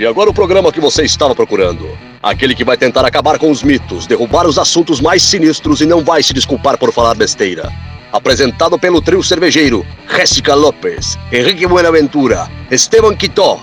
E 0.00 0.06
agora 0.06 0.30
o 0.30 0.32
programa 0.32 0.72
que 0.72 0.80
você 0.80 1.02
estava 1.02 1.34
procurando. 1.34 1.86
Aquele 2.22 2.54
que 2.54 2.64
vai 2.64 2.74
tentar 2.74 3.04
acabar 3.04 3.38
com 3.38 3.50
os 3.50 3.62
mitos, 3.62 4.06
derrubar 4.06 4.46
os 4.46 4.56
assuntos 4.56 4.98
mais 4.98 5.22
sinistros 5.22 5.82
e 5.82 5.84
não 5.84 6.02
vai 6.02 6.22
se 6.22 6.32
desculpar 6.32 6.78
por 6.78 6.90
falar 6.90 7.14
besteira. 7.14 7.70
Apresentado 8.10 8.78
pelo 8.78 9.02
trio 9.02 9.22
cervejeiro 9.22 9.86
Jéssica 10.08 10.54
Lopes, 10.54 11.18
Henrique 11.30 11.66
Buenaventura, 11.66 12.48
Esteban 12.70 13.14
Quitó. 13.14 13.60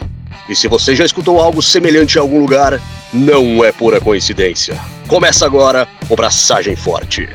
E 0.47 0.55
se 0.55 0.67
você 0.67 0.95
já 0.95 1.03
escutou 1.03 1.41
algo 1.41 1.59
semelhante 1.59 2.19
em 2.19 2.21
algum 2.21 2.39
lugar, 2.39 2.79
não 3.11 3.65
é 3.65 3.71
pura 3.71 3.99
coincidência. 3.99 4.79
Começa 5.07 5.43
agora 5.43 5.87
o 6.07 6.15
Braçagem 6.15 6.75
Forte. 6.75 7.27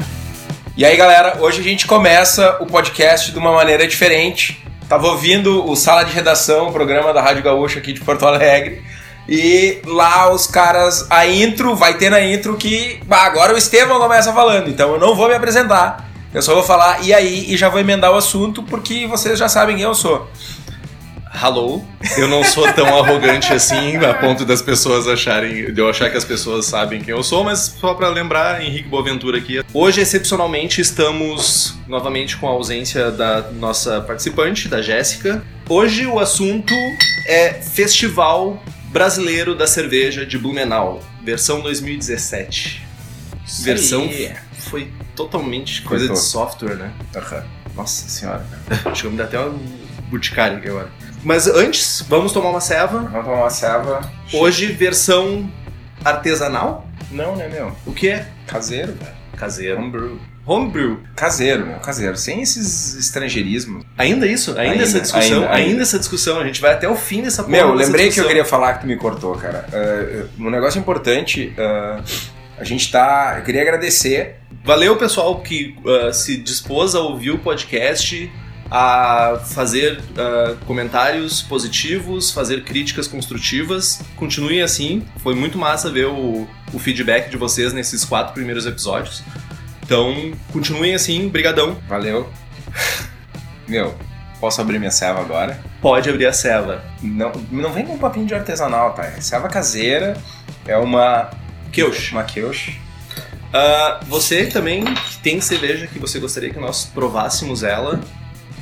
E 0.76 0.84
aí, 0.84 0.96
galera, 0.96 1.38
hoje 1.40 1.58
a 1.58 1.64
gente 1.64 1.88
começa 1.88 2.56
o 2.60 2.66
podcast 2.66 3.32
de 3.32 3.38
uma 3.40 3.50
maneira 3.50 3.84
diferente. 3.84 4.64
Tava 4.88 5.08
ouvindo 5.08 5.68
o 5.68 5.74
Sala 5.74 6.04
de 6.04 6.12
Redação, 6.12 6.68
o 6.68 6.72
programa 6.72 7.12
da 7.12 7.20
Rádio 7.20 7.42
Gaúcha 7.42 7.78
aqui 7.78 7.92
de 7.92 8.00
Porto 8.00 8.26
Alegre. 8.26 8.91
E 9.28 9.80
lá 9.86 10.32
os 10.32 10.46
caras, 10.46 11.06
a 11.08 11.26
intro, 11.26 11.76
vai 11.76 11.96
ter 11.96 12.10
na 12.10 12.22
intro 12.22 12.56
que 12.56 13.00
bah, 13.06 13.22
agora 13.22 13.54
o 13.54 13.58
Estevão 13.58 13.98
começa 13.98 14.32
falando, 14.32 14.68
então 14.68 14.94
eu 14.94 15.00
não 15.00 15.14
vou 15.14 15.28
me 15.28 15.34
apresentar. 15.34 16.10
Eu 16.34 16.42
só 16.42 16.54
vou 16.54 16.62
falar 16.62 17.02
e 17.04 17.12
aí 17.12 17.52
e 17.52 17.56
já 17.56 17.68
vou 17.68 17.78
emendar 17.78 18.10
o 18.10 18.16
assunto 18.16 18.62
porque 18.62 19.06
vocês 19.06 19.38
já 19.38 19.48
sabem 19.48 19.76
quem 19.76 19.84
eu 19.84 19.94
sou. 19.94 20.28
Hello, 21.34 21.82
eu 22.18 22.28
não 22.28 22.44
sou 22.44 22.70
tão 22.74 22.86
arrogante 22.98 23.52
assim 23.54 23.96
a 23.96 24.12
ponto 24.12 24.44
das 24.44 24.60
pessoas 24.60 25.08
acharem, 25.08 25.72
de 25.72 25.80
eu 25.80 25.88
achar 25.88 26.10
que 26.10 26.16
as 26.16 26.24
pessoas 26.24 26.66
sabem 26.66 27.00
quem 27.00 27.14
eu 27.14 27.22
sou, 27.22 27.42
mas 27.42 27.74
só 27.80 27.94
para 27.94 28.08
lembrar, 28.08 28.62
Henrique 28.62 28.88
Boaventura 28.88 29.38
aqui. 29.38 29.62
Hoje, 29.72 30.02
excepcionalmente, 30.02 30.80
estamos 30.80 31.74
novamente 31.88 32.36
com 32.36 32.46
a 32.46 32.50
ausência 32.50 33.10
da 33.10 33.50
nossa 33.52 34.02
participante, 34.02 34.68
da 34.68 34.82
Jéssica. 34.82 35.42
Hoje 35.68 36.06
o 36.06 36.18
assunto 36.18 36.74
é 37.26 37.54
Festival 37.54 38.62
Brasileiro 38.92 39.54
da 39.54 39.66
Cerveja 39.66 40.26
de 40.26 40.36
Blumenau, 40.36 41.02
versão 41.24 41.62
2017. 41.62 42.86
Isso 43.46 43.62
versão 43.62 44.02
aí. 44.02 44.34
foi 44.52 44.92
totalmente 45.16 45.80
coisa 45.80 46.08
de 46.08 46.18
software, 46.18 46.74
né? 46.76 46.92
Aham. 47.16 47.42
Nossa 47.74 48.06
senhora. 48.06 48.44
Acho 48.84 49.00
que 49.00 49.06
eu 49.06 49.10
me 49.10 49.16
dá 49.16 49.24
até 49.24 49.38
uma 49.38 49.58
burticária 50.10 50.58
aqui 50.58 50.68
agora. 50.68 50.90
Mas 51.24 51.46
antes, 51.46 52.04
vamos 52.06 52.32
tomar 52.32 52.50
uma 52.50 52.60
ceva. 52.60 52.98
Vamos 52.98 53.24
tomar 53.24 53.38
uma 53.38 53.50
ceva. 53.50 54.12
Hoje, 54.30 54.66
versão 54.66 55.50
artesanal. 56.04 56.86
Não, 57.10 57.34
né, 57.34 57.48
meu? 57.48 57.74
O 57.86 57.94
que 57.94 58.10
é? 58.10 58.28
Caseiro, 58.46 58.92
velho. 58.92 59.14
Caseiro. 59.38 59.78
Homebrew. 59.78 60.20
Homebrew. 60.44 60.98
Caseiro, 61.14 61.66
meu. 61.66 61.78
Caseiro. 61.78 62.16
Sem 62.16 62.42
esses 62.42 62.96
estrangeirismos. 62.96 63.84
Ainda 63.96 64.26
isso? 64.26 64.50
Ainda, 64.52 64.62
Ainda, 64.72 64.82
essa 64.82 65.00
discussão? 65.00 65.36
ainda, 65.42 65.54
Ainda, 65.54 65.70
ainda. 65.70 65.82
essa 65.82 65.98
discussão. 65.98 66.40
A 66.40 66.44
gente 66.44 66.60
vai 66.60 66.72
até 66.72 66.88
o 66.88 66.96
fim 66.96 67.22
dessa 67.22 67.42
porra 67.44 67.56
Meu, 67.56 67.74
lembrei 67.74 67.90
que 67.92 68.02
eu 68.02 68.06
discussão. 68.08 68.28
queria 68.28 68.44
falar 68.44 68.74
que 68.74 68.80
tu 68.80 68.86
me 68.86 68.96
cortou, 68.96 69.34
cara. 69.36 69.66
Ah, 69.72 70.26
um 70.38 70.50
negócio 70.50 70.78
importante. 70.78 71.52
ah, 71.58 72.00
a 72.58 72.64
gente 72.64 72.90
tá. 72.90 73.36
Eu 73.38 73.44
queria 73.44 73.62
agradecer. 73.62 74.36
Valeu, 74.64 74.96
pessoal, 74.96 75.40
que 75.40 75.76
ah, 75.86 76.12
se 76.12 76.36
dispôs 76.36 76.94
a 76.94 77.00
ouvir 77.00 77.30
o 77.30 77.38
podcast, 77.38 78.30
a 78.70 79.40
fazer 79.44 80.00
ah, 80.18 80.56
comentários 80.66 81.40
positivos, 81.42 82.30
fazer 82.32 82.64
críticas 82.64 83.06
construtivas. 83.06 84.00
Continuem 84.16 84.60
assim. 84.62 85.04
Foi 85.18 85.34
muito 85.36 85.56
massa 85.56 85.88
ver 85.90 86.06
o, 86.06 86.48
o 86.72 86.78
feedback 86.80 87.30
de 87.30 87.36
vocês 87.36 87.72
nesses 87.72 88.04
quatro 88.04 88.34
primeiros 88.34 88.66
episódios. 88.66 89.22
Então, 89.82 90.32
continuem 90.52 90.94
assim. 90.94 91.28
Brigadão. 91.28 91.76
Valeu. 91.88 92.30
Meu, 93.68 93.94
posso 94.40 94.60
abrir 94.60 94.78
minha 94.78 94.90
ceva 94.90 95.20
agora? 95.20 95.60
Pode 95.80 96.08
abrir 96.08 96.26
a 96.26 96.32
ceva. 96.32 96.84
Não, 97.02 97.32
não 97.50 97.72
vem 97.72 97.86
com 97.86 97.94
um 97.94 97.98
papinho 97.98 98.26
de 98.26 98.34
artesanal, 98.34 98.94
tá? 98.94 99.04
É 99.04 99.20
ceva 99.20 99.48
caseira. 99.48 100.16
É 100.66 100.76
uma. 100.76 101.30
Keush. 101.72 102.12
Uma 102.12 102.24
Keush. 102.24 102.78
Ah, 103.52 104.00
você 104.06 104.46
também 104.46 104.84
que 104.84 105.18
tem 105.18 105.40
cerveja 105.40 105.86
que 105.86 105.98
você 105.98 106.18
gostaria 106.18 106.50
que 106.50 106.58
nós 106.58 106.86
provássemos 106.86 107.62
ela, 107.62 108.00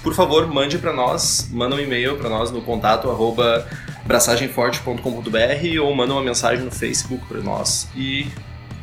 por 0.02 0.14
favor, 0.14 0.46
mande 0.48 0.78
para 0.78 0.92
nós, 0.92 1.48
manda 1.52 1.76
um 1.76 1.80
e-mail 1.80 2.16
para 2.16 2.28
nós 2.28 2.50
no 2.50 2.60
contato 2.62 3.08
arroba 3.08 3.66
braçagemforte.com.br 4.04 5.80
ou 5.82 5.94
manda 5.94 6.12
uma 6.12 6.22
mensagem 6.22 6.64
no 6.64 6.70
Facebook 6.70 7.24
para 7.26 7.40
nós 7.40 7.86
e 7.94 8.26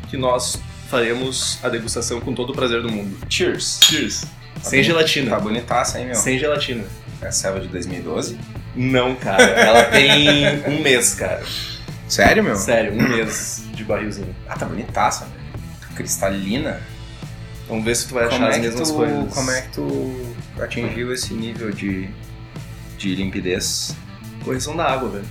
que 0.09 0.15
nós 0.15 0.57
faremos 0.89 1.59
a 1.63 1.69
degustação 1.69 2.19
com 2.19 2.33
todo 2.33 2.51
o 2.51 2.53
prazer 2.53 2.81
do 2.81 2.89
mundo. 2.91 3.17
Cheers. 3.29 3.79
Cheers. 3.83 4.21
Tá 4.55 4.69
Sem 4.69 4.83
gelatina. 4.83 5.29
Tá 5.29 5.39
bonitaça, 5.39 5.99
hein, 5.99 6.07
meu? 6.07 6.15
Sem 6.15 6.39
gelatina. 6.39 6.83
É 7.21 7.27
a 7.27 7.31
ceva 7.31 7.59
de 7.59 7.67
2012. 7.67 8.37
Não, 8.75 9.15
cara. 9.15 9.43
Ela 9.43 9.83
tem 9.85 10.63
um 10.67 10.81
mês, 10.81 11.13
cara. 11.15 11.43
Sério, 12.07 12.43
meu? 12.43 12.55
Sério, 12.55 12.93
um 12.93 13.09
mês 13.09 13.63
de 13.73 13.83
barrilzinho. 13.83 14.35
Ah, 14.47 14.55
tá 14.57 14.65
bonitaça, 14.65 15.25
velho. 15.25 15.95
Cristalina. 15.95 16.81
Vamos 17.67 17.83
ver 17.83 17.95
se 17.95 18.07
tu 18.07 18.13
vai 18.13 18.25
achar 18.25 18.37
Como 18.37 18.47
é, 18.47 18.55
as 18.55 18.57
mesmas 18.59 18.89
tu, 18.89 18.95
coisas. 18.95 19.33
como 19.33 19.51
é 19.51 19.61
que 19.61 19.69
tu 19.73 20.35
atingiu 20.61 21.13
esse 21.13 21.33
nível 21.33 21.71
de, 21.71 22.07
de 22.97 23.15
limpidez? 23.15 23.93
Correção 24.43 24.75
da 24.75 24.85
água, 24.85 25.09
velho. 25.09 25.25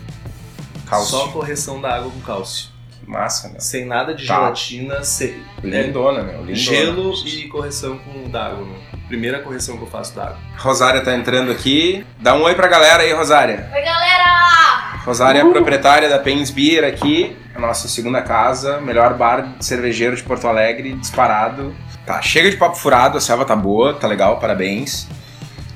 Cálcio. 0.87 1.11
Só 1.11 1.29
correção 1.29 1.81
da 1.81 1.95
água 1.97 2.11
com 2.11 2.21
cálcio. 2.21 2.69
Massa, 3.07 3.49
meu. 3.49 3.61
Sem 3.61 3.85
nada 3.85 4.15
de 4.15 4.27
Tá. 4.27 4.35
gelatina, 4.35 5.03
sem 5.05 5.41
Lindona, 5.63 6.23
meu. 6.23 6.39
Lindona. 6.41 6.55
gelo 6.57 7.13
e 7.27 7.47
correção 7.49 7.99
com 7.99 8.29
d'água, 8.29 8.65
meu. 8.65 8.77
Primeira 9.07 9.39
correção 9.41 9.77
que 9.77 9.85
eu 9.85 9.89
faço 9.89 10.15
d'água. 10.15 10.37
Rosária 10.59 11.01
tá 11.01 11.15
entrando 11.15 11.53
aqui. 11.53 12.05
Dá 12.19 12.35
um 12.35 12.43
oi 12.43 12.55
pra 12.57 12.67
galera 12.67 13.05
aí, 13.05 13.13
Rosária. 13.13 13.71
Oi, 13.73 13.81
galera! 13.83 14.97
Rosária 15.05 15.39
é 15.41 15.45
proprietária 15.45 16.09
da 16.09 16.19
Pens 16.19 16.51
Beer 16.51 16.83
aqui, 16.85 17.37
a 17.55 17.61
nossa 17.61 17.87
segunda 17.87 18.21
casa, 18.23 18.81
melhor 18.81 19.15
bar 19.15 19.55
cervejeiro 19.61 20.17
de 20.17 20.23
Porto 20.25 20.49
Alegre, 20.49 20.95
disparado. 20.95 21.73
Tá, 22.05 22.21
chega 22.21 22.51
de 22.51 22.57
papo 22.57 22.75
furado, 22.75 23.17
a 23.17 23.21
selva 23.21 23.45
tá 23.45 23.55
boa, 23.55 23.95
tá 23.95 24.09
legal, 24.09 24.41
parabéns. 24.41 25.07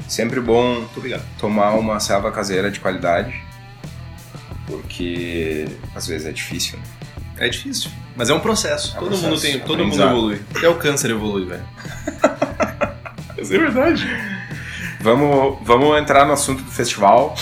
Sempre 0.08 0.40
bom 0.40 0.74
Muito 0.80 0.96
obrigado. 0.96 1.22
tomar 1.38 1.70
uma 1.74 2.00
selva 2.00 2.32
caseira 2.32 2.72
de 2.72 2.80
qualidade, 2.80 3.40
porque 4.66 5.66
às 5.94 6.08
vezes 6.08 6.26
é 6.26 6.32
difícil. 6.32 6.76
né? 6.78 6.84
É 7.40 7.48
difícil, 7.48 7.90
mas 8.14 8.28
é 8.28 8.34
um 8.34 8.40
processo. 8.40 8.94
É 8.94 8.98
um 8.98 9.00
todo 9.00 9.08
processo, 9.08 9.30
mundo 9.30 9.40
tem, 9.40 9.58
todo 9.60 9.84
mundo 9.84 10.02
evolui. 10.02 10.40
Até 10.54 10.68
o 10.68 10.74
câncer 10.74 11.10
evolui, 11.10 11.46
velho. 11.46 11.62
Isso 13.40 13.54
é 13.54 13.58
verdade. 13.58 14.06
Vamos, 15.00 15.58
vamos 15.62 15.98
entrar 15.98 16.26
no 16.26 16.34
assunto 16.34 16.62
do 16.62 16.70
festival. 16.70 17.34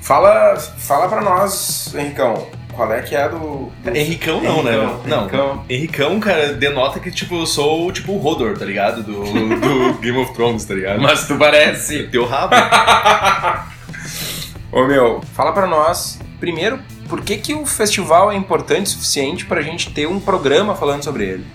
Fala, 0.00 0.56
fala 0.56 1.08
pra 1.08 1.20
nós, 1.20 1.94
Henricão, 1.94 2.48
qual 2.72 2.90
é 2.90 3.02
que 3.02 3.14
é 3.14 3.28
do... 3.28 3.70
do... 3.84 3.96
Henricão 3.96 4.40
não, 4.40 4.62
né? 4.62 4.72
Henricão, 4.72 5.02
meu? 5.02 5.06
Não, 5.06 5.20
Henricão. 5.20 5.64
Henricão, 5.68 6.20
cara, 6.20 6.52
denota 6.54 6.98
que, 6.98 7.10
tipo, 7.10 7.34
eu 7.34 7.46
sou, 7.46 7.92
tipo, 7.92 8.12
o 8.12 8.26
Hodor, 8.26 8.56
tá 8.56 8.64
ligado? 8.64 9.02
Do, 9.02 9.22
do 9.22 9.94
Game 10.00 10.16
of 10.16 10.32
Thrones, 10.32 10.64
tá 10.64 10.72
ligado? 10.72 11.02
Mas 11.02 11.26
tu 11.26 11.36
parece. 11.36 12.04
Teu 12.04 12.24
rabo. 12.24 12.54
Ô 14.72 14.86
meu, 14.86 15.20
fala 15.34 15.52
pra 15.52 15.66
nós, 15.66 16.18
primeiro, 16.40 16.80
por 17.08 17.22
que, 17.22 17.36
que 17.36 17.54
o 17.54 17.66
festival 17.66 18.32
é 18.32 18.36
importante 18.36 18.86
o 18.86 18.90
suficiente 18.90 19.44
pra 19.44 19.62
gente 19.62 19.90
ter 19.90 20.06
um 20.06 20.20
programa 20.20 20.74
falando 20.74 21.02
sobre 21.02 21.24
ele? 21.24 21.46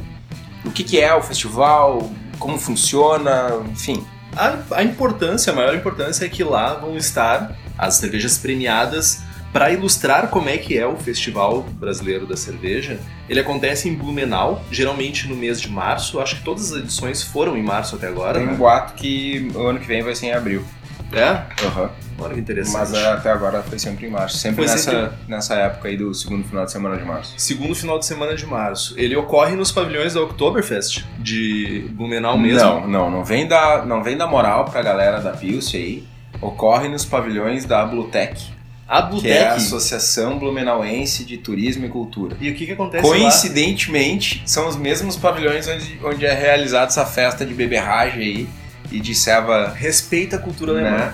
O 0.65 0.71
que, 0.71 0.83
que 0.83 0.99
é 0.99 1.13
o 1.13 1.21
festival, 1.21 2.11
como 2.37 2.57
funciona, 2.57 3.61
enfim. 3.71 4.05
A, 4.35 4.57
a 4.71 4.83
importância, 4.83 5.51
a 5.51 5.55
maior 5.55 5.75
importância 5.75 6.25
é 6.25 6.29
que 6.29 6.43
lá 6.43 6.75
vão 6.75 6.95
estar 6.95 7.57
as 7.77 7.95
cervejas 7.95 8.37
premiadas 8.37 9.21
para 9.51 9.71
ilustrar 9.71 10.27
como 10.29 10.47
é 10.47 10.57
que 10.57 10.77
é 10.77 10.85
o 10.85 10.95
Festival 10.95 11.63
Brasileiro 11.63 12.27
da 12.27 12.37
Cerveja. 12.37 12.99
Ele 13.27 13.39
acontece 13.39 13.89
em 13.89 13.95
Blumenau, 13.95 14.63
geralmente 14.71 15.27
no 15.27 15.35
mês 15.35 15.59
de 15.59 15.69
março. 15.69 16.19
Acho 16.19 16.35
que 16.35 16.43
todas 16.43 16.71
as 16.71 16.79
edições 16.79 17.23
foram 17.23 17.57
em 17.57 17.63
março 17.63 17.95
até 17.95 18.07
agora. 18.07 18.39
Tem 18.39 18.47
um 18.47 18.51
né? 18.51 18.57
boato 18.57 18.93
que 18.93 19.51
o 19.55 19.65
ano 19.65 19.79
que 19.79 19.87
vem 19.87 20.03
vai 20.03 20.13
ser 20.13 20.27
em 20.27 20.33
abril. 20.33 20.63
É? 21.11 21.65
Aham. 21.65 21.89
Olha 22.19 22.33
que 22.33 22.39
interessante. 22.41 22.73
Mas 22.77 22.93
é, 22.93 23.07
até 23.13 23.31
agora 23.31 23.63
foi 23.63 23.79
sempre 23.79 24.05
em 24.07 24.09
março. 24.09 24.37
Sempre 24.37 24.65
Foi 24.65 24.67
nessa, 24.75 24.91
sempre- 24.91 25.17
nessa 25.27 25.55
época 25.55 25.87
aí 25.87 25.95
do 25.97 26.13
segundo 26.13 26.45
final 26.47 26.65
de 26.65 26.71
semana 26.71 26.97
de 26.97 27.03
março. 27.05 27.33
Segundo 27.37 27.73
final 27.73 27.97
de 27.97 28.05
semana 28.05 28.35
de 28.35 28.45
março. 28.45 28.93
Ele 28.97 29.15
ocorre 29.15 29.55
nos 29.55 29.71
pavilhões 29.71 30.13
da 30.13 30.21
Oktoberfest 30.21 31.05
de 31.17 31.85
Blumenau 31.91 32.37
mesmo. 32.37 32.59
Não, 32.59 32.87
não, 32.87 33.11
não 33.11 33.23
vem 33.23 33.47
da, 33.47 33.85
não 33.85 34.03
vem 34.03 34.17
da 34.17 34.27
moral 34.27 34.65
pra 34.65 34.81
galera 34.81 35.21
da 35.21 35.31
Pilce 35.31 35.77
aí. 35.77 36.03
Ocorre 36.41 36.87
nos 36.89 37.05
pavilhões 37.05 37.65
da 37.65 37.85
Blutec, 37.85 38.41
A 38.87 39.01
que 39.01 39.27
é 39.29 39.41
a 39.43 39.49
Blutec. 39.51 39.55
Associação 39.57 40.37
Blumenauense 40.37 41.23
de 41.25 41.37
Turismo 41.37 41.85
e 41.85 41.89
Cultura. 41.89 42.35
E 42.39 42.49
o 42.49 42.55
que, 42.55 42.65
que 42.65 42.71
acontece 42.73 43.03
lá? 43.07 43.09
Coincidentemente, 43.17 44.41
são 44.45 44.67
os 44.67 44.75
mesmos 44.75 45.15
pavilhões 45.15 45.67
onde, 45.67 45.99
onde 46.03 46.25
é 46.25 46.33
realizada 46.33 46.87
essa 46.87 47.05
festa 47.05 47.45
de 47.45 47.53
beberragem 47.53 48.21
aí 48.21 48.49
e 48.91 48.99
de 48.99 49.13
ceva. 49.15 49.73
Respeita 49.75 50.35
a 50.35 50.39
cultura 50.39 50.73
Né? 50.73 50.87
alemã. 50.89 51.13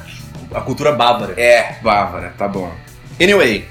A 0.53 0.62
cultura 0.62 0.91
bávara. 0.91 1.33
É, 1.39 1.75
bávara, 1.81 2.33
tá 2.38 2.47
bom. 2.47 2.71
Anyway, 3.21 3.65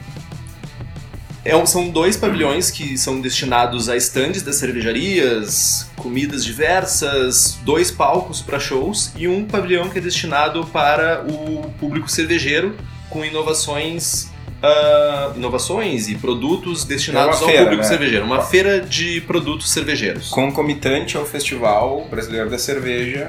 é 1.45 1.55
um- 1.57 1.67
são 1.67 1.89
dois 1.91 2.17
pavilhões 2.17 2.71
que 2.71 2.97
são 2.97 3.21
destinados 3.21 3.89
a 3.89 3.97
estandes 3.97 4.43
das 4.43 4.57
cervejarias, 4.57 5.91
comidas 5.97 6.45
diversas, 6.45 7.59
dois 7.63 7.91
palcos 7.91 8.41
para 8.41 8.59
shows 8.59 9.13
e 9.17 9.29
um 9.29 9.45
pavilhão 9.45 9.89
que 9.91 9.99
é 9.99 10.01
destinado 10.01 10.65
para 10.67 11.25
o 11.29 11.71
público 11.79 12.11
cervejeiro 12.11 12.77
com 13.11 13.25
inovações 13.25 14.31
uh, 14.63 15.37
inovações 15.37 16.09
e 16.09 16.15
produtos 16.15 16.85
destinados 16.85 17.37
É 17.37 17.39
uma 17.39 17.43
ao 17.45 17.49
feira, 17.49 17.63
público 17.65 17.83
né? 17.83 17.89
cervejeiro. 17.89 18.25
Uma 18.25 18.43
feira 18.43 18.81
de 18.81 19.21
produtos 19.23 19.71
cervejeiros. 19.71 20.31
Concomitante 20.31 21.17
ao 21.19 21.27
Festival 21.27 22.07
Brasileiro 22.11 22.49
da 22.49 22.59
Cerveja, 22.59 23.29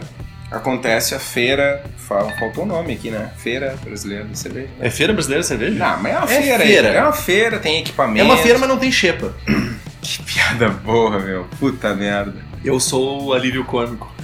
acontece 0.52 1.14
a 1.16 1.20
feira. 1.20 1.84
fa- 1.98 2.30
Faltou 2.40 2.64
o 2.64 2.68
nome 2.68 2.94
aqui, 2.94 3.10
né? 3.12 3.32
Feira 3.38 3.76
Brasileira 3.84 4.26
da 4.26 4.36
Cerveja. 4.36 4.70
É 4.80 4.90
Feira 4.90 5.14
Brasileira 5.14 5.42
de 5.42 5.48
Cerveja? 5.48 5.76
Não, 5.78 6.02
mas 6.02 6.14
é 6.14 6.18
uma 6.18 6.24
É 6.26 6.42
feira. 6.42 6.60
feira. 6.66 6.88
É 6.90 7.02
uma 7.02 7.14
feira, 7.14 7.60
tem 7.60 7.80
equipamento. 7.80 8.20
É 8.20 8.24
uma 8.24 8.38
feira, 8.38 8.58
mas 8.60 8.70
não 8.70 8.78
tem 8.78 8.92
xepa. 8.92 9.34
Que 10.06 10.22
piada 10.22 10.70
boa, 10.70 11.18
meu. 11.20 11.46
Puta 11.60 11.96
merda. 11.96 12.36
Eu 12.64 12.80
sou 12.80 13.24
o 13.24 13.34
alívio 13.34 13.66
cômico. 13.66 14.14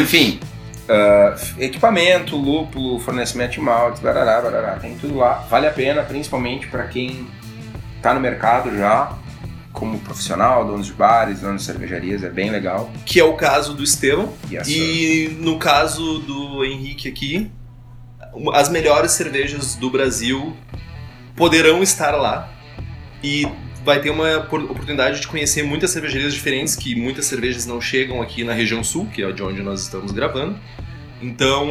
Enfim, 0.00 0.40
ah, 0.88 1.36
equipamento, 1.58 2.36
lúpulo, 2.36 2.98
fornecimento 2.98 3.52
de 3.52 3.60
maltes, 3.60 4.00
barará, 4.02 4.40
barará, 4.40 4.72
tem 4.80 4.96
tudo 4.98 5.16
lá. 5.16 5.46
Vale 5.48 5.68
a 5.68 5.70
pena, 5.70 6.02
principalmente 6.02 6.66
para 6.66 6.84
quem 6.88 7.26
tá 8.02 8.12
no 8.14 8.18
mercado 8.20 8.76
já, 8.76 9.12
como 9.72 9.98
profissional, 10.00 10.66
donos 10.66 10.86
de 10.86 10.92
bares, 10.92 11.40
donos 11.40 11.62
de 11.62 11.66
cervejarias, 11.66 12.22
é 12.22 12.28
bem 12.30 12.50
legal. 12.50 12.90
Que 13.06 13.18
é 13.18 13.24
o 13.24 13.34
caso 13.34 13.74
do 13.74 13.82
Estevão. 13.82 14.32
Yes, 14.50 14.68
E 14.68 15.36
no 15.40 15.58
caso 15.58 16.18
do 16.20 16.64
Henrique 16.64 17.08
aqui, 17.08 17.50
as 18.54 18.68
melhores 18.68 19.12
cervejas 19.12 19.74
do 19.74 19.90
Brasil 19.90 20.56
poderão 21.36 21.82
estar 21.82 22.12
lá. 22.12 22.50
E 23.22 23.46
vai 23.84 24.00
ter 24.00 24.10
uma 24.10 24.40
por- 24.42 24.62
oportunidade 24.62 25.20
de 25.20 25.26
conhecer 25.26 25.62
muitas 25.62 25.90
cervejarias 25.90 26.32
diferentes, 26.34 26.76
que 26.76 26.94
muitas 26.94 27.26
cervejas 27.26 27.66
não 27.66 27.80
chegam 27.80 28.20
aqui 28.22 28.44
na 28.44 28.52
região 28.52 28.82
sul, 28.84 29.06
que 29.06 29.22
é 29.22 29.32
de 29.32 29.42
onde 29.42 29.62
nós 29.62 29.82
estamos 29.82 30.12
gravando. 30.12 30.58
Então, 31.20 31.70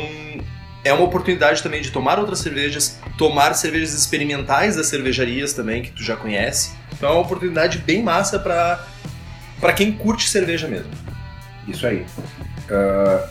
é 0.83 0.91
uma 0.93 1.03
oportunidade 1.03 1.61
também 1.61 1.81
de 1.81 1.91
tomar 1.91 2.19
outras 2.19 2.39
cervejas, 2.39 2.99
tomar 3.17 3.53
cervejas 3.53 3.93
experimentais 3.93 4.75
das 4.75 4.87
cervejarias 4.87 5.53
também, 5.53 5.81
que 5.83 5.91
tu 5.91 6.03
já 6.03 6.15
conhece. 6.15 6.71
Então 7.01 7.09
é 7.09 7.13
uma 7.13 7.21
oportunidade 7.23 7.79
bem 7.79 8.03
massa 8.03 8.37
para 8.37 8.85
para 9.59 9.73
quem 9.73 9.91
curte 9.91 10.29
cerveja 10.29 10.67
mesmo. 10.67 10.91
Isso 11.67 11.87
aí. 11.87 12.05
Ah, 12.69 13.27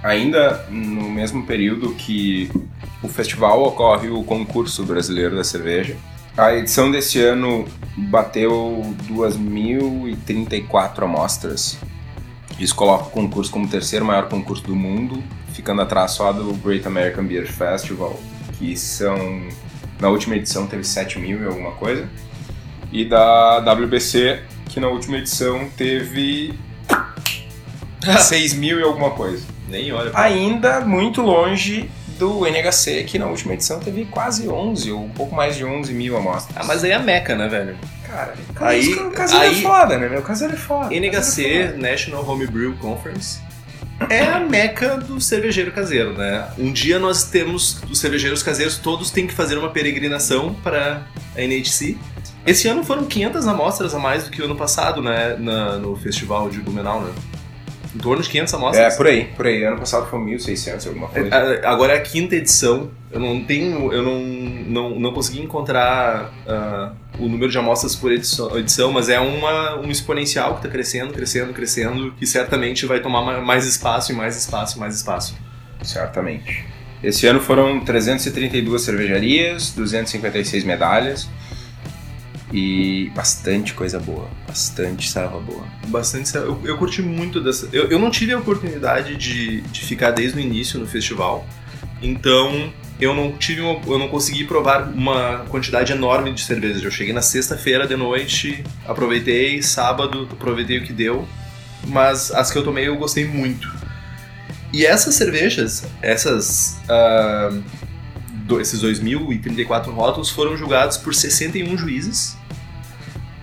ainda 0.00 0.64
no 0.70 1.10
mesmo 1.10 1.44
período 1.44 1.92
que 1.94 2.48
o 3.02 3.08
festival 3.08 3.64
ocorre 3.64 4.08
o 4.08 4.22
concurso 4.22 4.84
brasileiro 4.84 5.34
da 5.34 5.42
cerveja, 5.42 5.96
a 6.36 6.54
edição 6.54 6.88
desse 6.88 7.20
ano 7.20 7.66
bateu 7.96 8.94
2.034 9.08 11.02
amostras. 11.02 11.78
Isso 12.60 12.76
coloca 12.76 13.06
o 13.06 13.10
concurso 13.10 13.50
como 13.50 13.64
o 13.64 13.68
terceiro 13.68 14.04
maior 14.04 14.28
concurso 14.28 14.62
do 14.62 14.76
mundo, 14.76 15.20
ficando 15.52 15.82
atrás 15.82 16.12
só 16.12 16.32
do 16.32 16.54
Great 16.54 16.86
American 16.86 17.24
Beer 17.24 17.50
Festival, 17.50 18.16
que 18.56 18.76
são. 18.76 19.48
Na 19.98 20.08
última 20.08 20.36
edição 20.36 20.68
teve 20.68 20.84
7 20.84 21.18
mil 21.18 21.42
e 21.42 21.46
alguma 21.46 21.72
coisa. 21.72 22.08
E 22.92 23.04
da 23.04 23.58
WBC, 23.58 24.40
que 24.68 24.80
na 24.80 24.88
última 24.88 25.18
edição 25.18 25.68
teve 25.76 26.54
6 28.20 28.54
mil 28.54 28.78
e 28.80 28.82
alguma 28.82 29.10
coisa. 29.10 29.44
Nem 29.68 29.92
olha. 29.92 30.10
Ainda 30.14 30.80
muito 30.80 31.22
longe 31.22 31.88
do 32.18 32.44
NHC, 32.46 33.04
que 33.04 33.18
na 33.18 33.26
última 33.26 33.54
edição 33.54 33.78
teve 33.80 34.04
quase 34.06 34.48
11, 34.48 34.90
ou 34.92 35.04
um 35.04 35.08
pouco 35.10 35.34
mais 35.34 35.56
de 35.56 35.64
11 35.64 35.92
mil 35.94 36.16
amostras. 36.16 36.56
Ah, 36.56 36.64
mas 36.64 36.82
aí 36.84 36.90
é 36.90 36.94
a 36.94 36.98
meca, 36.98 37.34
né, 37.36 37.48
velho? 37.48 37.76
Cara, 38.06 38.34
Aí- 38.60 38.92
o 38.94 39.10
caseiro 39.12 39.44
aí- 39.44 39.58
é 39.58 39.62
foda, 39.62 39.96
né? 39.96 40.08
Meu 40.08 40.20
caseiro 40.22 40.54
é 40.54 40.56
foda. 40.56 40.92
NHC, 40.94 41.74
National 41.78 42.28
Homebrew 42.28 42.74
Conference, 42.80 43.38
é 44.10 44.22
a 44.24 44.40
meca 44.40 44.96
do 44.96 45.20
cervejeiro 45.20 45.70
caseiro, 45.72 46.12
né? 46.14 46.48
Um 46.58 46.72
dia 46.72 46.98
nós 46.98 47.24
temos, 47.24 47.80
os 47.88 48.00
cervejeiros 48.00 48.42
caseiros 48.42 48.78
todos 48.78 49.10
têm 49.10 49.26
que 49.28 49.32
fazer 49.32 49.56
uma 49.56 49.70
peregrinação 49.70 50.52
para 50.54 51.02
a 51.36 51.40
NHC. 51.40 51.96
Esse 52.46 52.68
ano 52.68 52.82
foram 52.82 53.04
500 53.04 53.46
amostras 53.46 53.94
a 53.94 53.98
mais 53.98 54.24
do 54.24 54.30
que 54.30 54.40
o 54.40 54.44
ano 54.46 54.56
passado, 54.56 55.02
né? 55.02 55.36
Na- 55.38 55.76
no 55.76 55.94
festival 55.96 56.48
de 56.48 56.58
Blumenau, 56.60 57.02
né? 57.02 57.12
Em 57.94 57.98
torno 57.98 58.22
de 58.22 58.28
500 58.28 58.52
É, 58.52 58.56
amostras. 58.56 58.96
por 58.96 59.06
aí, 59.08 59.24
por 59.36 59.46
aí. 59.46 59.64
Ano 59.64 59.76
passado 59.78 60.06
foi 60.08 60.18
1.600 60.20 60.86
alguma 60.86 61.08
coisa. 61.08 61.28
É, 61.34 61.66
Agora 61.66 61.92
é 61.92 61.96
a 61.96 62.00
quinta 62.00 62.36
edição. 62.36 62.90
Eu 63.10 63.18
não 63.18 63.42
tenho, 63.44 63.92
eu 63.92 64.02
não, 64.02 64.20
não, 64.20 65.00
não 65.00 65.12
consegui 65.12 65.40
encontrar 65.42 66.32
ah, 66.46 66.92
o 67.18 67.28
número 67.28 67.50
de 67.50 67.58
amostras 67.58 67.96
por 67.96 68.12
edição, 68.12 68.56
edição, 68.56 68.92
mas 68.92 69.08
é 69.08 69.18
uma, 69.18 69.74
um 69.80 69.90
exponencial 69.90 70.52
que 70.52 70.58
está 70.60 70.68
crescendo, 70.68 71.12
crescendo, 71.12 71.52
crescendo, 71.52 72.12
que 72.12 72.24
certamente 72.24 72.86
vai 72.86 73.00
tomar 73.00 73.22
ma- 73.22 73.40
mais 73.40 73.66
espaço 73.66 74.12
e 74.12 74.14
mais 74.14 74.36
espaço 74.36 74.76
e 74.76 74.80
mais 74.80 74.94
espaço. 74.94 75.36
Certamente. 75.82 76.64
Esse 77.02 77.26
ano 77.26 77.40
foram 77.40 77.80
332 77.80 78.82
cervejarias, 78.82 79.70
256 79.72 80.62
medalhas 80.64 81.28
e 82.52 83.10
bastante 83.14 83.74
coisa 83.74 83.98
boa. 84.00 84.28
Bastante 84.46 85.08
serva 85.10 85.38
boa. 85.38 85.64
Bastante. 85.88 86.34
Eu, 86.34 86.60
eu 86.64 86.76
curti 86.78 87.00
muito 87.02 87.40
dessa. 87.40 87.68
Eu, 87.72 87.88
eu 87.88 87.98
não 87.98 88.10
tive 88.10 88.32
a 88.32 88.38
oportunidade 88.38 89.16
de, 89.16 89.60
de 89.62 89.80
ficar 89.80 90.10
desde 90.10 90.38
o 90.38 90.40
início 90.40 90.78
no 90.80 90.86
festival, 90.86 91.46
então 92.02 92.72
eu 93.00 93.14
não 93.14 93.32
tive, 93.32 93.60
uma- 93.62 93.80
eu 93.86 93.98
não 93.98 94.08
consegui 94.08 94.44
provar 94.44 94.88
uma 94.92 95.44
quantidade 95.48 95.92
enorme 95.92 96.32
de 96.32 96.42
cervejas. 96.42 96.82
Eu 96.82 96.90
cheguei 96.90 97.12
na 97.14 97.22
sexta-feira 97.22 97.86
de 97.86 97.96
noite, 97.96 98.62
aproveitei, 98.86 99.62
sábado 99.62 100.28
aproveitei 100.30 100.78
o 100.78 100.82
que 100.84 100.92
deu, 100.92 101.26
mas 101.86 102.30
as 102.30 102.50
que 102.50 102.58
eu 102.58 102.64
tomei 102.64 102.88
eu 102.88 102.96
gostei 102.96 103.26
muito. 103.26 103.72
E 104.72 104.84
essas 104.84 105.14
cervejas, 105.14 105.84
essas 106.02 106.78
ah, 106.88 107.50
do- 108.44 108.60
esses 108.60 108.82
2.034 108.82 109.90
rótulos 109.92 110.28
foram 110.30 110.56
julgados 110.56 110.96
por 110.96 111.14
61 111.14 111.76
juízes 111.78 112.36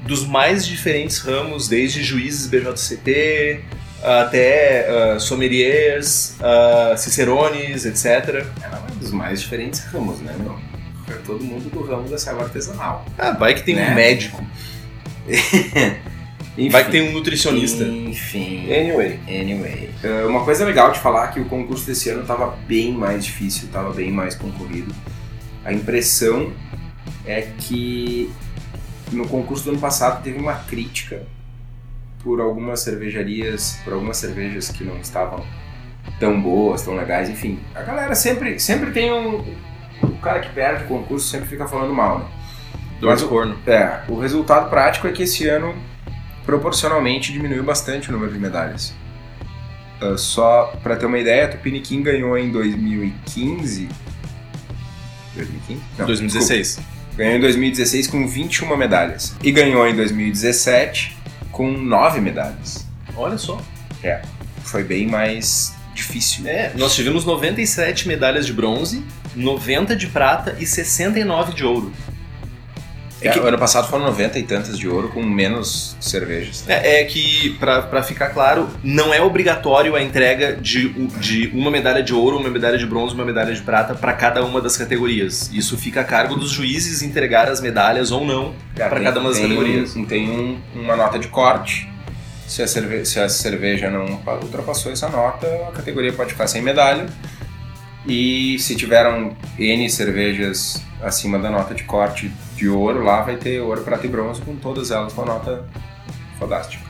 dos 0.08 0.26
mais 0.26 0.66
diferentes 0.66 1.20
ramos, 1.20 1.68
desde 1.68 2.02
juízes 2.02 2.48
BJCP 2.48 3.62
até 4.04 4.88
ah, 4.90 5.20
sommeliers, 5.20 6.36
ah, 6.42 6.96
cicerones, 6.98 7.86
etc. 7.86 8.46
Ela 8.62 8.84
é 8.88 8.94
um 8.94 8.98
dos 8.98 9.12
mais 9.12 9.42
diferentes 9.42 9.82
ramos, 9.82 10.20
né, 10.20 10.36
meu? 10.40 10.58
É 11.10 11.14
todo 11.26 11.44
mundo 11.44 11.70
do 11.70 11.84
ramo 11.84 12.08
da 12.10 12.18
selva 12.18 12.44
artesanal. 12.44 13.06
Ah, 13.18 13.32
vai 13.32 13.54
que 13.54 13.64
tem 13.64 13.76
Né? 13.76 13.92
um 13.92 13.96
médico, 13.96 14.44
vai 16.72 16.86
que 16.86 16.92
tem 16.92 17.10
um 17.10 17.12
nutricionista. 17.14 17.84
Enfim. 17.84 18.66
Anyway. 18.72 19.20
Anyway. 19.28 19.90
Eh, 20.04 20.26
uma 20.26 20.44
coisa 20.44 20.66
legal 20.66 20.92
de 20.92 21.00
falar 21.00 21.30
é 21.30 21.32
que 21.32 21.40
o 21.40 21.46
concurso 21.46 21.86
desse 21.86 22.10
ano 22.10 22.22
estava 22.22 22.58
bem 22.68 22.92
mais 22.92 23.24
difícil, 23.26 23.68
estava 23.68 23.94
bem 23.94 24.12
mais 24.12 24.36
concorrido. 24.36 24.94
A 25.64 25.72
impressão 25.72 26.52
é 27.26 27.48
que 27.58 28.30
no 29.12 29.28
concurso 29.28 29.66
do 29.66 29.72
ano 29.72 29.80
passado 29.80 30.24
teve 30.24 30.40
uma 30.40 30.56
crítica 30.56 31.24
por 32.24 32.42
algumas 32.42 32.82
cervejarias, 32.82 33.80
por 33.84 33.94
algumas 33.94 34.18
cervejas 34.18 34.70
que 34.70 34.84
não 34.84 34.98
estavam 34.98 35.46
tão 36.20 36.42
boas, 36.42 36.82
tão 36.84 36.96
legais, 36.96 37.30
enfim. 37.30 37.60
A 37.76 37.82
galera 37.82 38.16
sempre, 38.16 38.60
sempre 38.60 38.92
tem 38.92 39.12
um. 39.12 39.56
O 40.02 40.18
cara 40.22 40.40
que 40.40 40.50
perde 40.54 40.84
o 40.84 40.88
concurso 40.88 41.28
sempre 41.28 41.48
fica 41.48 41.68
falando 41.68 41.94
mal, 41.94 42.20
né? 42.20 42.26
Dor 43.00 43.12
Mas 43.12 43.22
corno. 43.24 43.58
É, 43.66 44.02
o 44.08 44.20
resultado 44.20 44.70
prático 44.70 45.08
é 45.08 45.12
que 45.12 45.24
esse 45.24 45.48
ano, 45.48 45.76
proporcionalmente, 46.46 47.32
diminuiu 47.32 47.64
bastante 47.64 48.10
o 48.10 48.12
número 48.12 48.34
de 48.34 48.40
medalhas. 48.40 48.94
Ah, 50.02 50.18
só 50.18 50.74
pra 50.84 50.96
ter 50.96 51.06
uma 51.06 51.18
ideia, 51.18 51.48
Tupiniquim 51.48 52.02
ganhou 52.04 52.38
em 52.38 52.52
2015. 52.52 53.88
2015? 55.36 55.82
Não, 55.98 56.06
2016. 56.06 56.68
desculpa. 56.68 56.97
Ganhou 57.18 57.36
em 57.36 57.40
2016 57.40 58.08
com 58.08 58.28
21 58.28 58.78
medalhas. 58.78 59.36
E 59.44 59.52
ganhou 59.52 59.88
em 59.88 59.96
2017 59.96 61.18
com 61.52 61.72
9 61.72 62.22
medalhas. 62.22 62.86
Olha 63.16 63.40
só. 63.40 63.60
Foi 64.64 64.84
bem 64.84 65.08
mais 65.08 65.74
difícil. 65.96 66.48
É, 66.48 66.72
nós 66.76 66.94
tivemos 66.94 67.26
97 67.26 68.08
medalhas 68.08 68.46
de 68.46 68.54
bronze, 68.54 69.04
90 69.36 69.96
de 69.96 70.06
prata 70.06 70.56
e 70.60 70.66
69 70.68 71.54
de 71.54 71.66
ouro. 71.66 71.92
É 73.22 73.30
que... 73.30 73.40
Ano 73.40 73.58
passado 73.58 73.88
foram 73.90 74.06
90 74.06 74.38
e 74.40 74.44
tantas 74.44 74.78
de 74.78 74.88
ouro 74.88 75.10
com 75.10 75.24
menos 75.24 75.96
cervejas. 76.00 76.64
É, 76.68 77.02
é 77.02 77.04
que, 77.06 77.52
pra, 77.60 77.82
pra 77.82 78.04
ficar 78.04 78.30
claro, 78.30 78.70
não 78.84 79.14
é 79.14 79.22
obrigatório 79.22 79.96
a 79.96 80.02
entrega 80.04 80.56
de, 80.56 80.90
de 81.20 81.48
uma 81.54 81.72
medalha 81.72 82.04
de 82.04 82.14
ouro, 82.14 82.38
uma 82.38 82.50
medalha 82.50 82.78
de 82.78 82.86
bronze, 82.86 83.16
uma 83.16 83.26
medalha 83.26 83.54
de 83.54 83.62
prata 83.62 83.96
para 83.96 84.14
cada 84.14 84.44
uma 84.46 84.62
das 84.62 84.78
categorias. 84.78 85.50
Isso 85.54 85.78
fica 85.78 86.02
a 86.02 86.04
cargo 86.04 86.36
dos 86.36 86.52
juízes 86.52 87.02
entregar 87.02 87.48
as 87.50 87.60
medalhas 87.62 88.12
ou 88.12 88.24
não 88.26 88.54
É, 88.76 88.88
para 88.88 89.00
cada 89.02 89.20
uma 89.20 89.30
das 89.30 89.40
tem 89.40 89.48
categorias. 89.50 89.94
Tem 90.08 90.30
um- 90.30 90.60
uma 90.76 90.96
nota 90.96 91.18
de 91.18 91.28
corte. 91.28 91.90
Se 92.48 92.62
a, 92.62 92.68
cerve- 92.68 93.04
se 93.04 93.20
a 93.20 93.28
cerveja 93.28 93.90
não 93.90 94.22
ultrapassou 94.42 94.90
essa 94.92 95.10
nota, 95.10 95.46
a 95.68 95.72
categoria 95.72 96.14
pode 96.14 96.32
ficar 96.32 96.48
sem 96.48 96.62
medalha. 96.62 97.06
E 98.08 98.58
se 98.60 98.76
tiveram 98.76 99.36
N 99.60 99.90
cervejas 99.90 100.82
acima 101.02 101.38
da 101.38 101.52
nota 101.52 101.76
de 101.76 101.84
corte 101.84 102.32
de 102.56 102.70
ouro, 102.70 103.04
lá 103.04 103.22
vai 103.22 103.36
ter 103.36 103.60
ouro, 103.60 103.82
prata 103.82 104.06
e 104.06 104.10
bronze, 104.10 104.42
com 104.42 104.56
todas 104.56 104.92
elas 104.92 105.14
com 105.14 105.24
a 105.24 105.26
nota 105.26 105.66
fodástica. 106.40 106.84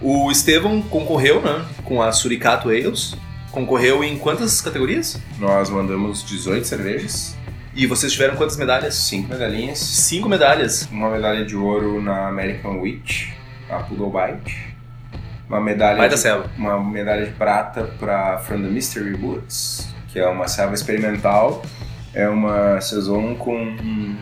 O 0.00 0.30
Estevão 0.30 0.80
concorreu, 0.82 1.40
né, 1.40 1.64
com 1.84 2.00
a 2.00 2.12
Suricato 2.12 2.68
Ales. 2.68 3.16
Concorreu 3.50 4.04
em 4.04 4.18
quantas 4.18 4.60
categorias? 4.60 5.18
Nós 5.38 5.70
mandamos 5.70 6.22
18 6.22 6.66
cervejas 6.66 7.34
E 7.74 7.86
vocês 7.86 8.12
tiveram 8.12 8.36
quantas 8.36 8.56
medalhas? 8.58 8.94
Cinco 8.94 9.30
medalhinhas. 9.30 9.78
Cinco 9.78 10.28
medalhas. 10.28 10.86
Uma 10.92 11.10
medalha 11.10 11.44
de 11.44 11.56
ouro 11.56 12.02
na 12.02 12.28
American 12.28 12.80
Witch, 12.80 13.30
a 13.70 13.78
Poodle 13.78 14.10
Bite. 14.10 14.76
Uma 15.48 15.60
medalha, 15.60 15.96
Vai 15.96 16.08
da 16.08 16.16
de, 16.16 16.50
uma 16.58 16.82
medalha 16.82 17.24
de 17.24 17.32
prata 17.32 17.84
para 17.98 18.38
From 18.38 18.62
the 18.62 18.68
Mystery 18.68 19.14
Woods, 19.14 19.88
que 20.16 20.20
é 20.20 20.26
uma 20.26 20.48
selva 20.48 20.74
experimental. 20.74 21.60
É 22.14 22.26
uma 22.26 22.80
saison 22.80 23.34
com 23.34 24.16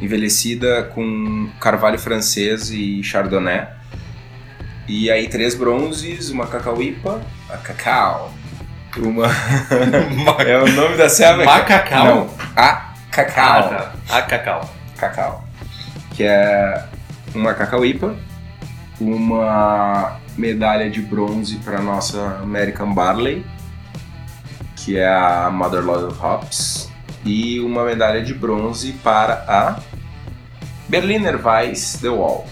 envelhecida 0.00 0.84
com 0.84 1.50
carvalho 1.60 1.98
francês 1.98 2.70
e 2.70 3.02
chardonnay. 3.02 3.66
E 4.88 5.10
aí 5.10 5.28
três 5.28 5.54
bronzes, 5.54 6.30
uma 6.30 6.46
cacauípa, 6.46 7.20
a 7.50 7.58
cacau. 7.58 8.32
Uma 8.96 9.26
é 10.46 10.56
o 10.62 10.72
nome 10.72 10.96
da 10.96 11.10
selva. 11.10 11.44
Macacau? 11.44 12.06
Não, 12.06 12.30
a 12.56 12.94
cacau. 13.10 13.44
Ah, 13.44 13.62
tá. 13.62 14.16
A 14.16 14.22
cacau. 14.22 14.74
Cacau. 14.96 15.44
Que 16.14 16.24
é 16.24 16.84
uma 17.34 17.52
cacauípa, 17.52 18.16
uma 18.98 20.18
medalha 20.38 20.88
de 20.88 21.02
bronze 21.02 21.56
para 21.56 21.82
nossa 21.82 22.38
American 22.42 22.94
Barley, 22.94 23.44
que 24.86 24.96
é 24.96 25.08
a 25.08 25.50
Mother 25.50 25.84
Lode 25.84 26.04
of 26.04 26.24
Hops, 26.24 26.88
e 27.24 27.58
uma 27.58 27.84
medalha 27.84 28.22
de 28.22 28.32
bronze 28.32 28.92
para 29.02 29.44
a 29.48 29.80
Berliner 30.88 31.44
Weiss 31.44 31.98
The 32.00 32.08
Wall. 32.08 32.46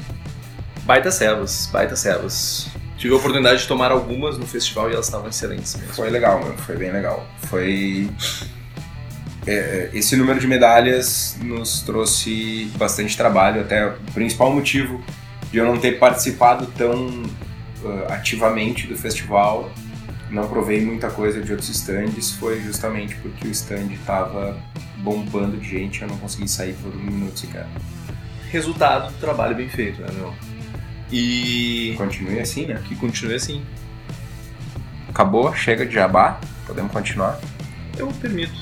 Baita 0.83 1.13
servas, 1.13 1.69
baita 1.73 1.95
servas. 1.95 2.67
Tive 2.99 3.15
a 3.15 3.19
oportunidade 3.19 3.63
de 3.63 3.69
tomar 3.69 3.93
algumas 3.93 4.37
no 4.37 4.45
festival 4.49 4.91
e 4.91 4.95
elas 4.95 5.07
estavam 5.07 5.29
excelentes 5.29 5.77
mesmo. 5.77 5.95
Foi 5.95 6.11
legal, 6.11 6.43
meu, 6.43 6.59
foi 6.59 6.77
bem 6.77 6.91
legal. 6.91 7.25
Foi. 7.43 8.11
é, 9.47 9.91
esse 9.95 10.17
número 10.17 10.41
de 10.41 10.49
medalhas 10.49 11.39
nos 11.41 11.83
trouxe 11.83 12.69
bastante 12.77 13.17
trabalho, 13.17 13.61
até 13.61 13.87
o 13.87 13.93
principal 14.13 14.53
motivo 14.53 15.01
de 15.53 15.59
eu 15.59 15.65
não 15.65 15.79
ter 15.79 16.01
participado 16.01 16.67
tão 16.77 17.23
ah, 17.85 18.15
ativamente 18.15 18.89
do 18.89 18.97
festival, 18.97 19.71
não 20.31 20.49
provei 20.49 20.85
muita 20.85 21.11
coisa 21.11 21.41
de 21.41 21.51
outros 21.53 21.69
stands, 21.71 22.33
foi 22.33 22.61
justamente 22.61 23.15
porque 23.17 23.47
o 23.47 23.51
stand 23.51 23.93
estava 23.93 24.57
bombando 24.99 25.57
de 25.57 25.69
gente 25.69 25.99
e 25.99 26.03
eu 26.03 26.09
não 26.09 26.17
consegui 26.19 26.49
sair 26.49 26.75
por 26.75 26.95
um 26.95 27.03
minuto 27.03 27.39
sequer. 27.39 27.67
Resultado 28.51 29.13
do 29.13 29.19
trabalho 29.19 29.55
bem 29.55 29.69
feito, 29.69 30.01
né, 30.01 30.09
meu? 30.15 30.35
E 31.11 31.95
Continue 31.97 32.41
assim, 32.41 32.67
né? 32.67 32.81
que 32.85 32.97
continue 32.97 33.35
assim. 33.35 33.65
Acabou, 35.09 35.55
chega 35.55 35.87
de 35.87 35.95
jabá, 35.95 36.41
podemos 36.67 36.91
continuar. 36.91 37.39
Eu 37.97 38.09
permito. 38.21 38.55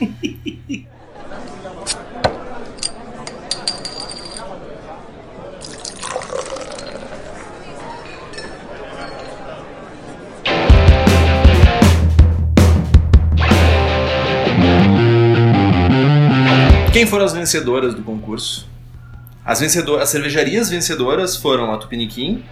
Quem 16.92 17.06
foram 17.06 17.24
as 17.24 17.32
vencedoras 17.32 17.94
do 17.94 18.02
concurso? 18.02 18.68
As, 19.44 19.60
vencedoras, 19.60 20.02
as 20.02 20.08
cervejarias 20.08 20.68
vencedoras 20.68 21.36
foram 21.36 21.72
a 21.72 21.78
Tupiniquim, 21.78 22.42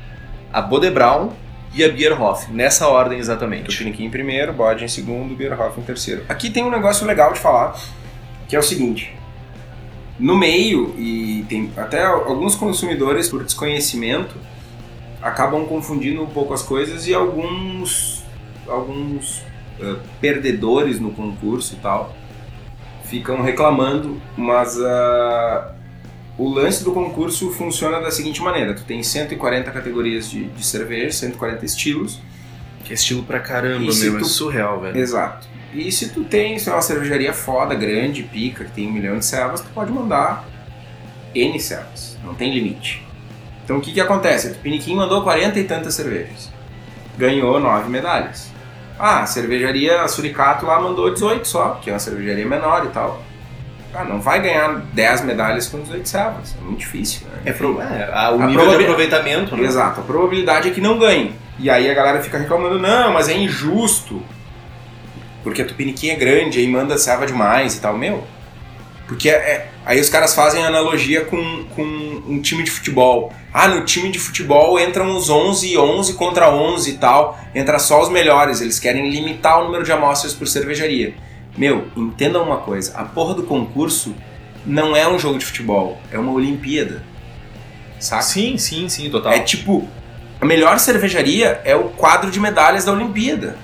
a 0.52 0.62
Bodebraun 0.62 1.30
e 1.75 1.83
a 1.83 1.88
Bierhoff, 1.88 2.49
nessa 2.52 2.87
ordem 2.87 3.18
exatamente. 3.18 3.64
Tupiniquim 3.64 4.04
em 4.04 4.11
primeiro, 4.11 4.52
Bode 4.52 4.85
em 4.85 4.88
segundo, 4.88 5.35
Bierhoff 5.35 5.80
em 5.80 5.83
terceiro. 5.83 6.25
Aqui 6.28 6.50
tem 6.50 6.62
um 6.62 6.71
negócio 6.71 7.04
legal 7.04 7.33
de 7.33 7.40
falar, 7.40 7.76
que 8.47 8.54
é 8.54 8.59
o 8.61 8.62
seguinte. 8.62 9.12
No 10.21 10.37
meio, 10.37 10.95
e 10.97 11.45
tem 11.49 11.73
até 11.76 12.04
alguns 12.04 12.54
consumidores, 12.54 13.28
por 13.28 13.42
desconhecimento, 13.42 14.37
acabam 15.21 15.66
confundindo 15.66 16.23
um 16.23 16.26
pouco 16.26 16.54
as 16.54 16.62
coisas 16.62 17.09
e 17.09 17.12
alguns, 17.12 18.23
alguns 18.68 19.42
eh, 19.80 19.97
perdedores 20.21 21.00
no 21.00 21.11
concurso 21.11 21.75
e 21.75 21.78
tal 21.78 22.14
ficam 23.08 23.42
reclamando, 23.42 24.20
mas 24.36 24.78
ah, 24.80 25.72
o 26.36 26.48
lance 26.48 26.84
do 26.84 26.92
concurso 26.92 27.50
funciona 27.50 28.00
da 28.00 28.10
seguinte 28.10 28.40
maneira: 28.42 28.74
tu 28.74 28.84
tem 28.84 29.02
140 29.02 29.70
categorias 29.70 30.30
de, 30.30 30.44
de 30.44 30.64
cerveja, 30.64 31.12
140 31.12 31.64
estilos. 31.64 32.20
Que 32.84 32.92
é 32.92 32.94
estilo 32.94 33.22
pra 33.22 33.38
caramba, 33.40 33.90
se 33.92 34.08
meu, 34.08 34.18
tu- 34.20 34.24
é 34.24 34.28
surreal, 34.28 34.80
velho. 34.80 34.96
Exato. 34.96 35.46
E 35.74 35.92
se 35.92 36.08
tu 36.08 36.24
tem 36.24 36.58
se 36.58 36.70
é 36.70 36.72
uma 36.72 36.80
cervejaria 36.80 37.34
foda, 37.34 37.74
grande, 37.74 38.22
pica, 38.22 38.64
que 38.64 38.70
tem 38.72 38.88
um 38.88 38.92
milhão 38.92 39.18
de 39.18 39.24
servas, 39.26 39.60
tu 39.60 39.66
pode 39.74 39.92
mandar 39.92 40.48
N 41.34 41.60
servas. 41.60 42.16
Não 42.24 42.34
tem 42.34 42.54
limite. 42.54 43.04
Então 43.64 43.76
o 43.76 43.80
que 43.82 43.92
que 43.92 44.00
acontece? 44.00 44.48
O 44.48 44.54
Tupiniquim 44.54 44.94
mandou 44.94 45.22
40 45.22 45.58
e 45.60 45.64
tantas 45.64 45.94
cervejas. 45.94 46.50
Ganhou 47.18 47.60
9 47.60 47.90
medalhas. 47.90 48.50
Ah, 48.98 49.20
a 49.20 49.26
cervejaria 49.26 50.06
Suricato 50.08 50.66
lá 50.66 50.80
mandou 50.80 51.12
18 51.12 51.46
só, 51.46 51.78
que 51.80 51.88
é 51.90 51.92
uma 51.92 51.98
cervejaria 51.98 52.44
menor 52.46 52.84
e 52.86 52.88
tal. 52.88 53.22
Ah, 53.94 54.04
não 54.04 54.20
vai 54.20 54.40
ganhar 54.42 54.82
10 54.92 55.22
medalhas 55.24 55.68
com 55.68 55.80
18 55.80 56.08
servas. 56.08 56.54
É 56.60 56.64
muito 56.64 56.80
difícil, 56.80 57.26
né? 57.28 57.38
É, 57.46 57.52
pro, 57.52 57.80
é, 57.80 58.10
a- 58.12 58.30
o 58.32 58.42
A 58.42 58.46
nível 58.46 58.68
de 58.68 58.84
aproveitamento, 58.84 59.56
né? 59.56 59.64
Exato, 59.64 60.00
a 60.00 60.02
probabilidade 60.04 60.68
é 60.68 60.70
que 60.72 60.80
não 60.80 60.98
ganhe. 60.98 61.34
E 61.58 61.70
aí 61.70 61.90
a 61.90 61.94
galera 61.94 62.20
fica 62.22 62.38
reclamando, 62.38 62.78
não, 62.78 63.12
mas 63.12 63.28
é 63.28 63.36
injusto. 63.36 64.22
Porque 65.42 65.62
a 65.62 65.64
Tupiniquim 65.64 66.10
é 66.10 66.16
grande, 66.16 66.58
aí 66.58 66.68
manda 66.68 66.98
serva 66.98 67.24
demais 67.26 67.76
e 67.76 67.80
tal. 67.80 67.96
Meu, 67.96 68.24
porque 69.08 69.30
é, 69.30 69.32
é- 69.32 69.70
aí 69.86 69.98
os 69.98 70.10
caras 70.10 70.34
fazem 70.34 70.64
analogia 70.64 71.24
com, 71.24 71.64
com 71.74 71.82
um 71.82 72.40
time 72.42 72.62
de 72.62 72.70
futebol. 72.70 73.32
Ah, 73.52 73.66
no 73.66 73.82
time 73.84 74.10
de 74.10 74.18
futebol 74.18 74.78
entram 74.78 75.16
os 75.16 75.30
11 75.30 75.72
e 75.72 75.78
11 75.78 76.12
contra 76.12 76.52
11 76.52 76.90
e 76.90 76.92
tal. 76.98 77.38
Entra 77.54 77.78
só 77.78 78.02
os 78.02 78.10
melhores. 78.10 78.60
Eles 78.60 78.78
querem 78.78 79.10
limitar 79.10 79.60
o 79.60 79.64
número 79.64 79.82
de 79.82 79.90
amostras 79.90 80.34
por 80.34 80.46
cervejaria. 80.46 81.14
Meu, 81.56 81.88
entendam 81.96 82.44
uma 82.44 82.58
coisa. 82.58 82.96
A 82.98 83.04
porra 83.04 83.32
do 83.34 83.44
concurso 83.44 84.14
não 84.64 84.94
é 84.94 85.08
um 85.08 85.18
jogo 85.18 85.38
de 85.38 85.46
futebol. 85.46 85.98
É 86.12 86.18
uma 86.18 86.32
Olimpíada. 86.32 87.02
Saca? 87.98 88.22
Sim, 88.22 88.58
sim, 88.58 88.90
sim, 88.90 89.08
total. 89.08 89.32
É 89.32 89.40
tipo, 89.40 89.88
a 90.38 90.44
melhor 90.44 90.78
cervejaria 90.78 91.62
é 91.64 91.74
o 91.74 91.84
quadro 91.84 92.30
de 92.30 92.38
medalhas 92.38 92.84
da 92.84 92.92
Olimpíada. 92.92 93.56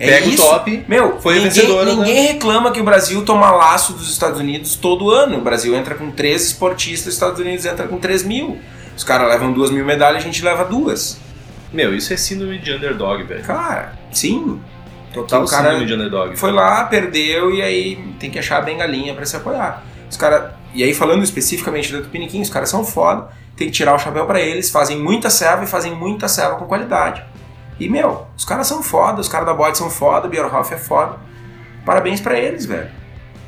É 0.00 0.06
Pega 0.06 0.26
isso. 0.28 0.42
o 0.42 0.48
top, 0.48 0.84
Meu, 0.88 1.20
foi 1.20 1.34
ninguém, 1.34 1.50
vencedora, 1.50 1.84
né? 1.84 1.92
ninguém 1.94 2.26
reclama 2.28 2.72
que 2.72 2.80
o 2.80 2.84
Brasil 2.84 3.22
toma 3.22 3.50
laço 3.50 3.92
dos 3.92 4.10
Estados 4.10 4.40
Unidos 4.40 4.74
todo 4.74 5.10
ano. 5.10 5.36
O 5.36 5.42
Brasil 5.42 5.76
entra 5.76 5.94
com 5.94 6.10
13 6.10 6.46
esportistas, 6.46 7.08
os 7.08 7.14
Estados 7.14 7.38
Unidos 7.38 7.66
entra 7.66 7.86
com 7.86 7.98
3 7.98 8.22
mil. 8.22 8.58
Os 8.96 9.04
caras 9.04 9.28
levam 9.28 9.52
duas 9.52 9.70
mil 9.70 9.84
medalhas, 9.84 10.22
a 10.22 10.26
gente 10.26 10.42
leva 10.42 10.64
duas. 10.64 11.20
Meu, 11.70 11.94
isso 11.94 12.12
é 12.14 12.16
síndrome 12.16 12.58
de 12.58 12.72
underdog, 12.72 13.22
velho. 13.24 13.44
Cara, 13.44 13.92
sim. 14.10 14.58
Total 15.12 15.42
o 15.42 15.46
cara 15.46 15.64
síndrome 15.64 15.86
de 15.86 15.94
underdog. 15.94 16.36
Foi 16.36 16.50
lá, 16.50 16.84
perdeu 16.84 17.52
e 17.54 17.60
aí 17.60 17.96
tem 18.18 18.30
que 18.30 18.38
achar 18.38 18.56
a 18.56 18.62
bengalinha 18.62 19.14
pra 19.14 19.26
se 19.26 19.36
apoiar. 19.36 19.84
Os 20.10 20.16
cara, 20.16 20.54
e 20.74 20.82
aí 20.82 20.94
falando 20.94 21.22
especificamente 21.22 21.92
da 21.92 22.00
Tupiniquim, 22.00 22.40
os 22.40 22.48
caras 22.48 22.70
são 22.70 22.84
foda, 22.84 23.28
tem 23.54 23.66
que 23.68 23.72
tirar 23.74 23.94
o 23.94 23.98
chapéu 23.98 24.24
pra 24.24 24.40
eles, 24.40 24.70
fazem 24.70 24.98
muita 24.98 25.28
serva 25.28 25.64
e 25.64 25.66
fazem 25.66 25.94
muita 25.94 26.26
serva 26.26 26.56
com 26.56 26.64
qualidade. 26.64 27.22
E 27.80 27.88
meu, 27.88 28.26
os 28.36 28.44
caras 28.44 28.66
são 28.66 28.82
foda, 28.82 29.20
os 29.20 29.28
caras 29.28 29.46
da 29.46 29.54
Bode 29.54 29.76
são 29.78 29.88
foda, 29.90 30.26
o 30.26 30.30
Bierhoff 30.30 30.72
é 30.72 30.76
foda. 30.76 31.16
Parabéns 31.84 32.20
pra 32.20 32.38
eles, 32.38 32.66
velho. 32.66 32.90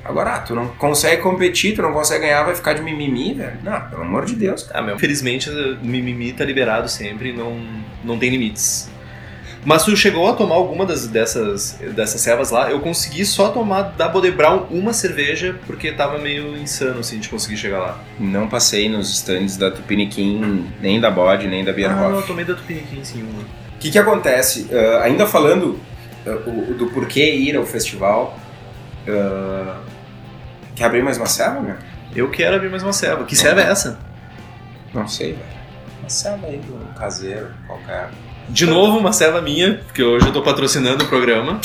Agora, 0.04 0.34
ah, 0.34 0.38
tu 0.40 0.54
não 0.54 0.66
consegue 0.68 1.22
competir, 1.22 1.76
tu 1.76 1.82
não 1.82 1.92
consegue 1.92 2.22
ganhar, 2.24 2.42
vai 2.42 2.56
ficar 2.56 2.72
de 2.72 2.82
mimimi, 2.82 3.34
velho. 3.34 3.58
Não, 3.62 3.80
pelo 3.82 4.02
amor 4.02 4.24
de 4.24 4.34
Deus. 4.34 4.68
Ah, 4.74 4.82
meu, 4.82 4.96
infelizmente 4.96 5.48
o 5.48 5.78
mimimi 5.84 6.32
tá 6.32 6.44
liberado 6.44 6.88
sempre, 6.88 7.32
não, 7.32 7.60
não 8.02 8.18
tem 8.18 8.30
limites. 8.30 8.90
Mas 9.64 9.84
tu 9.84 9.94
chegou 9.96 10.28
a 10.28 10.32
tomar 10.32 10.56
alguma 10.56 10.84
das, 10.84 11.06
dessas, 11.06 11.78
dessas 11.94 12.20
servas 12.20 12.50
lá? 12.50 12.68
Eu 12.68 12.80
consegui 12.80 13.24
só 13.24 13.50
tomar 13.50 13.82
da 13.82 14.08
Bodebrown 14.08 14.66
uma 14.72 14.92
cerveja, 14.92 15.54
porque 15.68 15.92
tava 15.92 16.18
meio 16.18 16.56
insano, 16.56 16.98
assim, 16.98 17.20
de 17.20 17.28
conseguir 17.28 17.56
chegar 17.56 17.78
lá. 17.78 18.00
Não 18.18 18.48
passei 18.48 18.88
nos 18.88 19.08
stands 19.08 19.56
da 19.56 19.70
Tupiniquim, 19.70 20.66
nem 20.80 21.00
da 21.00 21.12
Bode, 21.12 21.46
nem 21.46 21.64
da 21.64 21.70
Ah, 21.70 21.74
Bierhoff. 21.74 22.00
não, 22.10 22.16
eu 22.16 22.26
tomei 22.26 22.44
da 22.44 22.54
Tupiniquim, 22.54 23.04
sim, 23.04 23.22
uma. 23.22 23.61
O 23.82 23.84
que, 23.84 23.90
que 23.90 23.98
acontece? 23.98 24.68
Ah, 24.72 25.02
ainda 25.02 25.26
falando 25.26 25.76
o 26.24 26.74
do 26.74 26.86
porquê 26.92 27.34
ir 27.34 27.56
ao 27.56 27.66
festival, 27.66 28.38
ah, 29.08 29.80
quer 30.76 30.84
abrir 30.84 31.02
mais 31.02 31.16
uma 31.16 31.26
serva, 31.26 31.60
meu? 31.60 31.74
Eu 32.14 32.30
quero 32.30 32.54
abrir 32.54 32.70
mais 32.70 32.84
uma 32.84 32.92
serva. 32.92 33.24
Que 33.24 33.34
serva 33.34 33.60
é 33.60 33.64
essa? 33.64 33.98
Não 34.94 35.08
sei, 35.08 35.32
velho. 35.32 35.44
Uma 35.98 36.08
serva 36.08 36.46
aí 36.46 36.58
do 36.58 36.94
caseiro, 36.94 37.48
qualquer. 37.66 38.10
De 38.48 38.66
novo, 38.66 38.98
uma 38.98 39.12
serva 39.12 39.42
minha, 39.42 39.80
porque 39.84 40.04
hoje 40.04 40.28
eu 40.28 40.32
tô 40.32 40.42
patrocinando 40.42 41.02
o 41.02 41.08
programa. 41.08 41.60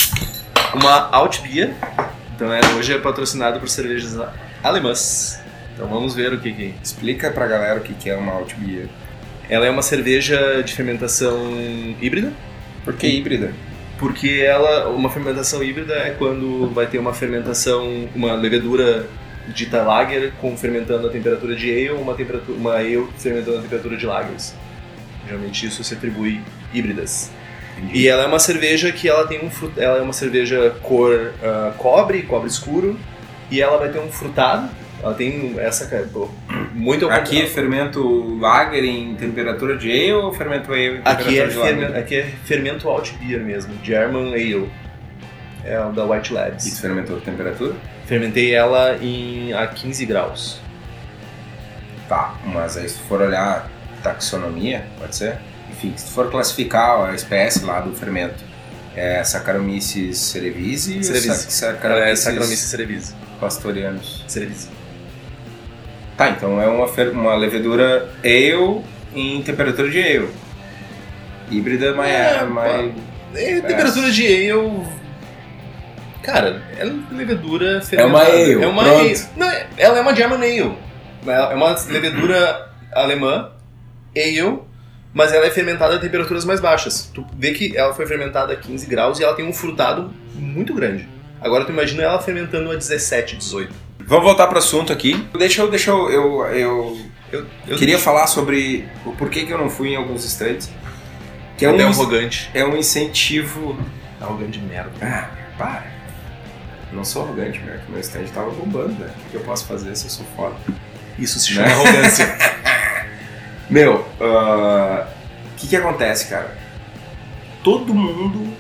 Uma 0.74 1.10
Altbier. 1.12 1.76
Então 2.36 2.52
é, 2.52 2.62
hoje 2.76 2.96
é 2.96 2.98
patrocinado 2.98 3.60
por 3.60 3.70
cervejas 3.70 4.18
alemãs. 4.64 5.40
Então 5.76 5.88
vamos 5.88 6.16
ver 6.16 6.34
o 6.34 6.40
que 6.40 6.52
que... 6.52 6.74
Explica 6.84 7.30
pra 7.30 7.46
galera 7.46 7.80
o 7.80 7.84
que, 7.84 7.94
que 7.94 8.10
é 8.10 8.16
uma 8.16 8.32
alt 8.32 8.56
beer. 8.56 8.90
Ela 9.50 9.66
é 9.66 9.70
uma 9.70 9.82
cerveja 9.82 10.62
de 10.62 10.74
fermentação 10.74 11.38
híbrida. 12.02 12.34
Por 12.84 12.96
que 12.96 13.08
híbrida? 13.08 13.54
Porque 13.98 14.44
ela, 14.46 14.90
uma 14.90 15.10
fermentação 15.10 15.64
híbrida 15.64 15.94
é 15.94 16.12
quando 16.12 16.70
vai 16.74 16.86
ter 16.86 17.00
uma 17.00 17.14
fermentação, 17.14 18.08
uma 18.14 18.34
levedura 18.34 19.08
dita 19.48 19.82
lager 19.82 20.34
com 20.42 20.56
fermentando 20.58 21.08
a 21.08 21.10
temperatura 21.10 21.56
de 21.56 21.72
ale, 21.72 21.92
uma 21.92 22.14
temperatura, 22.14 22.58
uma 22.58 22.74
ale 22.74 23.08
fermentando 23.18 23.60
a 23.60 23.62
temperatura 23.62 23.98
de 23.98 24.06
lagers. 24.06 24.54
Geralmente 25.26 25.66
isso 25.66 25.84
se 25.84 25.94
atribui 25.94 26.42
híbridas. 26.74 27.32
Entendi. 27.78 28.00
E 28.00 28.08
ela 28.08 28.24
é 28.24 28.28
uma 28.28 28.40
cerveja 28.40 28.92
que 28.92 29.08
ela 29.08 29.28
tem 29.28 29.44
um 29.44 29.50
frut... 29.50 29.80
ela 29.80 29.98
é 29.98 30.02
uma 30.02 30.14
cerveja 30.14 30.76
cor 30.82 31.12
uh, 31.14 31.74
cobre, 31.78 32.24
cobre 32.24 32.48
escuro, 32.48 33.00
e 33.52 33.62
ela 33.62 33.78
vai 33.78 33.90
ter 33.90 34.00
um 34.00 34.10
frutado. 34.10 34.70
Ela 35.02 35.14
tem 35.14 35.56
essa 35.60 35.86
pô, 36.12 36.30
muito 36.74 37.08
Aqui 37.10 37.42
é 37.42 37.46
fermento 37.46 38.38
lager 38.40 38.84
em 38.84 39.16
temperatura 39.16 39.78
de 39.78 39.92
ale 39.92 40.14
ou 40.14 40.34
fermento 40.34 40.72
ale 40.74 40.86
em 40.86 40.98
temperatura 40.98 41.12
aqui 41.28 41.40
é 41.40 41.46
de 41.48 41.54
fermento, 41.54 41.98
Aqui 41.98 42.16
é 42.16 42.24
fermento 42.46 42.90
alt 42.90 43.12
beer 43.14 43.42
mesmo, 43.42 43.74
German 43.84 44.34
ale. 44.34 44.70
É 45.64 45.80
o 45.80 45.92
da 45.92 46.06
White 46.06 46.34
Labs. 46.34 46.66
E 46.66 46.72
tu 46.72 46.82
fermentou 46.82 47.18
a 47.18 47.20
temperatura? 47.20 47.76
Fermentei 48.06 48.54
ela 48.56 48.98
em 49.02 49.54
a 49.54 49.68
15 49.68 50.06
graus. 50.06 50.60
Tá, 52.08 52.36
mas 52.46 52.78
aí 52.78 52.88
se 52.88 53.00
for 53.00 53.22
olhar 53.22 53.70
taxonomia, 54.02 54.86
pode 54.98 55.16
ser? 55.16 55.38
Enfim, 55.70 55.94
se 55.96 56.10
for 56.12 56.32
classificar 56.32 57.10
a 57.10 57.14
espécie 57.14 57.66
lá 57.66 57.82
do 57.82 57.94
fermento, 57.94 58.44
é 58.96 59.24
Saccharomyces 59.24 60.34
ou 60.34 61.04
Saccharomyces, 61.04 62.10
É 62.10 62.16
Saccharomyces 62.16 62.70
cerevisiae. 62.70 63.16
pastorianus? 63.40 64.24
Cerevisiae. 64.28 64.77
Tá, 66.18 66.30
então 66.32 66.60
é 66.62 66.68
uma, 66.68 66.86
uma 67.12 67.36
levedura 67.36 68.10
ale 68.24 68.82
em 69.16 69.42
temperatura 69.44 69.90
de 69.90 70.02
ale. 70.02 70.30
Híbrida, 71.52 71.94
mas 71.94 72.10
é, 72.10 72.38
É, 72.40 72.44
mais... 72.44 72.92
É, 73.36 73.62
temperatura 73.62 74.12
de 74.12 74.26
ale. 74.52 74.84
Cara, 76.24 76.62
é 76.78 76.84
levedura 77.12 77.82
É 77.92 78.04
uma 78.06 78.20
fermentada. 78.20 78.32
ale, 78.32 78.54
É 78.64 78.68
uma 78.68 78.84
pronto. 78.84 79.00
ale. 79.00 79.22
Não, 79.38 79.50
é- 79.50 79.68
ela 79.78 79.98
é 79.98 80.02
uma 80.02 80.16
German 80.16 80.38
ale. 80.42 80.74
É 81.28 81.54
uma 81.56 81.76
levedura 81.90 82.70
alemã, 82.92 83.52
ale, 84.16 84.60
mas 85.14 85.32
ela 85.32 85.46
é 85.46 85.52
fermentada 85.52 85.96
a 85.96 86.00
temperaturas 86.00 86.44
mais 86.46 86.60
baixas. 86.60 87.10
Tu 87.14 87.26
vê 87.38 87.52
que 87.52 87.78
ela 87.78 87.94
foi 87.94 88.06
fermentada 88.08 88.54
a 88.54 88.56
15 88.56 88.88
graus 88.88 89.20
e 89.20 89.24
ela 89.24 89.36
tem 89.36 89.46
um 89.48 89.54
frutado 89.54 90.12
muito 90.36 90.74
grande. 90.74 91.08
Agora 91.42 91.66
tu 91.66 91.72
imagina 91.72 92.04
ela 92.04 92.20
fermentando 92.20 92.72
a 92.72 92.76
17, 92.76 93.38
18. 93.38 93.74
Vamos 94.00 94.24
voltar 94.26 94.48
pro 94.48 94.58
assunto 94.58 94.92
aqui. 94.94 95.28
Deixa 95.38 95.62
eu... 95.62 95.70
Deixa 95.70 95.92
eu, 95.92 96.10
eu, 96.10 96.46
eu 96.48 96.98
Eu, 97.32 97.46
eu 97.68 97.78
queria 97.78 98.00
falar 98.00 98.28
sobre 98.28 98.88
o 99.06 99.12
porquê 99.12 99.46
que 99.46 99.52
eu 99.52 99.58
não 99.58 99.70
fui 99.70 99.90
em 99.90 99.96
alguns 99.96 100.24
stands. 100.26 100.70
Que 101.58 101.66
é 101.66 101.72
um, 101.72 101.88
arrogante. 101.88 102.50
é 102.54 102.64
um 102.64 102.78
incentivo... 102.78 103.78
Arrogante 104.22 104.60
de 104.60 104.66
merda. 104.66 104.92
Ah, 105.02 105.30
para. 105.58 105.98
Não 106.92 107.04
sou 107.04 107.24
arrogante, 107.24 107.60
que 107.60 107.92
Meu 107.92 108.00
stand 108.00 108.26
tava 108.34 108.50
bombando, 108.52 108.96
velho. 108.96 109.12
O 109.28 109.30
que 109.30 109.36
eu 109.36 109.42
posso 109.42 109.66
fazer 109.66 109.96
se 109.96 110.06
eu 110.06 110.10
sou 110.10 110.26
foda? 110.36 110.56
Isso 111.20 111.40
se 111.40 111.54
Né? 111.54 111.68
chama 111.70 111.82
arrogância. 111.84 112.38
Meu, 113.70 114.06
o 114.20 115.56
que 115.58 115.68
que 115.68 115.76
acontece, 115.76 116.28
cara? 116.30 116.58
Todo 117.64 117.94
mundo 117.94 118.54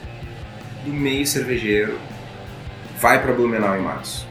do 0.86 0.92
meio 0.92 1.26
cervejeiro 1.26 1.98
vai 3.00 3.22
pra 3.22 3.34
Blumenau 3.34 3.76
em 3.78 3.82
março. 3.82 4.28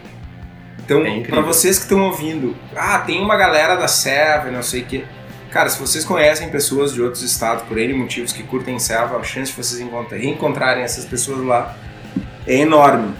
Então, 0.85 1.05
É 1.05 1.21
pra 1.23 1.41
vocês 1.41 1.79
que 1.79 1.85
estão 1.85 2.01
ouvindo, 2.03 2.57
ah, 2.77 2.99
tem 3.01 3.21
uma 3.21 3.37
galera 3.37 3.75
da 3.75 3.89
Serva, 3.89 4.51
não 4.51 4.63
sei 4.63 4.83
o 4.83 4.85
que. 4.85 5.05
Cara, 5.51 5.69
se 5.69 5.81
vocês 5.81 6.05
conhecem 6.05 6.49
pessoas 6.51 6.93
de 6.93 7.01
outros 7.03 7.23
estados 7.23 7.65
por 7.65 7.79
N 7.79 7.95
motivos 7.95 8.33
que 8.33 8.43
curtem 8.43 8.79
Serva, 8.79 9.17
a 9.17 9.23
chance 9.25 9.51
de 9.51 9.57
vocês 9.57 9.81
encontra- 9.81 10.17
reencontrarem 10.19 10.83
essas 10.85 11.05
pessoas 11.05 11.45
lá 11.45 11.75
é 12.47 12.57
enorme. 12.59 13.15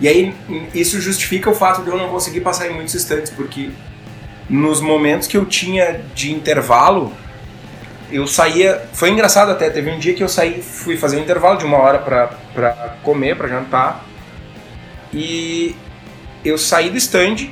E 0.00 0.06
aí, 0.08 0.34
isso 0.72 1.00
justifica 1.00 1.50
o 1.50 1.54
fato 1.54 1.82
de 1.82 1.88
eu 1.88 1.98
não 1.98 2.08
conseguir 2.08 2.40
passar 2.40 2.68
em 2.70 2.74
muitos 2.74 2.94
estantes, 2.94 3.30
porque 3.32 3.70
nos 4.48 4.80
momentos 4.80 5.26
que 5.28 5.36
eu 5.36 5.44
tinha 5.44 6.00
de 6.14 6.32
intervalo, 6.32 7.12
eu 8.10 8.26
saía. 8.26 8.88
Foi 8.92 9.10
engraçado 9.10 9.50
até, 9.50 9.68
teve 9.68 9.90
um 9.90 9.98
dia 9.98 10.14
que 10.14 10.22
eu 10.22 10.28
saí, 10.28 10.62
fui 10.62 10.96
fazer 10.96 11.18
um 11.18 11.20
intervalo 11.20 11.58
de 11.58 11.64
uma 11.66 11.76
hora 11.78 11.98
pra 11.98 12.28
comer, 13.02 13.36
pra 13.36 13.48
jantar, 13.48 14.04
e 15.12 15.74
eu 16.44 16.58
saí 16.58 16.90
do 16.90 16.96
stand, 16.96 17.50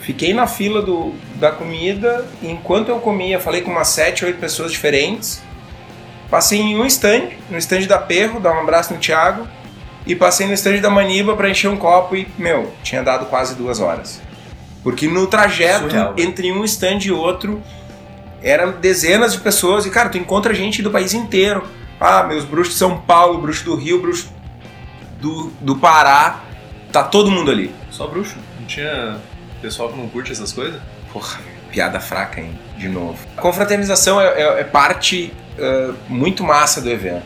fiquei 0.00 0.32
na 0.32 0.46
fila 0.46 0.82
do, 0.82 1.14
da 1.36 1.50
comida, 1.50 2.26
e 2.42 2.50
enquanto 2.50 2.88
eu 2.88 2.98
comia, 2.98 3.40
falei 3.40 3.62
com 3.62 3.70
umas 3.70 3.88
7, 3.88 4.24
8 4.24 4.38
pessoas 4.38 4.72
diferentes, 4.72 5.42
passei 6.30 6.60
em 6.60 6.78
um 6.78 6.86
stand, 6.86 7.30
no 7.50 7.58
stand 7.58 7.86
da 7.86 7.98
Perro, 7.98 8.40
dar 8.40 8.52
um 8.52 8.60
abraço 8.60 8.92
no 8.92 9.00
Thiago, 9.00 9.46
e 10.06 10.14
passei 10.14 10.46
no 10.46 10.52
stand 10.54 10.78
da 10.78 10.88
Maniba 10.88 11.34
pra 11.34 11.50
encher 11.50 11.68
um 11.68 11.76
copo 11.76 12.14
e, 12.14 12.28
meu, 12.38 12.72
tinha 12.82 13.02
dado 13.02 13.26
quase 13.26 13.56
duas 13.56 13.80
horas. 13.80 14.22
Porque 14.82 15.08
no 15.08 15.26
trajeto 15.26 15.90
Surreal, 15.90 16.14
né? 16.14 16.22
entre 16.22 16.52
um 16.52 16.64
stand 16.64 16.98
e 17.02 17.10
outro 17.10 17.60
eram 18.40 18.72
dezenas 18.72 19.32
de 19.32 19.40
pessoas 19.40 19.84
e, 19.84 19.90
cara, 19.90 20.08
tu 20.08 20.16
encontra 20.16 20.54
gente 20.54 20.80
do 20.80 20.92
país 20.92 21.12
inteiro. 21.12 21.64
Ah, 21.98 22.22
meus 22.22 22.44
bruxos 22.44 22.74
de 22.74 22.78
São 22.78 22.98
Paulo, 22.98 23.40
bruxo 23.40 23.64
do 23.64 23.74
Rio, 23.74 24.00
bruxo 24.00 24.32
do, 25.20 25.50
do 25.60 25.74
Pará, 25.76 26.44
tá 27.02 27.04
todo 27.04 27.30
mundo 27.30 27.50
ali. 27.50 27.74
Só 27.90 28.06
bruxo. 28.06 28.36
Não 28.58 28.66
tinha 28.66 29.16
pessoal 29.60 29.88
que 29.90 29.96
não 29.98 30.08
curte 30.08 30.32
essas 30.32 30.52
coisas? 30.52 30.80
Porra, 31.12 31.38
piada 31.70 32.00
fraca, 32.00 32.40
hein? 32.40 32.58
De 32.78 32.88
novo. 32.88 33.18
A 33.36 33.40
confraternização 33.40 34.20
é, 34.20 34.26
é- 34.26 34.60
é 34.60 34.64
parte 34.64 35.32
eh, 35.58 35.90
muito 36.08 36.44
massa 36.44 36.80
do 36.80 36.90
evento. 36.90 37.24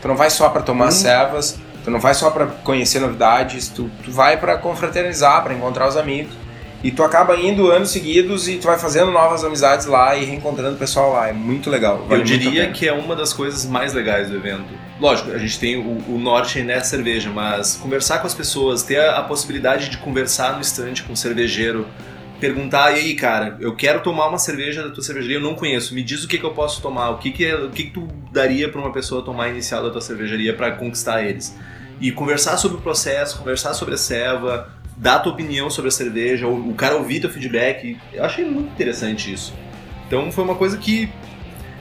Tu 0.00 0.06
não 0.08 0.16
vai 0.16 0.30
só 0.30 0.48
pra 0.48 0.62
tomar 0.62 0.88
Hum. 0.88 0.92
cevas, 0.92 1.58
tu 1.84 1.90
não 1.90 1.98
vai 1.98 2.14
só 2.14 2.30
pra 2.30 2.46
conhecer 2.46 3.00
novidades, 3.00 3.68
tu, 3.68 3.90
tu 4.04 4.10
vai 4.12 4.36
pra 4.36 4.56
confraternizar, 4.56 5.42
pra 5.42 5.52
encontrar 5.54 5.88
os 5.88 5.96
amigos. 5.96 6.32
E 6.84 6.90
tu 6.92 7.02
acaba 7.02 7.34
indo 7.36 7.68
anos 7.72 7.90
seguidos 7.90 8.46
e 8.48 8.56
tu 8.58 8.66
vai 8.68 8.78
fazendo 8.78 9.10
novas 9.10 9.42
amizades 9.42 9.86
lá 9.86 10.14
e 10.14 10.24
reencontrando 10.24 10.76
o 10.76 10.78
pessoal 10.78 11.12
lá. 11.14 11.28
É 11.28 11.32
muito 11.32 11.68
legal. 11.70 12.04
vale 12.06 12.20
Eu 12.20 12.24
diria 12.24 12.70
que 12.70 12.86
é 12.86 12.92
uma 12.92 13.16
das 13.16 13.32
coisas 13.32 13.64
mais 13.66 13.92
legais 13.92 14.28
do 14.30 14.36
evento. 14.36 14.66
Lógico, 14.98 15.30
a 15.30 15.38
gente 15.38 15.58
tem 15.58 15.76
o, 15.76 16.14
o 16.14 16.18
norte 16.18 16.62
nessa 16.62 16.90
cerveja, 16.90 17.28
mas 17.30 17.76
conversar 17.76 18.18
com 18.20 18.26
as 18.26 18.34
pessoas, 18.34 18.82
ter 18.82 18.98
a, 18.98 19.18
a 19.18 19.22
possibilidade 19.22 19.90
de 19.90 19.98
conversar 19.98 20.54
no 20.54 20.62
estante 20.62 21.02
com 21.02 21.12
o 21.12 21.16
cervejeiro, 21.16 21.86
perguntar, 22.40 22.92
e 22.92 23.00
aí, 23.00 23.14
cara, 23.14 23.56
eu 23.60 23.74
quero 23.76 24.00
tomar 24.00 24.26
uma 24.28 24.38
cerveja 24.38 24.82
da 24.82 24.90
tua 24.90 25.02
cervejaria, 25.02 25.36
eu 25.36 25.40
não 25.42 25.54
conheço, 25.54 25.94
me 25.94 26.02
diz 26.02 26.24
o 26.24 26.28
que, 26.28 26.38
que 26.38 26.44
eu 26.44 26.52
posso 26.52 26.80
tomar, 26.80 27.10
o 27.10 27.18
que, 27.18 27.30
que, 27.30 27.44
é- 27.44 27.56
o 27.56 27.70
que, 27.70 27.84
que 27.84 27.90
tu 27.90 28.08
daria 28.32 28.70
pra 28.70 28.80
uma 28.80 28.92
pessoa 28.92 29.22
tomar 29.22 29.48
inicial 29.48 29.82
da 29.82 29.90
tua 29.90 30.00
cervejaria 30.00 30.54
pra 30.54 30.70
conquistar 30.72 31.22
eles. 31.22 31.54
E 32.00 32.10
conversar 32.12 32.56
sobre 32.58 32.78
o 32.78 32.80
processo, 32.80 33.38
conversar 33.38 33.72
sobre 33.72 33.94
a 33.94 33.98
ceva, 33.98 34.70
dar 34.96 35.16
a 35.16 35.18
tua 35.18 35.32
opinião 35.32 35.68
sobre 35.70 35.88
a 35.88 35.92
cerveja, 35.92 36.46
o, 36.46 36.70
o 36.70 36.74
cara 36.74 36.96
ouvir 36.96 37.20
teu 37.20 37.30
feedback, 37.30 37.98
eu 38.12 38.24
achei 38.24 38.44
muito 38.44 38.70
interessante 38.72 39.32
isso. 39.32 39.54
Então 40.06 40.30
foi 40.30 40.44
uma 40.44 40.54
coisa 40.54 40.76
que 40.78 41.08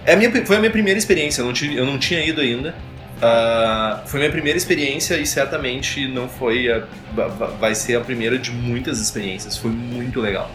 é 0.05 0.13
a 0.13 0.15
minha, 0.17 0.45
foi 0.45 0.55
a 0.55 0.59
minha 0.59 0.71
primeira 0.71 0.97
experiência, 0.97 1.41
eu 1.41 1.45
não, 1.45 1.53
tive, 1.53 1.75
eu 1.75 1.85
não 1.85 1.97
tinha 1.97 2.25
ido 2.25 2.39
ainda. 2.41 2.75
Ah, 3.21 4.03
foi 4.05 4.19
minha 4.19 4.31
primeira 4.31 4.57
experiência 4.57 5.15
e 5.17 5.25
certamente 5.25 6.07
não 6.07 6.27
foi 6.27 6.69
a, 6.71 6.83
va- 7.13 7.27
va- 7.27 7.47
vai 7.47 7.73
ser 7.73 7.95
a 7.95 8.01
primeira 8.01 8.37
de 8.37 8.51
muitas 8.51 8.99
experiências. 8.99 9.57
Foi 9.57 9.71
muito 9.71 10.19
legal. 10.19 10.51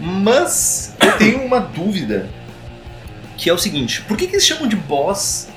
Mas 0.00 0.96
eu 1.00 1.12
tenho 1.18 1.42
uma 1.44 1.60
dúvida 1.60 2.28
que 3.36 3.48
é 3.48 3.52
o 3.52 3.58
seguinte: 3.58 4.02
por 4.02 4.16
que, 4.16 4.26
que 4.26 4.34
eles 4.34 4.44
chamam 4.46 4.66
de 4.66 4.74
boss, 4.74 5.48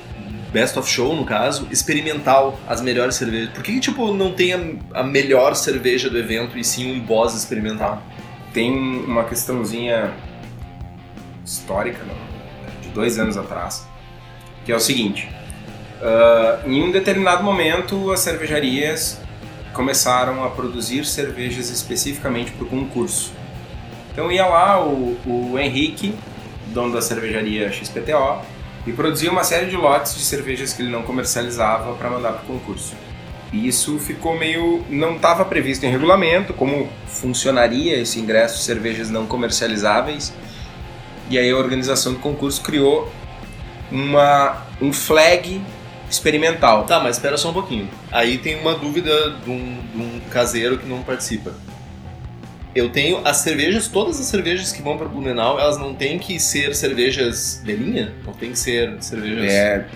best 0.52 0.78
of 0.78 0.88
show 0.88 1.16
no 1.16 1.24
caso, 1.24 1.66
experimental 1.70 2.58
as 2.68 2.80
melhores 2.80 3.16
cervejas? 3.16 3.50
Por 3.50 3.62
que, 3.64 3.72
que 3.72 3.80
tipo 3.80 4.14
não 4.14 4.32
tem 4.32 4.52
a, 4.52 4.60
a 5.00 5.02
melhor 5.02 5.54
cerveja 5.56 6.08
do 6.08 6.16
evento 6.16 6.56
e 6.56 6.62
sim 6.64 6.92
um 6.92 7.00
boss 7.00 7.34
experimental? 7.34 8.02
tem 8.52 8.72
uma 8.72 9.22
questãozinha 9.24 10.14
histórica, 11.44 11.98
não, 12.06 12.80
de 12.80 12.88
dois 12.88 13.18
anos 13.18 13.36
atrás, 13.36 13.86
que 14.64 14.72
é 14.72 14.76
o 14.76 14.80
seguinte: 14.80 15.28
ah, 16.02 16.60
em 16.66 16.82
um 16.82 16.90
determinado 16.90 17.42
momento, 17.42 18.10
as 18.10 18.20
cervejarias 18.20 19.20
começaram 19.72 20.44
a 20.44 20.50
produzir 20.50 21.04
cervejas 21.04 21.70
especificamente 21.70 22.52
para 22.52 22.64
o 22.64 22.68
concurso. 22.68 23.32
Então 24.12 24.32
ia 24.32 24.46
lá 24.46 24.82
o, 24.82 25.18
o 25.26 25.58
Henrique, 25.58 26.14
dono 26.68 26.94
da 26.94 27.02
cervejaria 27.02 27.70
XPTO, 27.70 28.40
e 28.86 28.92
produzia 28.92 29.30
uma 29.30 29.44
série 29.44 29.66
de 29.66 29.76
lotes 29.76 30.14
de 30.14 30.22
cervejas 30.22 30.72
que 30.72 30.80
ele 30.80 30.90
não 30.90 31.02
comercializava 31.02 31.92
para 31.94 32.08
mandar 32.08 32.32
para 32.32 32.44
o 32.44 32.46
concurso. 32.46 32.94
E 33.52 33.68
isso 33.68 33.98
ficou 33.98 34.38
meio. 34.38 34.84
não 34.88 35.16
estava 35.16 35.44
previsto 35.44 35.84
em 35.84 35.90
regulamento, 35.90 36.52
como 36.54 36.88
funcionaria 37.06 37.96
esse 37.98 38.18
ingresso 38.18 38.58
de 38.58 38.62
cervejas 38.64 39.10
não 39.10 39.26
comercializáveis. 39.26 40.32
E 41.28 41.38
aí 41.38 41.50
a 41.50 41.56
organização 41.56 42.12
do 42.12 42.18
concurso 42.18 42.62
criou 42.62 43.10
uma, 43.90 44.62
um 44.80 44.92
flag 44.92 45.60
experimental. 46.10 46.84
Tá, 46.84 47.00
mas 47.00 47.16
espera 47.16 47.36
só 47.36 47.50
um 47.50 47.52
pouquinho. 47.52 47.88
Aí 48.10 48.38
tem 48.38 48.58
uma 48.60 48.74
dúvida 48.74 49.30
de 49.44 49.50
um, 49.50 49.80
de 49.94 50.00
um 50.00 50.20
caseiro 50.30 50.78
que 50.78 50.86
não 50.86 51.02
participa. 51.02 51.52
Eu 52.74 52.90
tenho 52.90 53.20
as 53.24 53.38
cervejas, 53.38 53.88
todas 53.88 54.20
as 54.20 54.26
cervejas 54.26 54.70
que 54.70 54.82
vão 54.82 54.98
para 54.98 55.08
Blumenau, 55.08 55.58
elas 55.58 55.78
não 55.78 55.94
têm 55.94 56.18
que 56.18 56.38
ser 56.38 56.74
cervejas 56.74 57.62
de 57.64 57.74
linha? 57.74 58.12
Não 58.24 58.34
tem 58.34 58.50
que 58.50 58.58
ser 58.58 58.96
cervejas. 59.00 59.50
É, 59.50 59.86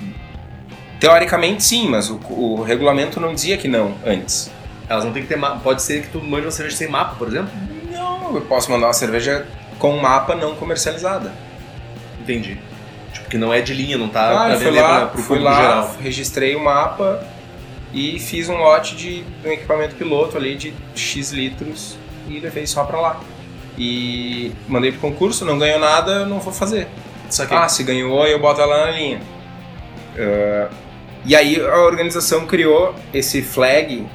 Teoricamente 1.00 1.62
sim, 1.62 1.88
mas 1.88 2.10
o, 2.10 2.20
o 2.28 2.62
regulamento 2.62 3.18
não 3.18 3.34
dizia 3.34 3.56
que 3.56 3.66
não 3.66 3.94
antes. 4.04 4.50
Elas 4.86 5.02
não 5.02 5.12
tem 5.12 5.22
que 5.22 5.28
ter 5.28 5.36
mapa. 5.36 5.58
Pode 5.60 5.82
ser 5.82 6.02
que 6.02 6.08
tu 6.08 6.20
mande 6.22 6.44
uma 6.44 6.50
cerveja 6.50 6.76
sem 6.76 6.88
mapa, 6.88 7.14
por 7.16 7.28
exemplo? 7.28 7.50
Não, 7.90 8.34
eu 8.34 8.42
posso 8.42 8.70
mandar 8.70 8.88
uma 8.88 8.92
cerveja 8.92 9.46
com 9.78 9.96
mapa 9.96 10.34
não 10.34 10.54
comercializada. 10.54 11.32
Entendi. 12.20 12.58
Tipo, 13.30 13.38
que 13.38 13.38
não 13.38 13.54
é 13.54 13.60
de 13.60 13.72
linha, 13.72 13.96
não 13.96 14.08
tá 14.08 14.30
Ah, 14.30 14.46
pra 14.46 14.56
vender 14.56 14.80
lá, 14.80 14.96
pra, 14.98 15.06
pro 15.06 15.22
fui 15.22 15.38
lá, 15.38 15.54
geral. 15.54 15.96
registrei 16.02 16.56
o 16.56 16.64
mapa 16.64 17.24
e 17.94 18.18
fiz 18.18 18.48
um 18.48 18.56
lote 18.56 18.96
de 18.96 19.22
de 19.22 19.48
um 19.48 19.52
equipamento 19.52 19.94
piloto 19.94 20.36
ali 20.36 20.54
de 20.56 20.74
X 20.94 21.30
litros 21.32 21.96
e 22.28 22.38
levei 22.40 22.66
só 22.66 22.84
pra 22.84 23.00
lá. 23.00 23.20
E 23.78 24.52
mandei 24.68 24.92
pro 24.92 25.00
concurso, 25.00 25.44
não 25.44 25.58
ganhou 25.58 25.78
nada, 25.78 26.26
não 26.26 26.38
vou 26.40 26.52
fazer. 26.52 26.86
Ah, 27.50 27.68
se 27.68 27.82
ganhou, 27.84 28.26
eu 28.26 28.38
boto 28.38 28.60
ela 28.60 28.86
na 28.86 28.90
linha. 28.90 29.20
Ah, 30.18 30.68
e 31.24 31.36
aí 31.36 31.60
a 31.60 31.78
organização 31.84 32.46
criou 32.46 32.94
esse 33.14 33.42
flag, 33.42 34.06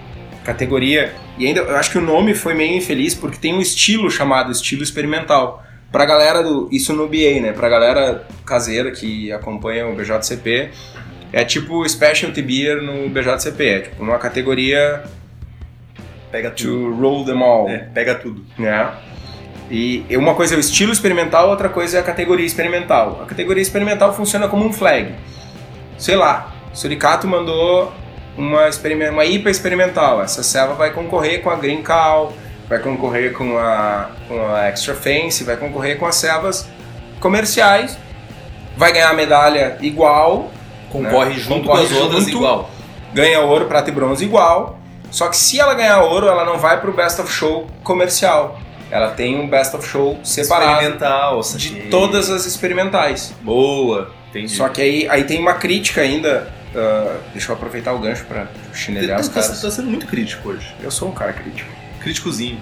categoria, 0.43 1.13
e 1.37 1.45
ainda 1.47 1.61
eu 1.61 1.75
acho 1.77 1.91
que 1.91 1.97
o 1.97 2.01
nome 2.01 2.33
foi 2.33 2.53
meio 2.53 2.75
infeliz 2.77 3.13
porque 3.15 3.37
tem 3.37 3.53
um 3.53 3.61
estilo 3.61 4.09
chamado 4.11 4.51
estilo 4.51 4.83
experimental. 4.83 5.63
Pra 5.95 6.03
galera 6.03 6.43
do. 6.43 6.67
Isso 6.73 6.91
no 6.91 7.07
BA, 7.07 7.39
né? 7.41 7.53
Pra 7.53 7.69
galera 7.69 8.27
caseira 8.45 8.91
que 8.91 9.31
acompanha 9.31 9.87
o 9.87 9.95
BJCP, 9.95 10.69
é 11.31 11.45
tipo 11.45 11.87
Specialty 11.87 12.41
Beer 12.41 12.81
no 12.81 13.07
BJCP. 13.07 13.65
É 13.65 13.79
tipo 13.79 14.03
uma 14.03 14.17
categoria 14.17 15.03
pega 16.29 16.51
tudo. 16.51 16.89
to 16.93 16.99
roll 17.01 17.23
them 17.23 17.41
all 17.41 17.69
É, 17.69 17.77
pega 17.93 18.13
tudo. 18.15 18.43
né? 18.57 18.91
E 19.71 20.05
uma 20.17 20.35
coisa 20.35 20.55
é 20.55 20.57
o 20.57 20.59
estilo 20.59 20.91
experimental, 20.91 21.49
outra 21.49 21.69
coisa 21.69 21.95
é 21.95 21.99
a 22.01 22.03
categoria 22.03 22.45
experimental. 22.45 23.21
A 23.23 23.25
categoria 23.25 23.61
experimental 23.61 24.13
funciona 24.13 24.49
como 24.49 24.65
um 24.65 24.73
flag. 24.73 25.15
Sei 25.97 26.17
lá, 26.17 26.53
Suricato 26.73 27.25
mandou 27.25 27.93
uma, 28.37 28.67
experime- 28.67 29.07
uma 29.07 29.23
IPA 29.23 29.49
experimental. 29.49 30.21
Essa 30.21 30.43
ceva 30.43 30.73
vai 30.73 30.91
concorrer 30.91 31.41
com 31.41 31.49
a 31.49 31.55
Green 31.55 31.81
Cow, 31.81 32.33
vai 32.69 32.79
concorrer 32.79 33.33
com 33.33 33.57
a, 33.57 34.09
com 34.27 34.45
a 34.47 34.67
Extra 34.67 34.93
Fancy, 34.95 35.43
vai 35.43 35.57
concorrer 35.57 35.97
com 35.97 36.05
as 36.05 36.15
cevas 36.15 36.67
comerciais, 37.19 37.97
vai 38.77 38.91
ganhar 38.93 39.09
a 39.09 39.13
medalha 39.13 39.77
igual, 39.81 40.51
Concorre 40.91 41.31
Né? 41.33 41.39
junto 41.39 41.61
Concorre 41.67 41.87
com 41.87 41.93
as 41.93 42.01
outras 42.01 42.23
junto. 42.25 42.35
igual. 42.37 42.69
ganha 43.13 43.39
ouro, 43.41 43.65
prata 43.65 43.89
e 43.89 43.93
bronze 43.93 44.23
igual. 44.23 44.79
Só 45.11 45.27
que 45.27 45.35
se 45.37 45.59
ela 45.59 45.73
ganhar 45.73 46.01
ouro, 46.03 46.27
ela 46.27 46.45
não 46.45 46.57
vai 46.57 46.79
pro 46.79 46.93
Best 46.93 47.19
of 47.21 47.31
Show 47.31 47.67
comercial. 47.83 48.59
Ela 48.91 49.09
tem 49.11 49.37
um 49.39 49.47
Best 49.49 49.75
of 49.75 49.85
Show 49.87 50.17
separado 50.23 50.71
Experimental, 50.73 51.41
de 51.55 51.69
todas 51.89 52.29
as 52.29 52.45
experimentais. 52.45 53.33
Boa. 53.41 54.11
Entendi. 54.29 54.49
Só 54.49 54.69
que 54.69 54.81
aí, 54.81 55.07
aí 55.09 55.23
tem 55.23 55.39
uma 55.39 55.53
crítica 55.55 56.01
ainda. 56.01 56.47
ah, 56.75 57.17
deixa 57.33 57.51
eu 57.51 57.55
aproveitar 57.55 57.93
o 57.93 57.99
gancho 57.99 58.25
pra 58.25 58.47
chinelhar 58.73 59.19
os 59.19 59.27
tá, 59.27 59.35
tá, 59.35 59.41
caras. 59.47 59.61
tá 59.61 59.71
sendo 59.71 59.89
muito 59.89 60.05
crítico 60.07 60.49
hoje. 60.49 60.73
Eu 60.81 60.91
sou 60.91 61.09
um 61.09 61.13
cara 61.13 61.33
crítico. 61.33 61.69
Críticozinho. 62.05 62.61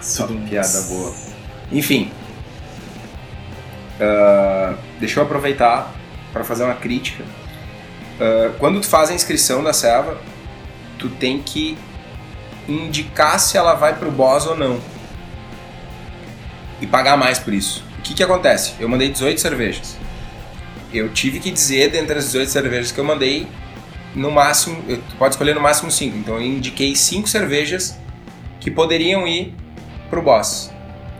Só 0.00 0.26
piada 0.26 0.82
boa. 0.88 1.14
Enfim. 1.70 2.10
Ah, 4.00 4.74
deixa 4.98 5.20
eu 5.20 5.24
aproveitar 5.24 5.94
para 6.32 6.42
fazer 6.42 6.64
uma 6.64 6.74
crítica. 6.74 7.22
Ah, 8.20 8.52
quando 8.58 8.80
tu 8.80 8.88
faz 8.88 9.08
a 9.10 9.14
inscrição 9.14 9.62
da 9.62 9.72
serva, 9.72 10.20
tu 10.98 11.10
tem 11.10 11.40
que 11.40 11.78
indicar 12.68 13.38
se 13.38 13.56
ela 13.56 13.74
vai 13.74 13.96
pro 13.96 14.10
boss 14.10 14.48
ou 14.48 14.56
não. 14.56 14.80
E 16.80 16.88
pagar 16.88 17.16
mais 17.16 17.38
por 17.38 17.54
isso. 17.54 17.84
O 18.00 18.02
que 18.02 18.14
que 18.14 18.22
acontece? 18.24 18.72
Eu 18.80 18.88
mandei 18.88 19.10
18 19.10 19.40
cervejas. 19.40 19.96
Eu 20.92 21.08
tive 21.12 21.38
que 21.38 21.52
dizer, 21.52 21.92
dentre 21.92 22.18
as 22.18 22.24
18 22.24 22.50
cervejas 22.50 22.90
que 22.90 22.98
eu 22.98 23.04
mandei, 23.04 23.46
no 24.14 24.30
máximo, 24.30 24.82
tu 24.82 25.16
pode 25.18 25.34
escolher 25.34 25.54
no 25.54 25.60
máximo 25.60 25.90
5. 25.90 26.16
Então 26.16 26.34
eu 26.36 26.42
indiquei 26.42 26.94
5 26.94 27.28
cervejas 27.28 27.98
que 28.60 28.70
poderiam 28.70 29.26
ir 29.26 29.54
pro 30.10 30.22
boss. 30.22 30.70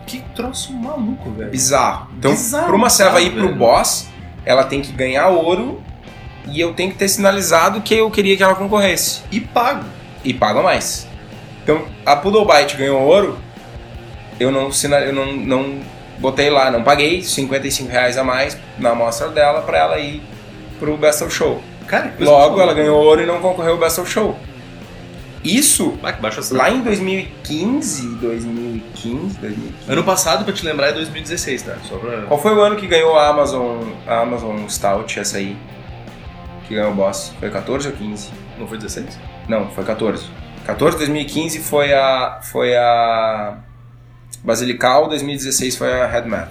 Que 0.07 0.21
troço 0.35 0.73
maluco, 0.73 1.31
velho. 1.31 1.51
Bizarro. 1.51 2.09
Então, 2.19 2.33
Bizarro, 2.33 2.67
para 2.67 2.77
uma 2.77 2.91
serva 2.91 3.21
ir 3.21 3.31
pro 3.33 3.43
velho. 3.47 3.57
boss, 3.57 4.09
ela 4.45 4.65
tem 4.65 4.83
que 4.83 4.93
ganhar 4.93 5.29
ouro 5.29 5.81
e 6.47 6.61
eu 6.61 6.75
tenho 6.75 6.91
que 6.91 6.99
ter 6.99 7.09
sinalizado 7.09 7.81
que 7.81 7.95
eu 7.95 8.11
queria 8.11 8.37
que 8.37 8.43
ela 8.43 8.55
concorresse. 8.55 9.23
E 9.31 9.41
pago. 9.41 9.85
E 10.25 10.35
paga 10.35 10.61
mais. 10.63 11.07
Então, 11.63 11.87
a 12.05 12.17
Poodle 12.17 12.45
Bite 12.45 12.77
ganhou 12.77 13.01
ouro, 13.01 13.39
eu 14.41 14.51
não, 14.51 14.73
sina- 14.73 15.01
eu 15.01 15.13
não, 15.13 15.33
não 15.33 15.81
botei 16.19 16.51
lá, 16.51 16.71
não 16.71 16.83
paguei 16.83 17.23
55 17.23 17.91
reais 17.91 18.19
a 18.19 18.25
mais 18.25 18.59
na 18.79 18.91
amostra 18.91 19.29
dela 19.29 19.63
para 19.63 19.79
ela 19.79 19.99
ir 20.01 20.21
pro 20.81 20.97
Best 20.97 21.23
of 21.23 21.33
Show. 21.33 21.63
Cara, 21.93 22.11
Logo, 22.19 22.59
ela 22.59 22.73
ganhou 22.73 22.99
ouro 22.99 23.21
e 23.21 23.27
não 23.27 23.39
concorreu 23.39 23.73
ao 23.73 23.79
Best 23.79 24.01
of 24.01 24.11
Show. 24.11 24.35
Isso, 25.45 25.99
Ah, 26.03 26.15
lá 26.53 26.71
em 26.71 26.81
2015, 26.81 28.17
2015, 28.17 29.39
2015... 29.39 29.93
Ano 29.93 30.03
passado, 30.03 30.43
pra 30.43 30.55
te 30.55 30.65
lembrar, 30.65 30.87
é 30.87 30.93
2016, 30.93 31.61
tá? 31.61 31.77
Só 31.87 31.99
pra... 31.99 32.23
Qual 32.23 32.41
foi 32.41 32.55
o 32.55 32.63
ano 32.63 32.77
que 32.77 32.87
ganhou 32.87 33.19
a 33.19 33.29
Amazon, 33.29 33.91
a 34.07 34.21
Amazon 34.21 34.67
Stout, 34.69 35.21
essa 35.21 35.37
aí? 35.37 35.55
Que 36.67 36.77
ganhou 36.77 36.93
o 36.93 36.95
boss? 36.95 37.31
Foi 37.39 37.51
14 37.51 37.89
ou 37.89 37.95
15? 37.95 38.31
Não 38.59 38.67
foi 38.67 38.79
16? 38.79 39.19
Não, 39.47 39.69
foi 39.69 39.85
14. 39.85 40.25
14, 40.65 40.97
2015 40.97 41.59
foi 41.59 41.93
a 41.93 42.41
foi 42.43 42.75
a 42.75 43.59
Basilical, 44.43 45.09
2016 45.09 45.77
foi 45.77 45.93
a 45.93 46.07
Headman. 46.07 46.47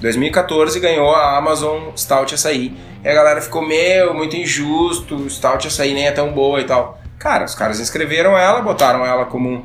2014 0.00 0.80
ganhou 0.80 1.14
a 1.14 1.36
Amazon 1.36 1.94
Stout 1.96 2.34
Açaí. 2.34 2.74
E 3.04 3.08
a 3.08 3.14
galera 3.14 3.40
ficou, 3.40 3.62
meu, 3.66 4.14
muito 4.14 4.36
injusto, 4.36 5.28
Stout 5.28 5.66
Açaí 5.66 5.94
nem 5.94 6.06
é 6.06 6.12
tão 6.12 6.32
boa 6.32 6.60
e 6.60 6.64
tal. 6.64 6.98
Cara, 7.18 7.44
os 7.44 7.54
caras 7.54 7.80
inscreveram 7.80 8.36
ela, 8.36 8.62
botaram 8.62 9.04
ela 9.04 9.26
como, 9.26 9.64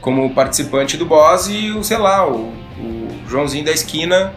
como 0.00 0.32
participante 0.32 0.96
do 0.96 1.04
boss 1.04 1.48
e, 1.48 1.70
o, 1.72 1.82
sei 1.82 1.98
lá, 1.98 2.26
o, 2.28 2.52
o 2.78 3.08
Joãozinho 3.28 3.64
da 3.64 3.72
esquina 3.72 4.32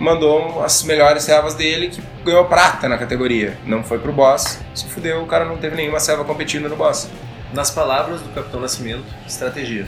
mandou 0.00 0.64
as 0.64 0.82
melhores 0.82 1.22
servas 1.22 1.54
dele 1.54 1.88
que 1.88 2.02
ganhou 2.24 2.46
prata 2.46 2.88
na 2.88 2.96
categoria. 2.96 3.58
Não 3.66 3.84
foi 3.84 3.98
pro 3.98 4.12
boss, 4.12 4.58
se 4.74 4.86
fudeu, 4.86 5.22
o 5.22 5.26
cara 5.26 5.44
não 5.44 5.58
teve 5.58 5.76
nenhuma 5.76 6.00
serva 6.00 6.24
competindo 6.24 6.68
no 6.70 6.76
boss. 6.76 7.10
Nas 7.52 7.70
palavras 7.70 8.22
do 8.22 8.30
Capitão 8.30 8.60
Nascimento, 8.60 9.04
estratégia. 9.26 9.86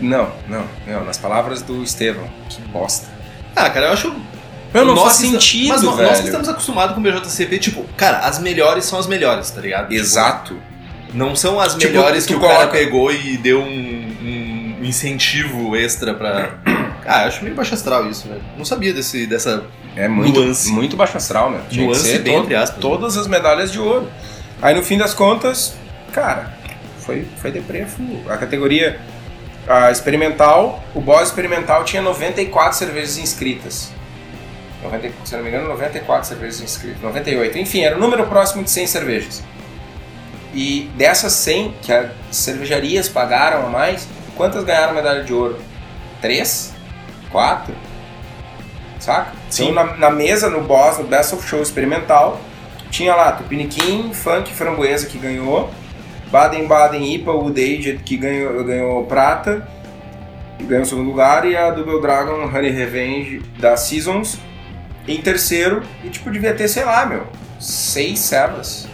Não, 0.00 0.30
não, 0.46 0.64
não, 0.86 1.04
nas 1.04 1.18
palavras 1.18 1.62
do 1.62 1.82
Estevão, 1.82 2.28
que 2.48 2.60
bosta. 2.62 3.15
Ah, 3.56 3.70
cara, 3.70 3.86
eu 3.86 3.92
acho... 3.94 4.14
Meu, 4.74 4.84
não 4.84 4.94
Nós 4.94 5.12
esta- 5.12 5.26
sentido, 5.32 5.68
Mas 5.70 5.82
nós, 5.82 5.96
nós 5.96 6.18
que 6.20 6.26
estamos 6.26 6.48
acostumados 6.48 6.94
com 6.94 7.00
o 7.00 7.02
BJCP, 7.02 7.58
tipo, 7.58 7.84
cara, 7.96 8.18
as 8.18 8.38
melhores 8.38 8.84
são 8.84 8.98
as 8.98 9.06
melhores, 9.06 9.50
tá 9.50 9.60
ligado? 9.62 9.88
Tipo, 9.88 9.94
Exato. 9.94 10.58
não 11.14 11.34
são 11.34 11.58
as 11.58 11.74
Tipo, 11.74 11.92
melhores 11.94 12.26
que 12.26 12.34
o 12.34 12.40
cara 12.40 12.54
coloca- 12.66 12.72
pegou 12.72 13.10
e 13.10 13.38
deu 13.38 13.60
um, 13.62 14.76
um 14.80 14.84
incentivo 14.84 15.74
extra 15.76 16.12
pra... 16.14 16.54
Ah, 17.08 17.22
eu 17.22 17.28
acho 17.28 17.44
meio 17.44 17.54
baixo 17.54 17.72
astral 17.72 18.10
isso, 18.10 18.26
velho. 18.28 18.42
Não 18.58 18.64
sabia 18.64 18.92
desse, 18.92 19.26
dessa... 19.28 19.64
É 19.94 20.08
muito, 20.08 20.40
Nuance. 20.42 20.68
muito 20.72 20.96
baixo 20.96 21.16
astral, 21.16 21.50
meu. 21.50 21.60
Tinha 21.70 21.84
Nuance 21.86 22.02
que 22.02 22.08
ser 22.08 22.18
bem 22.18 22.54
aspas. 22.56 22.80
todas 22.80 23.16
as 23.16 23.28
medalhas 23.28 23.70
de 23.70 23.78
ouro. 23.78 24.10
Aí 24.60 24.74
no 24.74 24.82
fim 24.82 24.98
das 24.98 25.14
contas, 25.14 25.74
cara, 26.12 26.52
foi, 26.98 27.24
foi 27.40 27.52
deprê. 27.52 27.86
A 28.28 28.36
categoria 28.36 28.98
a 29.68 29.90
experimental, 29.90 30.82
o 30.94 31.00
boss 31.00 31.28
experimental 31.28 31.84
tinha 31.84 32.00
94 32.00 32.78
cervejas 32.78 33.18
inscritas. 33.18 33.90
90, 34.82 35.12
se 35.24 35.36
não 35.36 35.42
me 35.42 35.48
engano, 35.48 35.68
94 35.68 36.28
cervejas 36.28 36.60
inscritas. 36.60 37.02
98. 37.02 37.58
Enfim, 37.58 37.82
era 37.82 37.96
o 37.96 38.00
número 38.00 38.26
próximo 38.26 38.62
de 38.62 38.70
100 38.70 38.86
cervejas. 38.86 39.44
E 40.54 40.90
dessas 40.96 41.32
100 41.32 41.74
que 41.82 41.92
as 41.92 42.10
cervejarias 42.30 43.08
pagaram 43.08 43.66
a 43.66 43.68
mais, 43.68 44.08
quantas 44.36 44.64
ganharam 44.64 44.94
medalha 44.94 45.22
de 45.22 45.32
ouro? 45.32 45.58
Três? 46.20 46.72
Quatro? 47.30 47.74
Saca? 49.00 49.32
Sim. 49.50 49.70
Então, 49.70 49.84
na, 49.84 49.96
na 49.96 50.10
mesa, 50.10 50.48
no 50.48 50.62
boss, 50.62 50.98
no 50.98 51.04
Best 51.04 51.34
of 51.34 51.46
Show 51.46 51.60
experimental, 51.60 52.40
tinha 52.90 53.14
lá 53.14 53.32
Tupiniquim, 53.32 54.12
Funk 54.14 54.52
Framboesa 54.52 55.06
que 55.06 55.18
ganhou, 55.18 55.70
Baden-Baden 56.30 57.14
IPA 57.14 57.32
Wood 57.32 57.60
Aged 57.60 58.02
que 58.02 58.16
ganhou, 58.16 58.64
ganhou 58.64 59.04
prata, 59.04 59.66
ganhou 60.60 60.82
o 60.82 60.86
segundo 60.86 61.08
lugar, 61.08 61.44
e 61.46 61.56
a 61.56 61.70
Double 61.70 62.00
Dragon 62.00 62.44
Honey 62.44 62.70
Revenge 62.70 63.42
da 63.58 63.76
Seasons 63.76 64.38
em 65.06 65.20
terceiro, 65.20 65.82
e 66.02 66.08
tipo, 66.08 66.30
devia 66.30 66.52
ter, 66.52 66.66
sei 66.66 66.84
lá, 66.84 67.06
meu, 67.06 67.26
seis 67.60 68.18
cevas, 68.18 68.88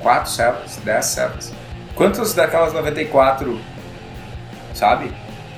quatro 0.00 0.30
cevas, 0.30 0.78
dez 0.84 1.06
cevas. 1.06 1.52
Quantas 1.94 2.32
daquelas 2.34 2.72
94, 2.72 3.58
sabe? 4.72 5.10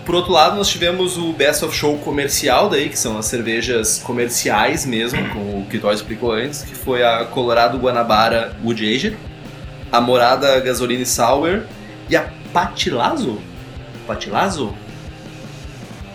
Por 0.05 0.17
outro 0.17 0.33
lado, 0.33 0.57
nós 0.57 0.69
tivemos 0.69 1.17
o 1.17 1.33
Best 1.33 1.65
of 1.65 1.77
Show 1.77 1.99
comercial 1.99 2.69
daí, 2.69 2.89
que 2.89 2.99
são 2.99 3.17
as 3.19 3.27
cervejas 3.27 3.99
comerciais 3.99 4.85
mesmo, 4.85 5.29
como 5.29 5.61
o 5.61 5.67
que 5.67 5.79
Toy 5.79 5.95
explicou 5.95 6.33
antes, 6.33 6.63
que 6.63 6.75
foi 6.75 7.05
a 7.05 7.25
Colorado 7.27 7.79
Guanabara 7.79 8.57
Wood 8.65 8.83
Aged, 8.83 9.17
a 9.93 10.01
Morada 10.01 10.59
Gasoline 10.61 11.05
Sour 11.07 11.63
e 12.09 12.17
a 12.17 12.29
Patilazo? 12.53 13.39
Patilazo? 14.07 14.75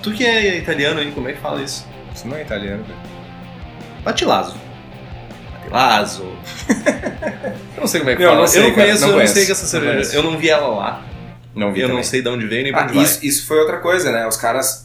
Tu 0.04 0.12
que 0.12 0.26
é 0.26 0.58
italiano 0.58 1.00
aí, 1.00 1.12
como 1.12 1.30
é 1.30 1.34
que 1.34 1.40
fala 1.42 1.62
isso? 1.62 1.86
Isso 2.14 2.28
não 2.28 2.36
é 2.38 2.42
italiano, 2.42 2.84
velho. 2.84 3.00
Patilazo. 4.04 4.56
Lazo. 5.70 6.24
eu 7.76 7.82
não 7.82 7.88
sei 7.88 8.00
como 8.00 8.12
é 8.12 8.16
que 8.16 8.22
Não, 8.24 8.30
fala. 8.30 8.42
não 8.42 8.48
sei, 8.48 8.62
eu 8.62 8.68
não 8.70 8.74
conheço, 8.74 9.02
não 9.02 9.08
eu 9.08 9.12
não 9.12 9.16
conheço. 9.18 9.34
sei 9.34 9.46
que 9.46 9.52
essa 9.52 9.64
Não 9.64 9.70
cerveja. 9.70 10.16
Eu 10.16 10.24
não 10.24 10.38
vi 10.38 10.50
ela 10.50 10.68
lá. 10.68 11.06
Não 11.54 11.74
vi 11.74 11.82
eu 11.82 11.88
não 11.90 11.96
também. 11.96 12.04
sei 12.10 12.22
de 12.22 12.30
onde 12.30 12.48
veio 12.48 12.64
nem 12.64 12.72
pra 12.72 12.82
Ah, 12.82 12.86
onde 12.86 12.94
vai. 12.94 13.04
isso, 13.04 13.26
isso 13.26 13.46
foi 13.48 13.60
outra 13.60 13.78
coisa, 13.80 14.12
né? 14.12 14.26
Os 14.28 14.38
caras 14.38 14.84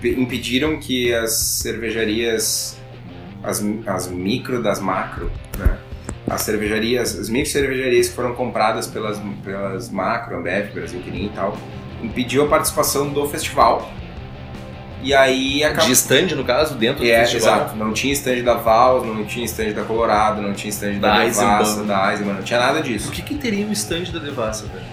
pe- 0.00 0.14
impediram 0.18 0.78
que 0.78 1.12
as 1.12 1.32
cervejarias, 1.32 2.78
as, 3.44 3.62
as 3.86 4.08
micro 4.08 4.62
das 4.62 4.80
macro, 4.80 5.30
né? 5.58 5.76
As 6.30 6.42
cervejarias, 6.42 7.18
as 7.18 7.28
micro 7.28 7.50
cervejarias 7.50 8.08
que 8.08 8.14
foram 8.14 8.34
compradas 8.34 8.86
pelas, 8.86 9.18
pelas 9.44 9.90
macro, 9.90 10.36
Ambev, 10.38 10.72
Brasil 10.72 11.00
Quirim 11.00 11.26
e 11.26 11.28
tal, 11.30 11.56
impediu 12.02 12.44
a 12.44 12.48
participação 12.48 13.08
do 13.08 13.26
festival. 13.28 13.90
E 15.02 15.14
aí 15.14 15.62
acabou. 15.62 15.86
De 15.86 15.92
stand, 15.92 16.34
no 16.34 16.44
caso, 16.44 16.74
dentro 16.74 17.04
do 17.04 17.08
É, 17.08 17.20
festival. 17.20 17.56
exato. 17.56 17.76
Não 17.76 17.92
tinha 17.92 18.12
stand 18.12 18.42
da 18.42 18.54
Vals, 18.54 19.06
não 19.06 19.24
tinha 19.24 19.44
stand 19.44 19.72
da 19.72 19.84
Colorado, 19.84 20.42
não 20.42 20.52
tinha 20.52 20.70
stand 20.70 20.98
da 20.98 21.18
Da 21.18 21.24
Devassa, 21.24 21.84
da 21.84 22.10
Eisenbahn, 22.12 22.34
não 22.34 22.42
tinha 22.42 22.58
nada 22.58 22.82
disso. 22.82 23.06
Por 23.06 23.14
que, 23.14 23.22
que 23.22 23.34
teria 23.36 23.64
um 23.66 23.72
stand 23.72 24.04
da 24.12 24.18
Devassa, 24.18 24.66
velho? 24.66 24.84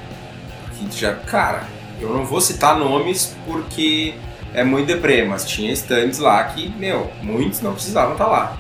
já, 0.92 1.14
cara, 1.14 1.64
eu 2.00 2.10
não 2.10 2.24
vou 2.26 2.40
citar 2.40 2.78
nomes 2.78 3.36
porque 3.46 4.14
é 4.54 4.64
muito 4.64 4.88
deprê, 4.88 5.26
mas 5.26 5.46
tinha 5.46 5.72
stands 5.74 6.20
lá 6.20 6.44
que, 6.44 6.70
meu, 6.78 7.12
muitos 7.24 7.62
não 7.62 7.74
precisavam 7.74 8.12
estar 8.14 8.28
lá. 8.28 8.58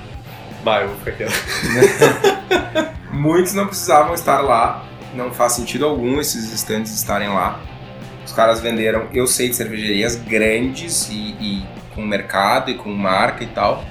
Vai, 0.63 0.83
eu 0.83 0.87
vou 0.87 0.97
ficar 0.97 1.11
quieto. 1.11 1.33
Muitos 3.11 3.53
não 3.53 3.67
precisavam 3.67 4.13
estar 4.13 4.41
lá, 4.41 4.85
não 5.13 5.31
faz 5.31 5.53
sentido 5.53 5.85
algum 5.85 6.19
esses 6.19 6.51
stands 6.53 6.91
estarem 6.91 7.29
lá. 7.29 7.59
Os 8.25 8.33
caras 8.33 8.59
venderam, 8.59 9.07
eu 9.13 9.27
sei 9.27 9.49
de 9.49 9.55
cervejarias 9.55 10.15
grandes 10.15 11.09
e, 11.09 11.35
e 11.39 11.65
com 11.93 12.01
mercado 12.01 12.71
e 12.71 12.75
com 12.75 12.89
marca 12.89 13.43
e 13.43 13.47
tal, 13.47 13.85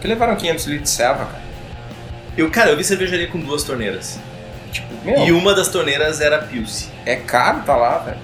que 0.00 0.06
levaram 0.06 0.36
500 0.36 0.64
litros 0.66 0.90
de 0.90 0.96
serva, 0.96 1.24
cara. 1.26 1.42
Eu, 2.36 2.50
cara, 2.50 2.70
eu 2.70 2.76
vi 2.76 2.84
cervejaria 2.84 3.26
com 3.26 3.38
duas 3.38 3.64
torneiras. 3.64 4.18
Tipo, 4.72 4.94
meu, 5.04 5.26
E 5.26 5.32
uma 5.32 5.52
das 5.54 5.68
torneiras 5.68 6.20
era 6.20 6.38
Pilce. 6.38 6.88
é 7.04 7.16
caro 7.16 7.62
tá 7.66 7.76
lá, 7.76 7.98
velho. 7.98 8.18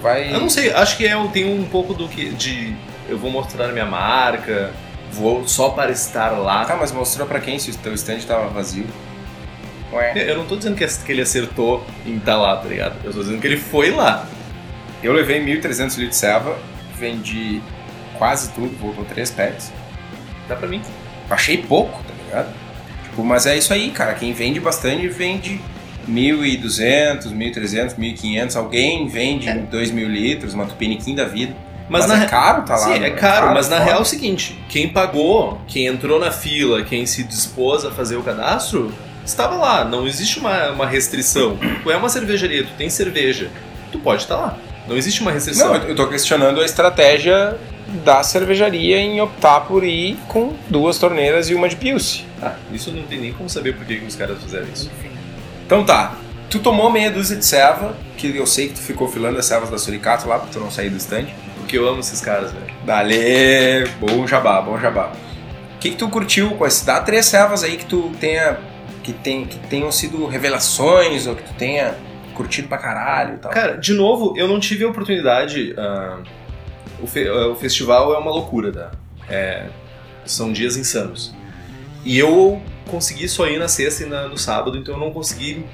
Vai... 0.00 0.34
Eu 0.34 0.40
não 0.40 0.50
sei, 0.50 0.72
acho 0.72 0.96
que 0.96 1.06
é, 1.06 1.14
tem 1.28 1.44
um 1.44 1.64
pouco 1.64 1.94
do 1.94 2.08
que. 2.08 2.30
de. 2.30 2.74
Eu 3.08 3.18
vou 3.18 3.30
mostrar 3.30 3.68
minha 3.68 3.84
marca, 3.86 4.72
vou 5.12 5.46
só 5.46 5.68
para 5.68 5.92
estar 5.92 6.30
lá. 6.30 6.64
Tá, 6.64 6.74
mas 6.74 6.90
mostrou 6.90 7.26
pra 7.26 7.38
quem 7.40 7.58
se 7.58 7.70
o 7.70 7.76
teu 7.76 7.94
stand 7.94 8.20
tava 8.20 8.48
vazio? 8.48 8.86
Ué. 9.92 10.12
Eu 10.30 10.38
não 10.38 10.46
tô 10.46 10.56
dizendo 10.56 10.76
que 10.76 11.12
ele 11.12 11.22
acertou 11.22 11.84
em 12.06 12.16
estar 12.16 12.36
lá, 12.36 12.56
tá 12.56 12.68
ligado? 12.68 12.94
Eu 13.04 13.12
tô 13.12 13.20
dizendo 13.20 13.40
que 13.40 13.46
ele 13.46 13.58
foi 13.58 13.90
lá. 13.90 14.26
Eu 15.02 15.12
levei 15.12 15.40
1.300 15.40 15.80
litros 15.80 16.08
de 16.10 16.16
serva, 16.16 16.56
vendi 16.96 17.60
quase 18.16 18.50
tudo, 18.52 18.76
voltou 18.78 19.04
três 19.04 19.30
packs. 19.30 19.72
Dá 20.48 20.56
pra 20.56 20.68
mim. 20.68 20.80
Achei 21.28 21.58
pouco, 21.58 22.02
tá 22.04 22.14
ligado? 22.24 22.54
Tipo, 23.04 23.24
mas 23.24 23.46
é 23.46 23.56
isso 23.56 23.72
aí, 23.72 23.90
cara. 23.90 24.14
Quem 24.14 24.32
vende 24.32 24.60
bastante, 24.60 25.08
vende 25.08 25.60
1.200, 26.08 27.24
1.300, 27.32 27.96
1.500. 27.96 28.56
Alguém 28.56 29.06
vende 29.08 29.48
2.000 29.48 30.06
litros, 30.06 30.54
uma 30.54 30.66
tupiniquim 30.66 31.14
da 31.14 31.24
vida. 31.24 31.54
Mas, 31.88 32.06
Mas, 32.06 32.18
na 32.18 32.24
é 32.24 32.28
caro, 32.28 32.62
tá 32.62 32.74
lá. 32.74 32.94
Sim, 32.94 33.00
né? 33.00 33.08
é 33.08 33.10
caro, 33.10 33.52
mas 33.52 33.68
na 33.68 33.76
foda. 33.76 33.86
real 33.86 33.98
é 33.98 34.02
o 34.02 34.04
seguinte: 34.04 34.58
quem 34.68 34.88
pagou, 34.88 35.60
quem 35.66 35.86
entrou 35.86 36.18
na 36.18 36.30
fila, 36.30 36.82
quem 36.84 37.04
se 37.04 37.22
dispôs 37.24 37.84
a 37.84 37.90
fazer 37.90 38.16
o 38.16 38.22
cadastro, 38.22 38.92
estava 39.24 39.56
lá. 39.56 39.84
Não 39.84 40.06
existe 40.06 40.38
uma, 40.38 40.70
uma 40.70 40.86
restrição. 40.86 41.58
Tu 41.82 41.90
é 41.90 41.96
uma 41.96 42.08
cervejaria, 42.08 42.64
tu 42.64 42.72
tem 42.76 42.90
cerveja, 42.90 43.50
tu 43.90 43.98
pode 43.98 44.22
estar 44.22 44.36
lá. 44.36 44.58
Não 44.86 44.96
existe 44.96 45.20
uma 45.20 45.30
restrição. 45.30 45.72
Não, 45.72 45.84
eu 45.84 45.94
tô 45.94 46.08
questionando 46.08 46.60
a 46.60 46.64
estratégia 46.64 47.56
da 48.04 48.22
cervejaria 48.22 48.98
em 48.98 49.20
optar 49.20 49.60
por 49.60 49.84
ir 49.84 50.16
com 50.28 50.54
duas 50.68 50.98
torneiras 50.98 51.50
e 51.50 51.54
uma 51.54 51.68
de 51.68 51.76
Pilce. 51.76 52.24
Ah, 52.40 52.54
isso 52.72 52.90
não 52.90 53.02
tem 53.02 53.20
nem 53.20 53.32
como 53.32 53.48
saber 53.48 53.74
por 53.74 53.84
que 53.84 53.96
que 53.96 54.06
os 54.06 54.16
caras 54.16 54.42
fizeram 54.42 54.66
isso. 54.72 54.90
Então 55.66 55.84
tá, 55.84 56.16
tu 56.50 56.58
tomou 56.58 56.90
meia 56.90 57.10
dúzia 57.10 57.36
de 57.36 57.44
serva, 57.44 57.94
que 58.16 58.36
eu 58.36 58.46
sei 58.46 58.68
que 58.68 58.74
tu 58.74 58.80
ficou 58.80 59.08
filando 59.08 59.38
as 59.38 59.46
servas 59.46 59.70
da 59.70 59.78
Suricato 59.78 60.28
lá, 60.28 60.38
porque 60.38 60.52
tu 60.52 60.60
não 60.60 60.70
saiu 60.70 60.90
do 60.90 60.96
stand. 60.96 61.26
Porque 61.58 61.78
eu 61.78 61.88
amo 61.88 62.00
esses 62.00 62.20
caras, 62.20 62.52
velho. 62.52 62.66
Dale, 62.84 63.88
bom 64.00 64.26
jabá, 64.26 64.60
bom 64.60 64.78
jabá. 64.78 65.12
O 65.76 65.78
que, 65.78 65.90
que 65.90 65.96
tu 65.96 66.08
curtiu 66.08 66.50
com 66.50 66.66
esse? 66.66 66.84
Dá 66.84 67.00
três 67.00 67.26
servas 67.26 67.62
aí 67.64 67.76
que 67.76 67.86
tu 67.86 68.12
tenha. 68.20 68.58
Que, 69.02 69.12
tem, 69.12 69.44
que 69.46 69.58
tenham 69.68 69.90
sido 69.90 70.26
revelações 70.26 71.26
ou 71.26 71.34
que 71.34 71.42
tu 71.42 71.52
tenha 71.54 71.94
curtido 72.34 72.68
pra 72.68 72.78
caralho 72.78 73.34
e 73.34 73.38
tal. 73.38 73.50
Cara, 73.52 73.76
de 73.76 73.92
novo, 73.92 74.34
eu 74.36 74.46
não 74.48 74.60
tive 74.60 74.84
a 74.84 74.88
oportunidade. 74.88 75.74
ah, 75.76 76.18
o, 77.00 77.06
fe- 77.06 77.28
ah, 77.28 77.48
o 77.48 77.54
festival 77.56 78.14
é 78.14 78.18
uma 78.18 78.30
loucura, 78.30 78.70
tá? 78.72 78.90
É, 79.28 79.66
são 80.24 80.52
dias 80.52 80.76
insanos. 80.76 81.34
E 82.04 82.18
eu 82.18 82.60
consegui 82.88 83.28
só 83.28 83.46
ir 83.48 83.58
na 83.58 83.68
sexta 83.68 84.04
e 84.04 84.06
na- 84.06 84.28
no 84.28 84.38
sábado, 84.38 84.76
então 84.78 84.94
eu 84.94 85.00
não 85.00 85.10
consegui 85.10 85.64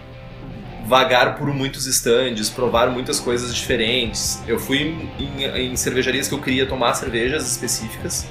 vagar 0.87 1.37
por 1.37 1.49
muitos 1.53 1.87
stands, 1.87 2.49
provar 2.49 2.89
muitas 2.91 3.21
coisas 3.21 3.55
diferentes. 3.55 4.41
Eu 4.47 4.59
fui 4.59 4.97
em, 5.19 5.45
em 5.73 5.77
cervejarias 5.77 6.29
que 6.29 6.35
eu 6.35 6.41
queria 6.41 6.65
tomar 6.67 6.95
cervejas 6.95 7.47
específicas. 7.51 8.27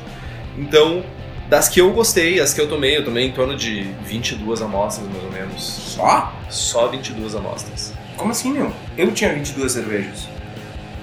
Então, 0.58 1.04
das 1.50 1.70
que 1.70 1.80
eu 1.80 1.92
gostei, 1.92 2.40
as 2.40 2.54
que 2.54 2.60
eu 2.62 2.68
tomei, 2.68 2.98
eu 2.98 3.06
tomei 3.06 3.26
em 3.26 3.32
torno 3.32 3.56
de 3.56 3.84
22 4.06 4.62
amostras, 4.62 5.08
mais 5.08 5.24
ou 5.24 5.32
menos. 5.32 5.62
Só? 5.64 6.34
Só 6.50 6.88
22 6.88 7.36
amostras. 7.36 7.94
Como 8.18 8.32
assim, 8.32 8.52
meu? 8.52 8.72
Eu 8.98 9.12
tinha 9.12 9.34
22 9.34 9.72
cervejas. 9.72 10.28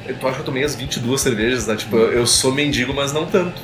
Eu 0.07 0.17
tu 0.17 0.27
acha 0.27 0.35
que 0.37 0.41
eu 0.43 0.47
tomei 0.47 0.65
as 0.65 0.75
22 0.75 1.21
cervejas, 1.21 1.67
tá? 1.67 1.75
Tipo, 1.75 1.97
eu 1.97 2.13
eu 2.13 2.27
sou 2.27 2.53
mendigo, 2.53 2.93
mas 2.93 3.13
não 3.13 3.25
tanto. 3.27 3.61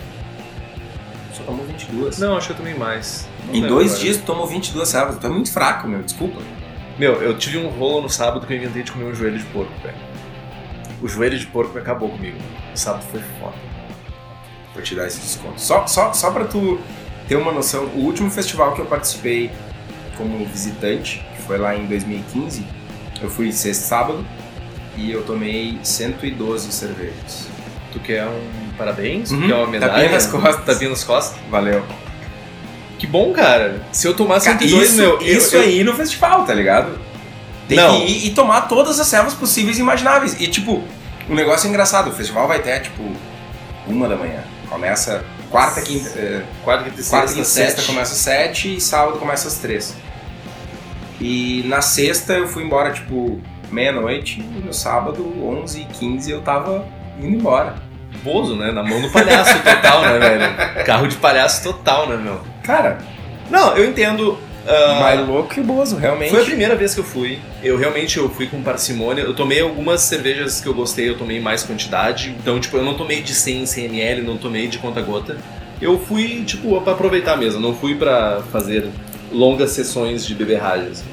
Só 1.35 1.43
tomou 1.43 1.67
22. 1.67 2.19
Não, 2.19 2.37
acho 2.37 2.47
que 2.47 2.53
eu 2.55 2.57
tomei 2.57 2.75
mais. 2.75 3.29
Não 3.47 3.55
Em 3.55 3.61
dois 3.67 3.91
agora. 3.91 4.05
dias 4.05 4.17
tu 4.19 4.23
tomou 4.25 4.47
22 4.47 4.89
servas. 4.89 5.19
Tu 5.19 5.27
é 5.27 5.31
muito 5.31 5.53
fraco, 5.53 5.87
meu. 5.87 6.03
Desculpa. 6.03 6.41
Meu, 6.99 7.15
eu 7.23 7.37
tive 7.37 7.59
um 7.59 7.69
rolo 7.69 8.03
no 8.03 8.09
sábado 8.09 8.47
que 8.47 8.53
eu 8.53 8.57
inventei 8.57 8.83
de 8.83 8.93
comer 8.93 9.05
um 9.05 9.15
joelho 9.15 9.39
de 9.39 9.45
porco, 9.47 9.73
velho. 9.83 9.97
O 11.03 11.09
joelho 11.09 11.39
de 11.39 11.47
porco 11.47 11.79
acabou 11.79 12.09
comigo. 12.11 12.37
O 12.75 12.77
sábado 12.79 13.05
foi 13.11 13.21
foda. 13.39 13.55
Vou 14.75 14.83
te 14.83 14.95
dar 14.95 15.07
esse 15.07 15.19
desconto. 15.21 15.61
Só, 15.61 15.87
só, 15.87 16.13
só 16.13 16.31
pra 16.31 16.45
tu 16.45 16.79
ter 17.29 17.37
uma 17.37 17.53
noção, 17.53 17.85
o 17.95 18.01
último 18.01 18.31
festival 18.31 18.73
que 18.73 18.81
eu 18.81 18.87
participei 18.87 19.51
como 20.17 20.45
visitante, 20.47 21.25
que 21.37 21.43
foi 21.43 21.59
lá 21.59 21.75
em 21.77 21.87
2015, 21.87 22.65
eu 23.23 23.29
fui 23.31 23.53
sexta 23.53 23.85
sábado 23.87 24.25
e 24.97 25.11
eu 25.11 25.23
tomei 25.23 25.79
112 25.83 26.73
cervejas. 26.73 27.49
Tu 27.93 27.99
quer 28.01 28.27
um 28.27 28.71
parabéns? 28.79 29.31
Uhum. 29.31 29.41
Tu 29.43 29.47
quer 29.49 29.55
uma 29.55 29.67
medalha? 29.67 29.93
Tapinha 29.93 30.11
nas 30.13 30.27
costas. 30.27 30.65
Tapinha 30.65 30.91
nas 30.91 31.05
costas? 31.05 31.41
Valeu. 31.51 31.85
Que 32.99 33.07
bom, 33.07 33.33
cara. 33.33 33.83
Se 33.93 34.07
eu 34.07 34.15
tomar 34.15 34.41
Cara, 34.41 34.59
102, 34.59 34.89
isso, 34.91 34.97
meu... 34.97 35.21
eu- 35.21 35.23
isso 35.39 35.57
eu- 35.57 35.63
aí 35.63 35.83
no 35.83 35.95
festival, 35.95 36.45
tá 36.45 36.53
ligado? 36.55 36.99
Tem 37.67 37.79
Não. 37.79 37.97
que 38.01 38.05
ir 38.13 38.27
e 38.27 38.31
tomar 38.31 38.63
todas 38.63 39.01
as 39.01 39.07
servas 39.07 39.33
possíveis 39.33 39.79
e 39.79 39.81
imagináveis. 39.81 40.39
E 40.41 40.47
tipo, 40.49 40.85
o 41.29 41.35
negócio 41.35 41.67
é 41.67 41.71
engraçado, 41.71 42.11
o 42.11 42.13
festival 42.13 42.47
vai 42.47 42.59
até 42.59 42.79
tipo 42.81 43.03
uma 43.87 44.07
da 44.09 44.17
manhã. 44.17 44.43
Começa 44.71 45.25
quarta, 45.51 45.83
quinta. 45.83 46.09
eh, 46.17 46.43
Quarta, 46.65 46.85
quinta 46.85 47.01
e 47.01 47.05
Quarta 47.05 47.29
sexta, 47.29 47.41
e 47.43 47.45
sexta 47.45 47.77
sete. 47.83 47.87
começa 47.89 48.13
às 48.13 48.19
7 48.19 48.77
e 48.77 48.81
sábado 48.81 49.19
começa 49.19 49.49
às 49.49 49.57
3. 49.59 49.95
E 51.21 51.63
na 51.67 51.83
sexta 51.83 52.33
eu 52.35 52.47
fui 52.49 52.63
embora 52.65 52.93
tipo 52.93 53.41
meia-noite 53.71 54.41
e 54.41 54.63
no 54.65 54.73
sábado, 54.73 55.23
11 55.45 55.81
e 55.83 55.85
15 55.87 56.31
eu 56.31 56.41
tava 56.41 56.87
indo 57.19 57.37
embora. 57.37 57.75
Bozo, 58.23 58.57
né? 58.57 58.71
Na 58.73 58.83
mão 58.83 59.01
do 59.01 59.11
palhaço 59.11 59.55
total, 59.63 60.03
né, 60.03 60.19
velho? 60.19 60.85
Carro 60.87 61.07
de 61.09 61.17
palhaço 61.17 61.63
total, 61.63 62.09
né, 62.09 62.17
meu? 62.17 62.41
Cara, 62.63 62.99
Não, 63.51 63.77
eu 63.77 63.89
entendo... 63.89 64.39
ah, 64.71 65.01
mais 65.01 65.27
louco 65.27 65.49
que 65.49 65.61
Bozo, 65.61 65.97
realmente. 65.97 66.31
Foi 66.31 66.43
a 66.43 66.45
primeira 66.45 66.77
vez 66.77 66.95
que 66.95 67.01
eu 67.01 67.05
fui. 67.05 67.39
Eu 67.63 67.77
realmente 67.77 68.19
eu 68.19 68.29
fui 68.29 68.47
com 68.47 68.63
parcimônia. 68.63 69.23
Eu 69.23 69.35
tomei 69.35 69.61
algumas 69.61 70.03
cervejas 70.03 70.61
que 70.61 70.67
eu 70.67 70.75
gostei, 70.75 71.09
eu 71.09 71.19
tomei 71.19 71.41
mais 71.41 71.63
quantidade. 71.63 72.35
Então, 72.39 72.59
tipo, 72.61 72.77
eu 72.77 72.85
não 72.85 72.95
tomei 72.95 73.23
de 73.23 73.35
100 73.35 73.63
em 73.63 73.67
100 73.67 73.85
ml, 73.87 74.23
não 74.23 74.37
tomei 74.37 74.69
de 74.69 74.79
conta-gota. 74.79 75.37
Eu 75.81 75.99
fui, 75.99 76.45
tipo, 76.45 76.81
pra 76.81 76.93
aproveitar 76.93 77.37
mesmo. 77.37 77.61
Não 77.61 77.75
fui 77.75 77.95
pra 77.95 78.43
fazer 78.53 78.89
longas 79.33 79.73
sessões 79.73 80.27
de 80.27 80.35
beberragem. 80.35 80.89
assim. 80.89 81.05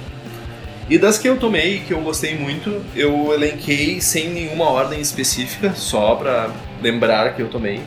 E 0.90 0.98
das 0.98 1.18
que 1.18 1.28
eu 1.28 1.38
tomei, 1.38 1.80
que 1.80 1.94
eu 1.94 2.00
gostei 2.00 2.38
muito, 2.38 2.82
eu 2.96 3.34
elenquei 3.34 4.00
sem 4.00 4.30
nenhuma 4.30 4.70
ordem 4.70 5.02
específica, 5.02 5.74
só 5.76 6.16
pra 6.16 6.50
lembrar 6.82 7.36
que 7.36 7.42
eu 7.42 7.50
tomei. 7.50 7.82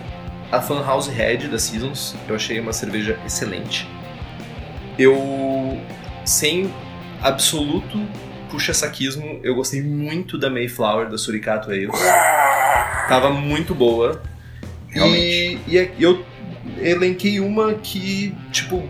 A 0.52 0.60
Fan 0.60 0.84
House 0.84 1.06
Red 1.06 1.48
da 1.48 1.58
Seasons, 1.58 2.14
eu 2.28 2.34
achei 2.34 2.60
uma 2.60 2.72
cerveja 2.72 3.18
excelente. 3.24 3.88
Eu, 5.00 5.80
sem 6.26 6.70
absoluto 7.22 7.98
puxa-saquismo, 8.50 9.40
eu 9.42 9.54
gostei 9.54 9.80
muito 9.80 10.36
da 10.36 10.50
Mayflower, 10.50 11.08
da 11.08 11.16
Suricato 11.16 11.70
Ale. 11.70 11.88
Tava 13.08 13.30
muito 13.30 13.74
boa. 13.74 14.22
Realmente. 14.88 15.60
E, 15.66 15.90
e 15.98 16.02
eu 16.02 16.22
elenquei 16.78 17.40
uma 17.40 17.74
que, 17.74 18.36
tipo, 18.52 18.86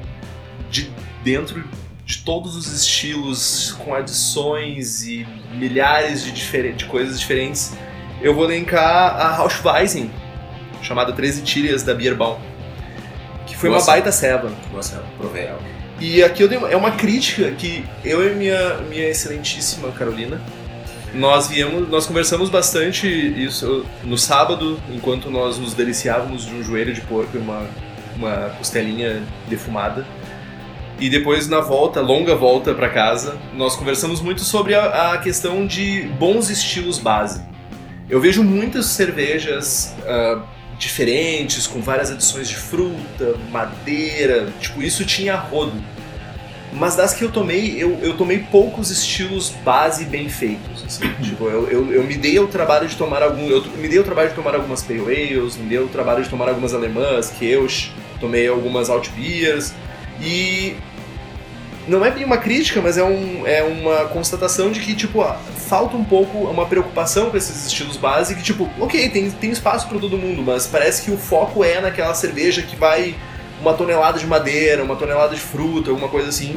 de 0.69 0.91
dentro 1.23 1.63
de 2.05 2.19
todos 2.19 2.57
os 2.57 2.73
estilos, 2.73 3.77
com 3.79 3.95
adições 3.95 5.05
e 5.05 5.25
milhares 5.55 6.25
de, 6.25 6.73
de 6.73 6.85
coisas 6.87 7.21
diferentes, 7.21 7.77
eu 8.21 8.35
vou 8.35 8.47
elencar 8.47 9.15
a 9.15 9.29
Rauschweizen, 9.37 10.11
chamada 10.83 11.13
13 11.13 11.43
Tírias 11.43 11.85
da 11.85 11.95
Bierbaum. 11.95 12.41
Que 13.47 13.57
foi 13.57 13.69
Boa 13.69 13.81
uma 13.81 13.87
baita 13.87 14.11
ceva. 14.11 14.53
Nossa, 14.73 15.05
provei 15.17 15.45
ela. 15.45 15.80
E 16.01 16.23
aqui 16.23 16.43
uma, 16.45 16.71
é 16.71 16.77
uma 16.77 16.93
crítica 16.93 17.51
que 17.51 17.85
eu 18.03 18.27
e 18.27 18.35
minha, 18.35 18.79
minha 18.89 19.07
excelentíssima 19.07 19.93
Carolina, 19.93 20.41
nós 21.13 21.49
viemos, 21.49 21.89
nós 21.91 22.07
conversamos 22.07 22.49
bastante 22.49 23.07
isso 23.07 23.85
no 24.03 24.17
sábado, 24.17 24.81
enquanto 24.89 25.31
nós 25.31 25.59
nos 25.59 25.75
deliciávamos 25.75 26.47
de 26.47 26.55
um 26.55 26.63
joelho 26.63 26.95
de 26.95 27.03
porco 27.03 27.37
e 27.37 27.39
uma, 27.39 27.67
uma 28.17 28.51
costelinha 28.57 29.23
defumada. 29.47 30.07
E 30.99 31.11
depois 31.11 31.49
na 31.49 31.61
volta, 31.61 32.01
longa 32.01 32.35
volta 32.35 32.73
para 32.73 32.89
casa, 32.89 33.37
nós 33.55 33.77
conversamos 33.77 34.23
muito 34.23 34.43
sobre 34.43 34.75
a, 34.75 35.13
a, 35.13 35.19
questão 35.19 35.67
de 35.67 36.03
bons 36.19 36.49
estilos 36.49 36.99
base. 36.99 37.43
Eu 38.09 38.21
vejo 38.21 38.43
muitas 38.43 38.87
cervejas 38.87 39.95
uh, 40.01 40.43
diferentes, 40.81 41.67
com 41.67 41.81
várias 41.81 42.11
adições 42.11 42.49
de 42.49 42.57
fruta, 42.57 43.37
madeira, 43.53 44.53
tipo, 44.59 44.83
isso 44.83 45.05
tinha 45.05 45.37
rodo. 45.37 45.81
Mas 46.73 46.97
das 46.97 47.13
que 47.13 47.23
eu 47.23 47.31
tomei, 47.31 47.75
eu, 47.77 47.99
eu 48.01 48.17
tomei 48.17 48.39
poucos 48.39 48.91
estilos 48.91 49.51
base 49.65 50.05
bem 50.05 50.29
feitos. 50.29 50.85
Assim. 50.85 51.13
tipo, 51.21 51.45
eu, 51.49 51.69
eu, 51.69 51.93
eu, 51.93 52.05
me 52.05 52.17
dei 52.17 52.39
o 52.39 52.47
trabalho 52.47 52.89
de 52.89 52.97
tomar 52.97 53.23
algum. 53.23 53.49
Eu 53.49 53.63
me 53.77 53.89
dei 53.89 53.99
o 53.99 54.05
trabalho 54.05 54.31
de 54.31 54.37
tomar 54.37 54.55
algumas 54.55 54.83
Pale 54.83 55.01
Ales, 55.01 55.57
me 55.57 55.69
dei 55.69 55.79
o 55.79 55.89
trabalho 55.89 56.23
de 56.23 56.31
tomar 56.31 56.49
algumas 56.49 56.73
alemãs, 56.73 57.31
que 57.31 57.45
eu 57.45 57.67
tomei 58.21 58.49
algumas 58.49 58.89
Alt 58.89 59.11
Beers. 59.11 59.75
E 60.21 60.77
não 61.89 62.05
é 62.05 62.11
bem 62.11 62.25
uma 62.25 62.37
crítica, 62.37 62.81
mas 62.81 62.97
é, 62.97 63.03
um, 63.03 63.47
é 63.47 63.63
uma 63.65 64.05
constatação 64.07 64.71
de 64.71 64.79
que, 64.79 64.95
tipo, 64.95 65.23
falta 65.71 65.97
um 65.97 66.03
pouco 66.05 66.37
uma 66.37 66.67
preocupação 66.67 67.31
com 67.31 67.37
esses 67.37 67.65
estilos 67.65 67.97
base, 67.97 68.35
que, 68.35 68.43
tipo, 68.43 68.69
ok, 68.81 69.09
tem, 69.09 69.31
tem 69.31 69.53
espaço 69.53 69.89
para 69.89 70.01
todo 70.01 70.19
mundo, 70.19 70.43
mas 70.43 70.67
parece 70.67 71.03
que 71.05 71.13
o 71.13 71.17
foco 71.17 71.63
é 71.63 71.81
naquela 71.81 72.13
cerveja 72.13 72.61
que 72.61 72.75
vai 72.75 73.15
uma 73.61 73.73
tonelada 73.75 74.19
de 74.19 74.27
madeira, 74.27 74.83
uma 74.83 74.97
tonelada 74.97 75.33
de 75.33 75.41
fruta, 75.41 75.91
alguma 75.91 76.09
coisa 76.09 76.29
assim. 76.29 76.57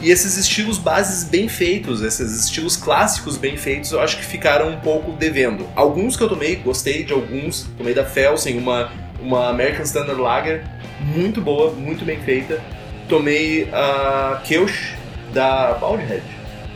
E 0.00 0.10
esses 0.10 0.38
estilos 0.38 0.78
bases 0.78 1.24
bem 1.24 1.48
feitos, 1.48 2.00
esses 2.00 2.44
estilos 2.44 2.78
clássicos 2.78 3.36
bem 3.36 3.58
feitos, 3.58 3.92
eu 3.92 4.00
acho 4.00 4.16
que 4.16 4.24
ficaram 4.24 4.70
um 4.70 4.80
pouco 4.80 5.12
devendo. 5.12 5.68
Alguns 5.76 6.16
que 6.16 6.22
eu 6.22 6.28
tomei, 6.28 6.56
gostei 6.56 7.04
de 7.04 7.12
alguns. 7.12 7.66
Tomei 7.76 7.92
da 7.92 8.06
Felsen, 8.06 8.56
uma, 8.56 8.90
uma 9.20 9.50
American 9.50 9.82
Standard 9.82 10.18
Lager, 10.18 10.64
muito 11.00 11.42
boa, 11.42 11.72
muito 11.72 12.06
bem 12.06 12.18
feita. 12.20 12.62
Tomei 13.06 13.68
a 13.70 14.40
Kelch 14.44 14.96
da 15.34 15.74
Baldhead, 15.74 16.22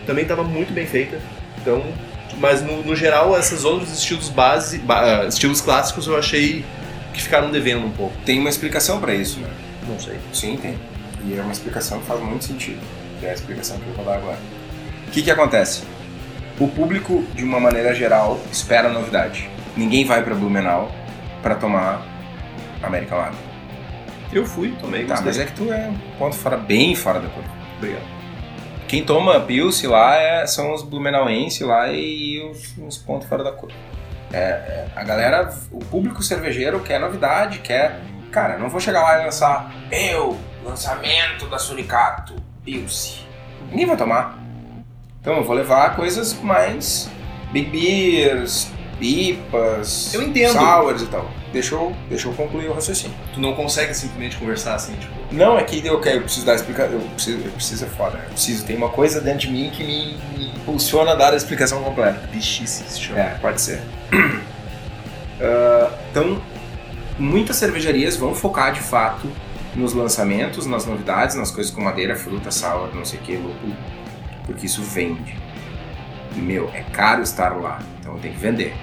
também 0.07 0.25
estava 0.25 0.45
muito 0.45 0.75
bem 0.75 0.87
feita. 0.87 1.40
Então, 1.61 1.83
mas 2.39 2.63
no, 2.63 2.83
no 2.83 2.97
geral, 2.97 3.39
esses 3.39 3.65
outros 3.65 3.93
estilos 3.93 4.29
base, 4.29 4.83
estilos 5.29 5.61
clássicos 5.61 6.07
eu 6.07 6.17
achei 6.17 6.65
que 7.13 7.23
ficaram 7.23 7.51
devendo 7.51 7.87
um 7.87 7.91
pouco. 7.91 8.15
Tem 8.25 8.39
uma 8.39 8.49
explicação 8.49 9.01
para 9.01 9.15
isso, 9.15 9.41
né? 9.41 9.51
Não 9.89 9.99
sei. 9.99 10.19
Sim, 10.33 10.57
tem. 10.57 10.79
E 11.25 11.37
é 11.39 11.43
uma 11.43 11.53
explicação 11.53 12.01
que 12.01 12.07
faz 12.07 12.21
muito 12.21 12.45
sentido. 12.45 12.81
Que 13.19 13.27
é 13.27 13.31
a 13.31 13.35
explicação 13.35 13.79
que 13.79 13.87
eu 13.87 13.95
vou 13.95 14.05
dar 14.05 14.17
agora. 14.17 14.39
O 15.07 15.11
que, 15.11 15.23
que 15.23 15.31
acontece? 15.31 15.83
O 16.59 16.69
público, 16.69 17.25
de 17.35 17.45
uma 17.45 17.59
maneira 17.59 17.95
geral, 17.95 18.41
espera 18.51 18.89
novidade. 18.89 19.49
Ninguém 19.77 20.05
vai 20.05 20.23
para 20.23 20.35
Blumenau 20.35 20.91
para 21.43 21.55
tomar 21.55 22.07
American 22.83 23.19
Lager. 23.19 23.39
Eu 24.33 24.47
fui, 24.47 24.73
tomei. 24.81 25.05
Tá, 25.05 25.21
mas 25.23 25.39
é 25.39 25.45
que 25.45 25.53
tu 25.53 25.73
é 25.73 25.89
um 25.89 25.99
ponto 26.19 26.37
fora, 26.37 26.57
bem 26.57 26.95
fora 26.95 27.19
da 27.19 27.29
curva. 27.29 27.51
Obrigado. 27.79 28.20
Quem 28.91 29.05
toma 29.05 29.39
Pilce 29.39 29.87
lá 29.87 30.17
é, 30.17 30.45
são 30.49 30.75
os 30.75 30.83
Blumenauenses 30.83 31.61
lá 31.61 31.93
e 31.93 32.43
os, 32.51 32.77
os 32.77 32.99
pontos 32.99 33.29
fora 33.29 33.45
da 33.45 33.53
curva. 33.53 33.77
É, 34.33 34.39
é, 34.39 34.89
a 34.97 35.05
galera, 35.05 35.49
o 35.71 35.79
público 35.79 36.25
cervejeiro 36.25 36.81
quer 36.81 36.99
novidade, 36.99 37.61
quer. 37.61 38.01
Cara, 38.33 38.59
não 38.59 38.69
vou 38.69 38.81
chegar 38.81 39.03
lá 39.03 39.21
e 39.21 39.25
lançar. 39.27 39.73
Meu, 39.89 40.37
lançamento 40.65 41.47
da 41.47 41.57
Suricato, 41.57 42.35
Pilce. 42.65 43.21
Ninguém 43.71 43.87
vai 43.87 43.97
tomar. 43.97 44.37
Então 45.21 45.37
eu 45.37 45.45
vou 45.45 45.55
levar 45.55 45.95
coisas 45.95 46.35
mais 46.43 47.09
big 47.53 47.71
beers, 47.71 48.73
pipas, 49.01 50.15
eu 50.15 50.23
entendo. 50.23 50.53
sours 50.53 51.03
e 51.03 51.07
tal. 51.07 51.29
Deixa 51.53 51.75
eu, 51.75 51.93
deixa 52.09 52.29
eu 52.29 52.33
concluir 52.35 52.69
o 52.69 52.75
raciocínio. 52.75 53.17
Tu 53.35 53.41
não 53.41 53.55
consegue 53.55 53.93
simplesmente 53.93 54.37
conversar 54.37 54.75
assim, 54.75 54.95
tipo. 54.95 55.13
Não, 55.33 55.59
é 55.59 55.65
que 55.65 55.85
eu, 55.85 56.01
eu 56.01 56.23
preciso 56.23 56.47
dar 56.47 56.55
explicação. 56.55 56.93
Eu 56.93 57.01
preciso, 57.01 57.45
eu 57.45 57.51
preciso 57.53 57.85
é 57.85 57.89
foda. 57.89 58.19
Eu 58.19 58.31
preciso, 58.31 58.65
tem 58.65 58.77
uma 58.77 58.91
coisa 58.91 59.21
dentro 59.21 59.41
de 59.41 59.51
mim 59.51 59.71
que 59.71 59.83
me, 59.83 60.17
me 60.37 60.51
impulsiona 60.57 61.13
a 61.13 61.15
dar 61.17 61.33
a 61.33 61.37
explicação 61.37 61.83
completa. 61.83 62.29
Bichice, 62.31 62.85
se 62.89 63.13
É, 63.13 63.37
pode 63.41 63.61
ser. 63.61 63.83
Uh, 64.13 65.93
então, 66.11 66.41
muitas 67.19 67.57
cervejarias 67.57 68.17
vão 68.17 68.35
focar 68.35 68.73
de 68.73 68.81
fato 68.81 69.29
nos 69.75 69.93
lançamentos, 69.93 70.67
nas 70.67 70.87
novidades, 70.87 71.37
nas 71.37 71.51
coisas 71.51 71.73
com 71.73 71.81
madeira, 71.81 72.15
fruta, 72.17 72.51
sour, 72.51 72.95
não 72.95 73.05
sei 73.05 73.19
o 73.19 73.23
que, 73.23 73.37
lúpulo, 73.37 73.77
porque 74.47 74.67
isso 74.67 74.83
vende. 74.83 75.39
Meu, 76.35 76.71
é 76.73 76.83
caro 76.93 77.23
estar 77.23 77.57
lá, 77.57 77.81
então 77.99 78.19
tem 78.19 78.33
que 78.33 78.39
vender. 78.39 78.75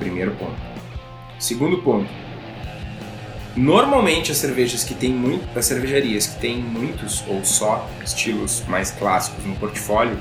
Primeiro 0.00 0.32
ponto. 0.32 0.56
Segundo 1.38 1.78
ponto. 1.78 2.10
Normalmente 3.54 4.32
as 4.32 4.38
cervejas 4.38 4.82
que 4.82 4.94
tem 4.94 5.12
muito, 5.12 5.46
as 5.56 5.66
cervejarias 5.66 6.26
que 6.26 6.40
têm 6.40 6.56
muitos 6.56 7.22
ou 7.28 7.44
só 7.44 7.88
estilos 8.04 8.64
mais 8.66 8.90
clássicos 8.90 9.44
no 9.44 9.54
portfólio 9.56 10.18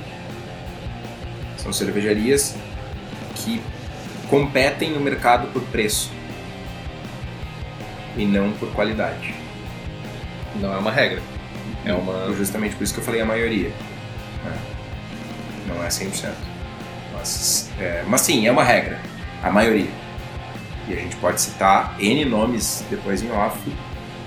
são 1.57 1.73
cervejarias 1.73 2.55
que 3.35 3.61
competem 4.29 4.91
no 4.91 4.99
mercado 4.99 5.47
por 5.51 5.61
preço 5.63 6.11
e 8.17 8.25
não 8.25 8.51
por 8.53 8.71
qualidade. 8.73 9.33
Não 10.55 10.73
é 10.73 10.77
uma 10.77 10.91
regra. 10.91 11.21
É 11.85 11.93
uma. 11.93 12.33
Justamente 12.33 12.75
por 12.75 12.83
isso 12.83 12.93
que 12.93 12.99
eu 12.99 13.03
falei 13.03 13.21
a 13.21 13.25
maioria. 13.25 13.69
Né? 14.43 14.57
Não 15.67 15.83
é 15.83 15.87
100%. 15.87 16.29
Mas, 17.13 17.69
é, 17.79 18.03
mas 18.07 18.21
sim, 18.21 18.47
é 18.47 18.51
uma 18.51 18.63
regra. 18.63 18.99
A 19.43 19.49
maioria. 19.49 19.89
E 20.87 20.93
a 20.93 20.95
gente 20.95 21.15
pode 21.17 21.39
citar 21.39 21.95
N 21.99 22.25
nomes 22.25 22.83
depois 22.89 23.21
em 23.21 23.31
off 23.31 23.59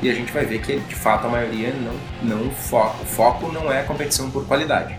e 0.02 0.10
a 0.10 0.14
gente 0.14 0.32
vai 0.32 0.44
ver 0.44 0.60
que 0.60 0.78
de 0.80 0.94
fato 0.94 1.26
a 1.26 1.30
maioria 1.30 1.72
não, 1.72 2.38
não 2.38 2.50
foca. 2.50 3.02
O 3.02 3.06
foco 3.06 3.52
não 3.52 3.72
é 3.72 3.82
competição 3.84 4.30
por 4.30 4.44
qualidade, 4.46 4.98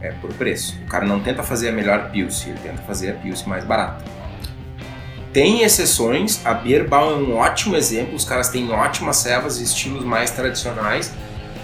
é 0.00 0.12
por 0.12 0.32
preço. 0.34 0.78
O 0.84 0.86
cara 0.86 1.04
não 1.04 1.20
tenta 1.20 1.42
fazer 1.42 1.70
a 1.70 1.72
melhor 1.72 2.10
Pilsen, 2.10 2.50
ele 2.50 2.60
tenta 2.60 2.82
fazer 2.82 3.10
a 3.10 3.14
Pilsen 3.14 3.48
mais 3.48 3.64
barata. 3.64 4.04
Tem 5.32 5.62
exceções, 5.62 6.44
a 6.44 6.54
Bierbau 6.54 7.12
é 7.12 7.14
um 7.14 7.36
ótimo 7.36 7.76
exemplo, 7.76 8.14
os 8.14 8.24
caras 8.24 8.48
têm 8.48 8.70
ótimas 8.70 9.16
cevas 9.16 9.60
e 9.60 9.64
estilos 9.64 10.04
mais 10.04 10.30
tradicionais. 10.30 11.12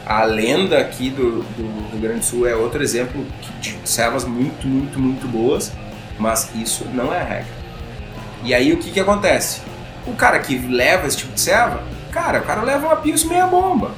A 0.05 0.25
lenda 0.25 0.79
aqui 0.79 1.11
do, 1.11 1.43
do 1.43 1.91
Rio 1.91 2.01
Grande 2.01 2.21
do 2.21 2.25
Sul 2.25 2.47
é 2.47 2.55
outro 2.55 2.81
exemplo 2.81 3.27
de 3.61 3.77
cevas 3.85 4.25
muito, 4.25 4.67
muito, 4.67 5.01
muito 5.01 5.27
boas, 5.27 5.73
mas 6.17 6.49
isso 6.55 6.85
não 6.95 7.13
é 7.13 7.21
a 7.21 7.25
regra. 7.25 7.56
E 8.47 8.55
aí 8.55 8.73
o 8.73 8.77
que, 8.77 8.93
que 8.93 9.01
acontece? 9.01 9.61
O 10.07 10.15
cara 10.15 10.39
que 10.39 10.57
leva 10.57 11.07
esse 11.07 11.17
tipo 11.17 11.33
de 11.33 11.41
ceva, 11.41 11.83
cara, 12.13 12.39
o 12.39 12.43
cara 12.45 12.63
leva 12.63 12.87
uma 12.87 12.97
Pilsen 12.97 13.29
meia 13.29 13.47
bomba. 13.47 13.91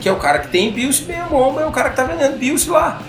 Que 0.00 0.08
é 0.08 0.12
o 0.12 0.16
cara 0.16 0.40
que 0.40 0.48
tem 0.48 0.72
Pilsen 0.72 1.06
meia 1.06 1.24
bomba, 1.26 1.62
é 1.62 1.66
o 1.66 1.70
cara 1.70 1.90
que 1.90 1.96
tá 1.96 2.02
vendendo 2.02 2.36
Pilsen 2.36 2.72
lá. 2.72 3.00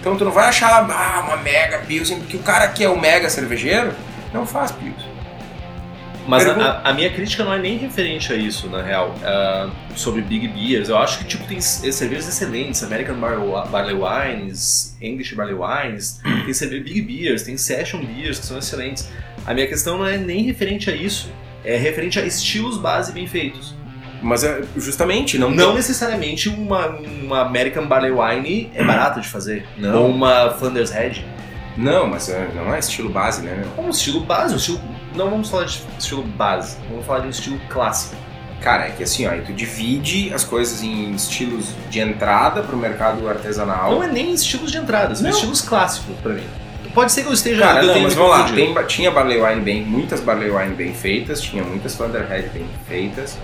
Então 0.00 0.16
tu 0.16 0.24
não 0.24 0.32
vai 0.32 0.48
achar 0.48 0.84
ah, 0.90 1.20
uma 1.20 1.36
mega 1.36 1.78
Pilsen, 1.78 2.18
porque 2.18 2.36
o 2.36 2.40
cara 2.40 2.66
que 2.68 2.82
é 2.82 2.88
o 2.88 3.00
mega 3.00 3.30
cervejeiro, 3.30 3.92
não 4.32 4.44
faz 4.44 4.72
pilsen. 4.72 5.14
Mas 6.26 6.46
a, 6.46 6.80
a, 6.82 6.92
minha 6.92 7.10
crítica 7.10 7.44
não 7.44 7.52
é 7.52 7.58
nem 7.58 7.76
referente 7.76 8.32
a 8.32 8.36
isso, 8.36 8.68
na 8.68 8.82
real, 8.82 9.14
uh, 9.14 9.70
sobre 9.94 10.22
Big 10.22 10.48
Beers. 10.48 10.88
Eu 10.88 10.96
acho 10.96 11.18
que 11.18 11.24
tipo 11.24 11.44
tem 11.44 11.60
cervejas 11.60 12.28
excelentes, 12.28 12.82
American 12.82 13.16
Barley 13.16 13.94
Wines, 13.94 14.96
English 15.02 15.34
Barley 15.34 15.54
Wines, 15.54 16.20
tem 16.44 16.54
cerveja 16.54 16.82
Big 16.82 17.02
Beers, 17.02 17.42
tem 17.42 17.56
Session 17.56 18.02
Beers 18.04 18.38
que 18.38 18.46
são 18.46 18.58
excelentes. 18.58 19.08
A 19.46 19.52
minha 19.52 19.66
questão 19.66 19.98
não 19.98 20.06
é 20.06 20.16
nem 20.16 20.42
referente 20.42 20.90
a 20.90 20.94
isso, 20.94 21.30
é 21.64 21.76
referente 21.76 22.18
a 22.18 22.24
estilos 22.24 22.78
base 22.78 23.12
bem 23.12 23.26
feitos. 23.26 23.74
Mas 24.22 24.42
é 24.42 24.62
justamente, 24.76 25.36
não 25.36 25.50
Não 25.50 25.66
tem... 25.66 25.74
necessariamente 25.74 26.48
uma, 26.48 26.86
uma 26.88 27.40
American 27.42 27.86
Barley 27.86 28.10
Wine 28.10 28.70
é 28.74 28.82
barata 28.82 29.20
de 29.20 29.28
fazer. 29.28 29.66
Não. 29.76 30.02
Ou 30.02 30.08
uma 30.08 30.50
Flanders 30.50 30.90
Red. 30.90 31.22
Não, 31.76 32.06
mas 32.06 32.28
é, 32.30 32.48
não 32.54 32.72
é 32.74 32.78
estilo 32.78 33.10
base, 33.10 33.42
né? 33.42 33.64
É 33.76 33.80
um 33.80 33.90
estilo 33.90 34.20
base, 34.20 34.54
um 34.54 34.56
estilo. 34.56 34.80
Não 35.14 35.28
vamos 35.28 35.50
falar 35.50 35.64
de 35.64 35.82
estilo 35.98 36.22
base, 36.22 36.78
vamos 36.88 37.04
falar 37.04 37.20
de 37.20 37.26
um 37.26 37.30
estilo 37.30 37.60
clássico. 37.68 38.16
Cara, 38.62 38.86
é 38.86 38.90
que 38.92 39.02
assim, 39.02 39.26
ó, 39.26 39.32
tu 39.44 39.52
divide 39.52 40.32
as 40.32 40.42
coisas 40.42 40.82
em 40.82 41.12
estilos 41.12 41.74
de 41.90 42.00
entrada 42.00 42.62
para 42.62 42.74
o 42.74 42.78
mercado 42.78 43.28
artesanal. 43.28 43.90
Não 43.90 44.02
é 44.02 44.06
nem 44.06 44.32
estilos 44.32 44.72
de 44.72 44.78
entrada, 44.78 45.14
são 45.14 45.24
não. 45.24 45.30
estilos 45.30 45.60
clássicos 45.60 46.16
para 46.22 46.32
mim. 46.32 46.46
Pode 46.94 47.12
ser 47.12 47.22
que 47.22 47.28
eu 47.28 47.32
esteja. 47.32 47.60
Cara, 47.62 47.82
não, 47.82 48.00
mas 48.00 48.14
vamos 48.14 48.30
lá. 48.30 48.44
Tem, 48.52 48.72
tinha 48.86 49.10
Barley 49.10 49.40
Wine 49.40 49.60
bem, 49.60 49.82
muitas 49.82 50.20
Barley 50.20 50.50
Wine 50.50 50.74
bem 50.74 50.94
feitas, 50.94 51.40
tinha 51.40 51.62
muitas 51.64 51.94
Thunderhead 51.96 52.48
bem 52.50 52.66
feitas. 52.88 53.36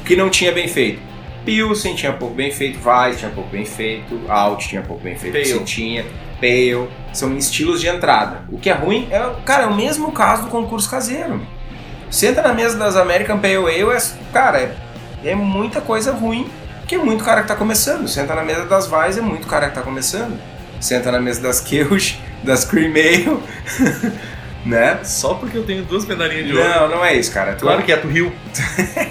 O 0.00 0.04
que 0.04 0.14
não 0.14 0.30
tinha 0.30 0.52
bem 0.52 0.68
feito? 0.68 1.00
Pilsen 1.44 1.96
tinha 1.96 2.12
pouco 2.12 2.34
bem 2.34 2.52
feito, 2.52 2.78
Weiss 2.88 3.18
tinha 3.18 3.30
pouco 3.30 3.50
bem 3.50 3.64
feito, 3.64 4.20
Alt 4.28 4.68
tinha 4.68 4.82
pouco 4.82 5.02
bem 5.02 5.16
feito, 5.16 5.32
Pale. 5.32 5.64
tinha, 5.64 6.04
Pale, 6.40 6.88
são 7.12 7.36
estilos 7.36 7.80
de 7.80 7.88
entrada. 7.88 8.44
O 8.48 8.58
que 8.58 8.70
é 8.70 8.72
ruim 8.72 9.08
é, 9.10 9.18
cara, 9.44 9.64
é 9.64 9.66
o 9.66 9.74
mesmo 9.74 10.12
caso 10.12 10.44
do 10.44 10.48
concurso 10.48 10.88
caseiro. 10.88 11.44
Você 12.08 12.28
entra 12.28 12.46
na 12.46 12.54
mesa 12.54 12.78
das 12.78 12.94
American 12.94 13.40
Pale 13.40 13.56
Ale, 13.56 13.96
é, 13.96 13.98
cara, 14.32 14.60
é, 14.60 14.76
é 15.24 15.34
muita 15.34 15.80
coisa 15.80 16.12
ruim 16.12 16.48
que 16.86 16.96
é 16.96 16.98
muito 16.98 17.24
cara 17.24 17.42
que 17.42 17.48
tá 17.48 17.56
começando. 17.56 18.06
Senta 18.06 18.34
na 18.34 18.44
mesa 18.44 18.66
das 18.66 18.86
Vais, 18.86 19.16
é 19.16 19.22
muito 19.22 19.46
cara 19.46 19.68
que 19.68 19.74
tá 19.74 19.80
começando. 19.80 20.38
Senta 20.78 21.10
na 21.10 21.20
mesa 21.20 21.40
das 21.40 21.58
Keush, 21.60 22.18
das 22.42 22.64
Cream 22.64 22.90
Ale, 22.92 23.38
né? 24.66 25.00
Só 25.04 25.34
porque 25.34 25.56
eu 25.58 25.64
tenho 25.64 25.84
duas 25.84 26.04
medalhinhas 26.06 26.46
de 26.46 26.56
ouro. 26.56 26.68
Não, 26.68 26.88
não 26.88 27.04
é 27.04 27.14
isso, 27.16 27.32
cara. 27.32 27.54
Tu, 27.54 27.60
Claro 27.62 27.82
que 27.82 27.92
é 27.92 27.96
pro 27.96 28.10
Rio. 28.10 28.32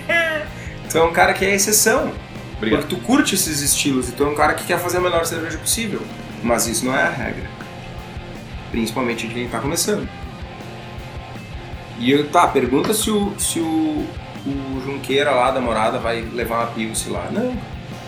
tu 0.89 0.97
é 0.97 1.03
um 1.03 1.11
cara 1.13 1.33
que 1.33 1.45
é 1.45 1.53
exceção. 1.55 2.11
Obrigado. 2.57 2.81
Porque 2.81 2.95
tu 2.95 3.01
curte 3.01 3.35
esses 3.35 3.61
estilos 3.61 4.09
e 4.09 4.11
tu 4.11 4.23
é 4.23 4.27
um 4.27 4.35
cara 4.35 4.53
que 4.53 4.65
quer 4.65 4.79
fazer 4.79 4.97
a 4.97 5.01
melhor 5.01 5.25
cerveja 5.25 5.57
possível. 5.57 6.01
Mas 6.43 6.67
isso 6.67 6.85
não 6.85 6.95
é 6.95 7.01
a 7.03 7.09
regra. 7.09 7.49
Principalmente 8.71 9.27
de 9.27 9.33
quem 9.33 9.47
tá 9.47 9.59
começando. 9.59 10.07
E 11.99 12.11
eu, 12.11 12.27
tá, 12.29 12.47
pergunta 12.47 12.93
se 12.93 13.11
o, 13.11 13.33
se 13.37 13.59
o, 13.59 14.05
o 14.45 14.81
Junqueira 14.85 15.31
lá 15.31 15.51
da 15.51 15.61
morada 15.61 15.99
vai 15.99 16.21
levar 16.21 16.59
uma 16.59 16.67
Pilce 16.67 17.09
lá. 17.09 17.27
Não. 17.31 17.55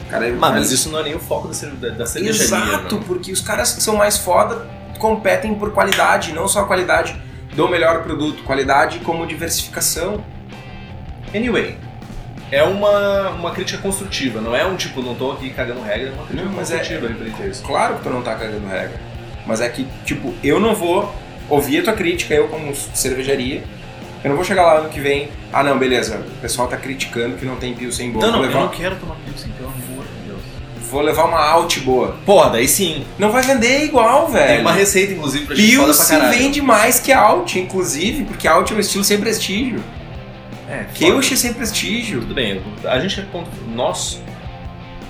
Cara, 0.10 0.28
Mas, 0.32 0.40
mas 0.54 0.72
isso 0.72 0.90
não 0.90 1.00
é 1.00 1.04
nem 1.04 1.16
o 1.16 1.20
foco 1.20 1.48
da, 1.48 1.54
cerve- 1.54 1.78
da, 1.78 1.90
da 1.90 2.06
cervejaria. 2.06 2.44
Exato, 2.44 2.96
não. 2.96 3.04
porque 3.04 3.32
os 3.32 3.42
caras 3.42 3.74
que 3.74 3.82
são 3.84 3.96
mais 3.96 4.18
foda 4.18 4.68
competem 5.04 5.54
por 5.54 5.74
qualidade, 5.74 6.32
não 6.32 6.48
só 6.48 6.62
a 6.62 6.64
qualidade 6.64 7.14
do 7.54 7.68
melhor 7.68 8.04
produto, 8.04 8.42
qualidade 8.44 9.00
como 9.00 9.28
diversificação. 9.28 10.24
Anyway, 11.36 11.78
é 12.50 12.64
uma, 12.64 13.32
uma 13.32 13.52
crítica 13.52 13.80
construtiva, 13.80 14.40
não 14.40 14.56
é 14.56 14.66
um 14.66 14.78
tipo, 14.78 15.02
não 15.02 15.14
tô 15.14 15.34
aqui 15.34 15.50
cagando 15.50 15.82
regra, 15.82 16.08
é 16.08 16.12
uma 16.14 16.26
crítica 16.26 16.46
Não, 16.46 16.56
mas 16.56 16.72
é- 16.72 16.78
construtiva 16.78 17.44
isso. 17.44 17.64
Claro 17.64 17.96
que 17.96 18.04
tu 18.04 18.10
não 18.10 18.22
tá 18.22 18.34
cagando 18.36 18.66
regra. 18.66 18.98
Mas 19.46 19.60
é 19.60 19.68
que, 19.68 19.86
tipo, 20.06 20.34
eu 20.42 20.58
não 20.58 20.74
vou 20.74 21.14
ouvir 21.50 21.80
a 21.80 21.84
tua 21.84 21.94
crítica, 21.94 22.34
eu 22.34 22.48
como 22.48 22.74
cervejaria. 22.74 23.62
Eu 24.24 24.30
não 24.30 24.38
vou 24.38 24.46
chegar 24.46 24.64
lá 24.64 24.78
ano 24.78 24.90
que 24.90 25.02
vem, 25.02 25.28
ah 25.52 25.62
não, 25.62 25.78
beleza, 25.78 26.20
o 26.20 26.40
pessoal 26.40 26.70
tá 26.70 26.78
criticando 26.78 27.36
que 27.36 27.46
não 27.46 27.58
tem 27.58 27.74
Pilsen 27.74 28.10
boa. 28.10 28.26
Não, 28.26 28.32
não, 28.32 28.40
vou, 28.40 28.46
eu 28.46 28.52
levar, 28.54 28.62
não 28.62 28.70
quero 28.70 28.96
tomar 28.96 29.16
Pilsen, 29.16 29.52
pelo 29.52 29.68
amor. 29.68 29.93
Vou 30.94 31.02
levar 31.02 31.26
uma 31.26 31.40
alt 31.40 31.80
boa. 31.80 32.16
Porra, 32.26 32.52
daí 32.52 32.68
sim. 32.68 33.04
Não 33.18 33.32
vai 33.32 33.42
vender 33.42 33.84
igual, 33.84 34.28
velho. 34.28 34.48
Tem 34.48 34.62
uma 34.62 34.72
receita, 34.72 35.12
inclusive, 35.14 35.46
pra 35.48 35.56
gente 35.56 35.72
Pilsen 35.76 36.20
caralho. 36.20 36.38
vende 36.38 36.62
mais 36.62 37.00
que 37.00 37.12
alt, 37.12 37.56
inclusive, 37.56 38.24
porque 38.26 38.48
alt 38.48 38.72
é 38.72 38.76
um 38.76 38.80
estilo 38.80 39.04
sem 39.04 39.20
prestígio. 39.20 39.84
É, 40.70 40.86
Keush 40.94 41.34
é 41.34 41.36
sem 41.36 41.54
prestígio. 41.54 42.22
Tudo 42.22 42.34
bem, 42.34 42.62
a 42.86 43.00
gente 43.00 43.20
é 43.20 43.24
ponto. 43.24 43.50
Nós. 43.76 44.22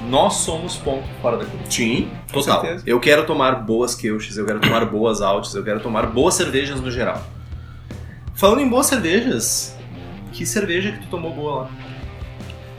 Nós 0.09 0.33
somos 0.35 0.75
ponto 0.75 1.03
fora 1.21 1.37
da 1.37 1.45
curva. 1.45 1.65
Sim, 1.69 2.09
Total. 2.31 2.59
certeza. 2.61 2.83
Eu 2.85 2.99
quero 2.99 3.25
tomar 3.25 3.55
boas 3.55 3.95
Keuches, 3.95 4.35
eu 4.35 4.45
quero 4.45 4.59
tomar 4.59 4.85
boas 4.85 5.21
altes, 5.21 5.53
eu 5.55 5.63
quero 5.63 5.79
tomar 5.79 6.07
boas 6.07 6.33
cervejas 6.33 6.81
no 6.81 6.91
geral. 6.91 7.21
Falando 8.35 8.61
em 8.61 8.67
boas 8.67 8.87
cervejas, 8.87 9.73
que 10.33 10.45
cerveja 10.45 10.91
que 10.91 10.99
tu 10.99 11.07
tomou 11.07 11.33
boa 11.33 11.61
lá? 11.61 11.69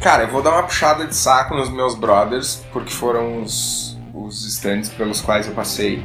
Cara, 0.04 0.24
eu 0.24 0.28
vou 0.28 0.42
dar 0.42 0.50
uma 0.50 0.64
puxada 0.64 1.06
de 1.06 1.16
saco 1.16 1.54
nos 1.54 1.70
meus 1.70 1.94
brothers, 1.94 2.62
porque 2.74 2.92
foram 2.92 3.40
os, 3.40 3.98
os 4.12 4.44
stands 4.44 4.90
pelos 4.90 5.22
quais 5.22 5.46
eu 5.46 5.54
passei. 5.54 6.04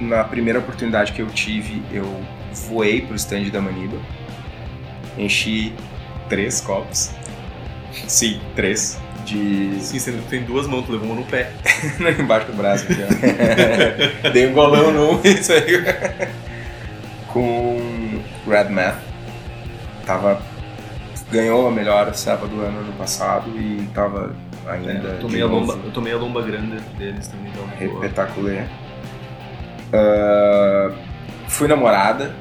Na 0.00 0.24
primeira 0.24 0.58
oportunidade 0.58 1.12
que 1.12 1.22
eu 1.22 1.28
tive, 1.28 1.80
eu 1.92 2.04
voei 2.68 3.02
pro 3.02 3.14
stand 3.14 3.44
da 3.50 3.60
Maniba. 3.60 3.98
Enchi 5.16 5.72
três 6.28 6.60
copos. 6.60 7.12
Sim, 8.08 8.40
três. 8.56 8.98
De. 9.24 9.78
Sim, 9.80 10.00
você 10.00 10.10
tem 10.28 10.42
duas 10.42 10.66
mãos, 10.66 10.84
tu 10.84 10.90
levou 10.90 11.06
uma 11.06 11.20
no 11.20 11.24
pé. 11.24 11.52
embaixo 12.18 12.48
do 12.48 12.52
braço 12.52 12.84
aqui, 12.90 12.98
ó. 14.26 14.30
Dei 14.30 14.48
um 14.48 14.54
golão 14.54 14.90
no 14.90 15.20
isso 15.24 15.52
aí. 15.52 15.84
Com 17.28 18.20
Red 18.44 18.70
Math. 18.70 18.98
Tava. 20.04 20.55
Ganhou 21.30 21.66
a 21.66 21.70
melhor 21.70 22.14
serva 22.14 22.46
do 22.46 22.60
ano 22.60 22.80
ano 22.80 22.92
passado 22.92 23.50
e 23.50 23.88
tava 23.92 24.34
ainda. 24.66 25.08
É, 25.08 25.12
eu, 25.14 25.20
tomei 25.20 25.44
lomba, 25.44 25.78
eu 25.84 25.90
tomei 25.90 26.12
a 26.12 26.16
lomba 26.16 26.42
grande 26.42 26.80
deles 26.96 27.28
também, 27.28 27.52
então. 27.52 27.66
Repetaculé. 28.00 28.68
Ah, 29.92 30.90
fui 31.48 31.68
namorada. 31.68 32.34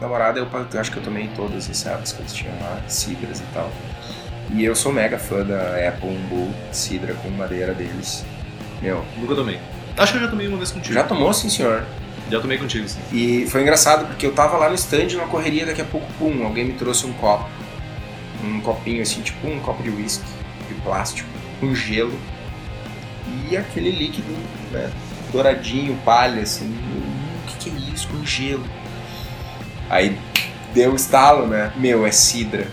Namorada, 0.00 0.38
eu 0.38 0.80
acho 0.80 0.92
que 0.92 0.98
eu 0.98 1.02
tomei 1.02 1.28
todas 1.34 1.68
as 1.68 1.76
servas 1.76 2.12
que 2.12 2.22
eles 2.22 2.32
tinham 2.32 2.54
lá, 2.60 2.80
cidras 2.86 3.40
e 3.40 3.44
tal. 3.52 3.68
E 4.50 4.64
eu 4.64 4.74
sou 4.74 4.92
mega 4.92 5.18
fã 5.18 5.44
da 5.44 5.88
Apple 5.88 6.16
Bull 6.30 6.50
Cidra 6.72 7.14
com 7.14 7.28
madeira 7.30 7.74
deles. 7.74 8.24
Meu, 8.80 9.04
Nunca 9.16 9.34
tomei. 9.34 9.58
Acho 9.96 10.12
que 10.12 10.18
eu 10.18 10.22
já 10.22 10.28
tomei 10.28 10.46
uma 10.46 10.56
vez 10.56 10.70
contigo. 10.70 10.94
já 10.94 11.02
tomou 11.02 11.32
sim, 11.34 11.50
senhor? 11.50 11.84
Já 12.30 12.40
tomei 12.40 12.56
contigo, 12.58 12.88
sim. 12.88 13.00
E 13.12 13.46
foi 13.48 13.62
engraçado 13.62 14.06
porque 14.06 14.24
eu 14.24 14.32
tava 14.32 14.56
lá 14.56 14.68
no 14.68 14.74
stand 14.76 15.08
numa 15.14 15.26
correria, 15.26 15.66
daqui 15.66 15.82
a 15.82 15.84
pouco, 15.84 16.06
pum, 16.18 16.44
alguém 16.46 16.64
me 16.64 16.74
trouxe 16.74 17.04
um 17.06 17.12
copo. 17.14 17.48
Um 18.44 18.60
copinho 18.60 19.02
assim, 19.02 19.20
tipo 19.22 19.46
um 19.48 19.58
copo 19.60 19.82
de 19.82 19.90
whisky, 19.90 20.24
de 20.68 20.74
plástico, 20.82 21.28
com 21.60 21.74
gelo. 21.74 22.16
E 23.50 23.56
aquele 23.56 23.90
líquido, 23.90 24.32
né, 24.70 24.90
douradinho, 25.32 25.98
palha, 26.04 26.42
assim. 26.42 26.66
Hum, 26.66 27.28
O 27.44 27.46
que, 27.46 27.70
que 27.70 27.70
é 27.70 27.94
isso 27.94 28.08
com 28.08 28.24
gelo? 28.24 28.64
Aí 29.90 30.18
deu 30.74 30.94
estalo, 30.94 31.46
né? 31.46 31.72
Meu, 31.76 32.06
é 32.06 32.10
cidra. 32.10 32.66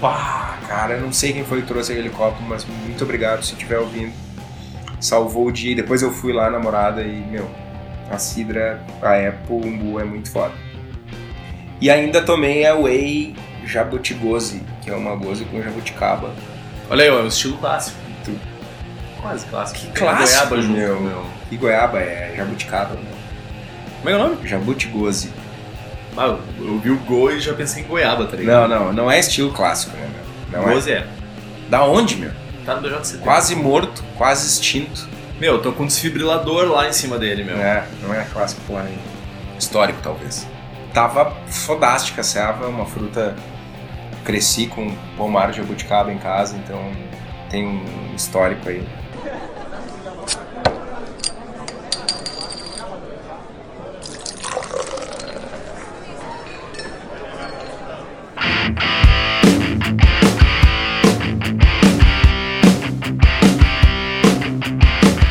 Pá, 0.00 0.58
cara, 0.66 0.94
eu 0.94 1.02
não 1.02 1.12
sei 1.12 1.32
quem 1.32 1.44
foi 1.44 1.60
que 1.60 1.68
trouxe 1.68 1.92
aquele 1.92 2.10
copo, 2.10 2.42
mas 2.42 2.64
muito 2.64 3.04
obrigado 3.04 3.44
se 3.44 3.52
estiver 3.52 3.78
ouvindo. 3.78 4.12
Salvou 4.98 5.46
o 5.46 5.52
dia. 5.52 5.74
Depois 5.74 6.02
eu 6.02 6.10
fui 6.10 6.32
lá, 6.32 6.50
namorada, 6.50 7.02
e, 7.02 7.20
meu, 7.20 7.48
a 8.10 8.18
Cidra, 8.18 8.82
a 9.02 9.12
Apple 9.28 9.56
Umbu 9.56 10.00
é 10.00 10.04
muito 10.04 10.30
foda. 10.30 10.54
E 11.80 11.90
ainda 11.90 12.20
tomei 12.22 12.66
a 12.66 12.74
Whey 12.74 13.34
Jabutigose, 13.70 14.62
que 14.82 14.90
é 14.90 14.94
uma 14.94 15.14
goze 15.16 15.44
com 15.44 15.62
jabuticaba. 15.62 16.30
Olha 16.90 17.02
aí, 17.04 17.08
é 17.08 17.12
o 17.12 17.26
estilo 17.26 17.56
clássico. 17.58 17.96
Tu- 18.24 18.38
Quase 19.22 19.46
clássico. 19.46 19.78
Que 19.80 19.86
Tem 19.86 19.94
clássico, 19.94 20.48
goiaba 20.48 20.62
junto, 20.62 20.78
meu. 20.78 21.00
meu. 21.00 21.26
E 21.50 21.56
goiaba 21.56 21.98
é 22.00 22.34
jabuticaba, 22.36 22.94
né? 22.94 23.10
Como 23.98 24.08
é 24.08 24.12
que 24.12 24.18
é 24.18 24.24
o 24.24 24.28
nome? 24.28 24.48
Jabutigose. 24.48 25.30
Ah, 26.16 26.36
eu 26.58 26.78
vi 26.80 26.90
o 26.90 26.96
Go 26.98 27.30
e 27.30 27.38
já 27.40 27.54
pensei 27.54 27.82
em 27.82 27.86
goiaba, 27.86 28.26
tá 28.26 28.36
ligado? 28.36 28.68
Não, 28.68 28.86
não, 28.86 28.92
não 28.92 29.10
é 29.10 29.18
estilo 29.20 29.52
clássico, 29.52 29.96
né, 29.96 30.08
meu? 30.52 30.60
Não 30.62 30.68
é. 30.68 30.74
Goze 30.74 30.90
é. 30.92 31.06
Da 31.68 31.84
onde, 31.84 32.16
meu? 32.16 32.32
Tá 32.66 32.74
no 32.74 32.80
BJCT. 32.82 33.18
Quase 33.22 33.54
morto, 33.54 34.02
quase 34.18 34.46
extinto. 34.48 35.08
Meu, 35.38 35.54
eu 35.54 35.62
tô 35.62 35.72
com 35.72 35.84
um 35.84 35.86
desfibrilador 35.86 36.66
lá 36.68 36.88
em 36.88 36.92
cima 36.92 37.16
dele, 37.16 37.44
meu. 37.44 37.56
É, 37.56 37.86
não 38.02 38.12
é 38.12 38.24
clássico 38.32 38.60
porra 38.66 38.82
nenhuma. 38.82 39.02
Histórico, 39.58 40.00
talvez. 40.02 40.46
Tava 40.92 41.32
fodástica 41.46 42.20
a 42.22 42.24
serva, 42.24 42.66
uma 42.66 42.84
fruta... 42.84 43.36
Cresci 44.30 44.68
com 44.68 44.94
pomar 45.16 45.50
de 45.50 45.56
jabuticaba 45.56 46.12
em 46.12 46.18
casa, 46.18 46.56
então 46.56 46.80
tem 47.50 47.66
um 47.66 48.14
histórico 48.14 48.68
aí. 48.68 48.80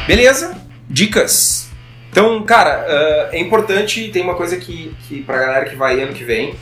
Beleza, 0.05 0.61
dicas. 0.89 1.69
Então, 2.11 2.43
cara, 2.43 2.85
ah, 2.85 3.29
é 3.31 3.39
importante, 3.39 4.09
tem 4.09 4.21
uma 4.21 4.35
coisa 4.35 4.57
que, 4.57 4.93
que 5.07 5.21
pra 5.21 5.37
galera 5.37 5.69
que 5.69 5.77
vai 5.77 6.01
ano 6.01 6.11
que 6.11 6.25
vem, 6.25 6.53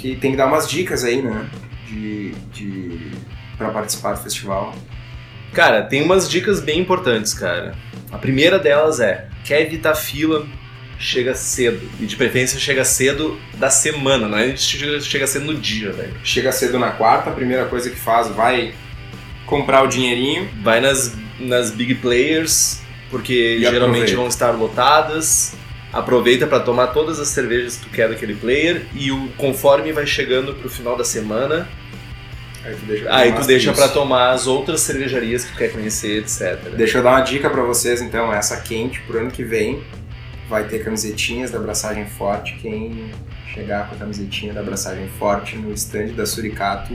que 0.00 0.16
tem 0.16 0.30
que 0.30 0.36
dar 0.36 0.46
umas 0.46 0.68
dicas 0.68 1.04
aí, 1.04 1.20
né? 1.20 1.48
De, 1.86 2.30
de, 2.52 3.10
pra 3.58 3.70
participar 3.70 4.14
do 4.14 4.22
festival. 4.22 4.74
Cara, 5.52 5.82
tem 5.82 6.02
umas 6.02 6.28
dicas 6.28 6.60
bem 6.60 6.80
importantes, 6.80 7.34
cara. 7.34 7.74
A 8.10 8.16
primeira 8.18 8.58
delas 8.58 9.00
é: 9.00 9.28
quer 9.44 9.60
evitar 9.62 9.94
fila, 9.94 10.46
chega 10.98 11.34
cedo. 11.34 11.80
E 12.00 12.06
de 12.06 12.16
preferência 12.16 12.58
chega 12.58 12.84
cedo 12.84 13.38
da 13.54 13.68
semana, 13.68 14.28
não 14.28 14.38
é 14.38 14.56
chega 14.56 15.26
cedo 15.26 15.44
no 15.44 15.54
dia, 15.54 15.92
velho. 15.92 16.14
Chega 16.24 16.50
cedo 16.52 16.78
na 16.78 16.92
quarta, 16.92 17.30
a 17.30 17.32
primeira 17.32 17.66
coisa 17.66 17.90
que 17.90 17.96
faz, 17.96 18.28
vai 18.28 18.72
comprar 19.46 19.82
o 19.82 19.88
dinheirinho. 19.88 20.48
Vai 20.62 20.80
nas, 20.80 21.14
nas 21.38 21.70
big 21.70 21.96
players, 21.96 22.80
porque 23.10 23.56
E 23.56 23.60
geralmente 23.60 24.12
aproveita. 24.12 24.16
vão 24.16 24.28
estar 24.28 24.50
lotadas. 24.52 25.54
Aproveita 25.92 26.46
pra 26.46 26.60
tomar 26.60 26.88
todas 26.88 27.18
as 27.18 27.28
cervejas 27.28 27.76
que 27.76 27.86
tu 27.86 27.90
quer 27.90 28.08
daquele 28.08 28.34
player 28.34 28.86
e 28.94 29.10
o 29.10 29.28
conforme 29.36 29.92
vai 29.92 30.06
chegando 30.06 30.54
pro 30.54 30.70
final 30.70 30.96
da 30.96 31.04
semana, 31.04 31.68
Aí 32.62 32.74
tu 32.74 32.84
deixa, 32.84 33.14
aí 33.14 33.32
tu 33.32 33.46
deixa 33.46 33.72
pra 33.72 33.88
tomar 33.88 34.30
as 34.30 34.46
outras 34.46 34.82
cervejarias 34.82 35.44
que 35.44 35.52
tu 35.52 35.58
quer 35.58 35.72
conhecer, 35.72 36.18
etc. 36.18 36.74
Deixa 36.76 36.98
eu 36.98 37.02
dar 37.02 37.12
uma 37.12 37.22
dica 37.22 37.48
pra 37.48 37.62
vocês, 37.62 38.02
então. 38.02 38.32
Essa 38.32 38.60
quente, 38.60 39.00
pro 39.00 39.18
ano 39.18 39.30
que 39.30 39.42
vem, 39.42 39.82
vai 40.48 40.64
ter 40.64 40.84
camisetinhas 40.84 41.50
da 41.50 41.58
Abraçagem 41.58 42.06
Forte. 42.06 42.58
Quem 42.60 43.10
chegar 43.54 43.88
com 43.88 43.94
a 43.94 43.98
camisetinha 43.98 44.52
da 44.52 44.60
Abraçagem 44.60 45.08
Forte 45.18 45.56
no 45.56 45.72
stand 45.72 46.08
da 46.08 46.26
Suricato 46.26 46.92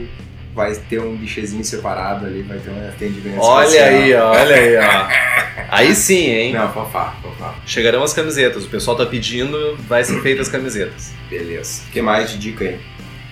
vai 0.56 0.74
ter 0.74 0.98
um 0.98 1.14
bichezinho 1.14 1.62
separado 1.62 2.24
ali, 2.24 2.40
vai 2.40 2.58
ter 2.58 2.70
um 2.70 2.88
atendimento 2.88 3.38
Olha 3.38 3.84
aí, 3.84 4.14
ó, 4.14 4.30
olha 4.30 4.56
aí, 4.56 4.76
ó. 4.78 5.36
Aí 5.68 5.94
sim, 5.96 6.30
hein? 6.30 6.52
Não, 6.52 6.72
fofá, 6.72 7.16
fofá. 7.20 7.54
Chegarão 7.66 8.02
as 8.02 8.12
camisetas. 8.12 8.64
O 8.64 8.68
pessoal 8.68 8.96
tá 8.96 9.04
pedindo, 9.04 9.76
vai 9.88 10.04
ser 10.04 10.22
feitas 10.22 10.46
as 10.46 10.52
camisetas. 10.52 11.12
Beleza. 11.28 11.82
O 11.88 11.90
que 11.90 12.00
mais 12.00 12.30
de 12.30 12.38
dica 12.38 12.64
aí? 12.64 12.78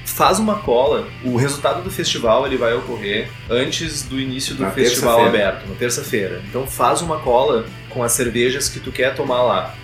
faz 0.05 0.39
uma 0.39 0.57
cola. 0.57 1.09
O 1.25 1.37
resultado 1.37 1.83
do 1.83 1.91
festival 1.91 2.47
ele 2.47 2.57
vai 2.57 2.75
ocorrer 2.75 3.29
antes 3.49 4.03
do 4.03 4.20
início 4.20 4.55
do 4.55 4.62
Na 4.62 4.70
festival 4.70 5.25
aberto, 5.25 5.68
na 5.68 5.75
terça-feira. 5.75 6.43
Então 6.49 6.66
faz 6.66 7.01
uma 7.03 7.18
cola 7.20 7.66
com 7.89 8.03
as 8.03 8.12
cervejas 8.12 8.68
que 8.68 8.81
tu 8.81 8.93
quer 8.93 9.14
tomar 9.14 9.43
lá. 9.43 9.75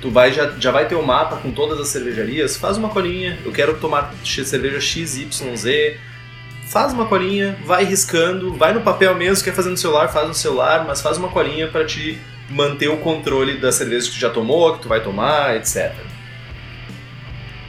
Tu 0.00 0.10
vai 0.10 0.32
já, 0.32 0.52
já 0.58 0.70
vai 0.70 0.86
ter 0.86 0.94
o 0.94 1.02
mapa 1.02 1.36
com 1.36 1.50
todas 1.50 1.78
as 1.80 1.88
cervejarias, 1.88 2.56
faz 2.56 2.76
uma 2.76 2.88
colinha. 2.88 3.38
Eu 3.44 3.52
quero 3.52 3.76
tomar 3.78 4.14
cerveja 4.24 4.80
XYZ. 4.80 5.98
Faz 6.68 6.92
uma 6.92 7.06
colinha, 7.06 7.56
vai 7.64 7.84
riscando, 7.84 8.52
vai 8.54 8.74
no 8.74 8.82
papel 8.82 9.14
mesmo, 9.14 9.42
quer 9.42 9.54
fazer 9.54 9.70
no 9.70 9.76
celular, 9.76 10.08
faz 10.08 10.28
no 10.28 10.34
celular, 10.34 10.84
mas 10.86 11.00
faz 11.00 11.16
uma 11.16 11.28
colinha 11.28 11.68
para 11.68 11.84
te 11.86 12.18
manter 12.50 12.88
o 12.88 12.98
controle 12.98 13.58
das 13.58 13.74
cervejas 13.76 14.08
que 14.08 14.14
tu 14.14 14.20
já 14.20 14.28
tomou, 14.30 14.74
que 14.74 14.82
tu 14.82 14.88
vai 14.88 15.00
tomar, 15.02 15.56
etc. 15.56 15.94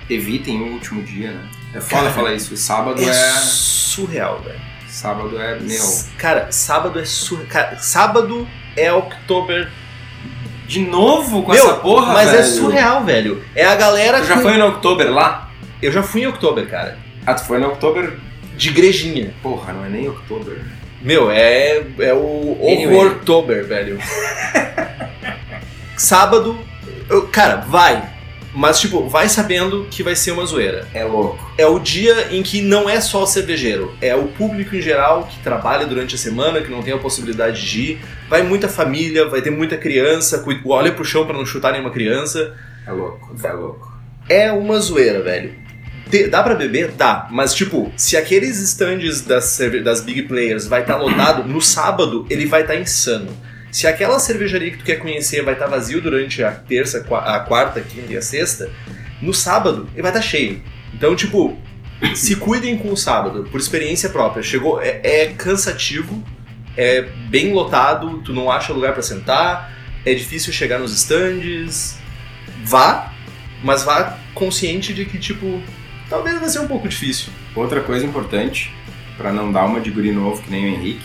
Evitem 0.10 0.62
o 0.62 0.74
último 0.74 1.02
dia, 1.04 1.32
né? 1.32 1.48
É 1.76 1.80
foda 1.82 2.10
falar 2.10 2.34
isso. 2.34 2.58
Sábado 2.58 3.00
É 3.02 3.06
é. 3.06 3.14
surreal, 3.14 4.40
velho. 4.40 4.60
Sábado 4.88 5.40
é 5.40 5.60
meu. 5.60 5.84
Cara, 6.18 6.52
sábado 6.52 7.00
é 7.00 7.06
surreal. 7.06 7.78
Sábado 7.78 8.48
é 8.76 8.92
October. 8.92 9.70
De 10.68 10.80
novo 10.82 11.44
com 11.44 11.52
Meu, 11.52 11.64
essa 11.64 11.76
porra, 11.76 12.14
mas 12.14 12.30
é 12.30 12.42
velho? 12.42 12.48
surreal, 12.48 13.04
velho. 13.06 13.44
É 13.56 13.66
a 13.66 13.76
galera 13.76 14.20
Tu 14.22 14.28
já 14.28 14.36
que- 14.36 14.42
foi 14.42 14.58
no 14.58 14.68
Oktober 14.68 15.12
lá? 15.12 15.50
Eu 15.82 15.92
já 15.92 16.04
fui 16.04 16.22
em 16.24 16.28
October, 16.28 16.68
cara. 16.70 16.98
Ah, 17.26 17.34
tu 17.34 17.44
foi 17.46 17.60
no 17.60 17.68
Oktober? 17.70 18.14
De 18.60 18.68
igrejinha. 18.72 19.34
Porra, 19.42 19.72
não 19.72 19.86
é 19.86 19.90
nem 19.90 20.10
Oktober. 20.10 20.58
Meu, 21.02 21.32
é, 21.32 21.82
é 22.00 22.14
o 22.14 22.58
Anyway. 22.62 22.94
Horrortober, 22.94 23.66
velho. 23.66 23.98
Sábado, 25.96 26.60
eu- 27.10 27.26
cara, 27.28 27.56
vai. 27.58 28.04
Mas, 28.54 28.82
tipo, 28.82 29.08
vai 29.08 29.30
sabendo 29.30 29.88
que 29.90 30.04
vai 30.04 30.14
ser 30.14 30.32
uma 30.32 30.46
zoeira. 30.46 30.86
É 30.94 31.06
louco. 31.06 31.40
É 31.58 31.66
o 31.66 31.80
dia 31.80 32.28
em 32.32 32.44
que 32.44 32.62
não 32.62 32.90
é 32.90 33.00
só 33.00 33.24
o 33.24 33.28
cervejeiro, 33.28 33.94
é 34.02 34.14
o 34.14 34.28
público 34.28 34.76
em 34.76 34.82
geral 34.82 35.24
que 35.32 35.40
trabalha 35.40 35.86
durante 35.86 36.16
a 36.16 36.18
semana, 36.18 36.60
que 36.60 36.70
não 36.70 36.84
tem 36.84 36.94
a 36.94 36.98
possibilidade 36.98 37.66
de 37.66 37.82
ir. 37.92 38.02
Vai 38.28 38.42
muita 38.42 38.68
família, 38.68 39.26
vai 39.30 39.42
ter 39.42 39.52
muita 39.52 39.78
criança, 39.78 40.44
olha 40.66 40.92
pro 40.92 41.06
chão 41.06 41.26
pra 41.26 41.38
não 41.38 41.46
chutar 41.46 41.72
nenhuma 41.72 41.92
criança. 41.92 42.54
É 42.86 42.92
louco. 42.92 43.34
É 43.42 43.52
louco. 43.54 43.94
É 44.28 44.52
uma 44.52 44.80
zoeira, 44.82 45.22
velho. 45.22 45.54
Te- 46.10 46.28
Dá 46.28 46.42
pra 46.44 46.56
beber? 46.56 46.92
Dá. 46.92 47.28
Mas, 47.32 47.54
tipo, 47.54 47.92
se 47.96 48.18
aqueles 48.18 48.58
stands 48.60 49.22
das, 49.22 49.60
das 49.84 50.02
big 50.02 50.24
players 50.24 50.66
vai 50.68 50.82
estar 50.82 50.98
lotado, 50.98 51.44
no 51.48 51.62
sábado 51.62 52.26
ele 52.30 52.46
vai 52.46 52.62
estar 52.62 52.76
insano. 52.76 53.30
Se 53.72 53.86
aquela 53.86 54.20
cervejaria 54.20 54.72
que 54.72 54.78
tu 54.78 54.84
quer 54.84 54.96
conhecer 54.96 55.44
vai 55.44 55.54
estar 55.54 55.68
vazio 55.68 56.02
durante 56.02 56.44
a 56.44 56.52
terça, 56.52 57.06
a 57.12 57.40
quarta, 57.40 57.80
quinta 57.82 58.12
e 58.14 58.18
a 58.18 58.22
sexta, 58.22 58.70
no 59.22 59.34
sábado 59.34 59.88
ele 59.94 60.02
vai 60.02 60.10
estar 60.12 60.22
cheio. 60.24 60.62
Então, 60.94 61.16
tipo, 61.16 61.56
se 62.16 62.36
cuidem 62.38 62.78
com 62.78 62.92
o 62.92 62.98
sábado, 62.98 63.48
por 63.52 63.60
experiência 63.60 64.10
própria. 64.10 64.42
Chegou, 64.42 64.82
é, 64.82 65.00
é 65.04 65.26
cansativo, 65.38 66.24
é 66.76 67.04
bem 67.30 67.54
lotado, 67.54 68.22
tu 68.24 68.34
não 68.34 68.50
acha 68.52 68.74
lugar 68.74 68.94
pra 68.94 69.04
sentar, 69.04 69.72
é 70.04 70.16
difícil 70.16 70.52
chegar 70.52 70.80
nos 70.80 70.92
stands. 70.94 72.00
Vá, 72.64 73.14
mas 73.64 73.84
vá 73.84 74.18
consciente 74.34 74.94
de 74.96 75.06
que, 75.06 75.20
tipo, 75.20 75.62
talvez 76.10 76.40
vai 76.40 76.50
ser 76.50 76.60
um 76.60 76.68
pouco 76.68 76.88
difícil. 76.88 77.32
Outra 77.56 77.82
coisa 77.82 78.06
importante, 78.06 78.74
pra 79.18 79.32
não 79.32 79.52
dar 79.52 79.66
uma 79.66 79.80
de 79.80 79.92
guri 79.92 80.12
novo 80.12 80.42
que 80.42 80.50
nem 80.52 80.66
o 80.66 80.68
Henrique, 80.76 81.02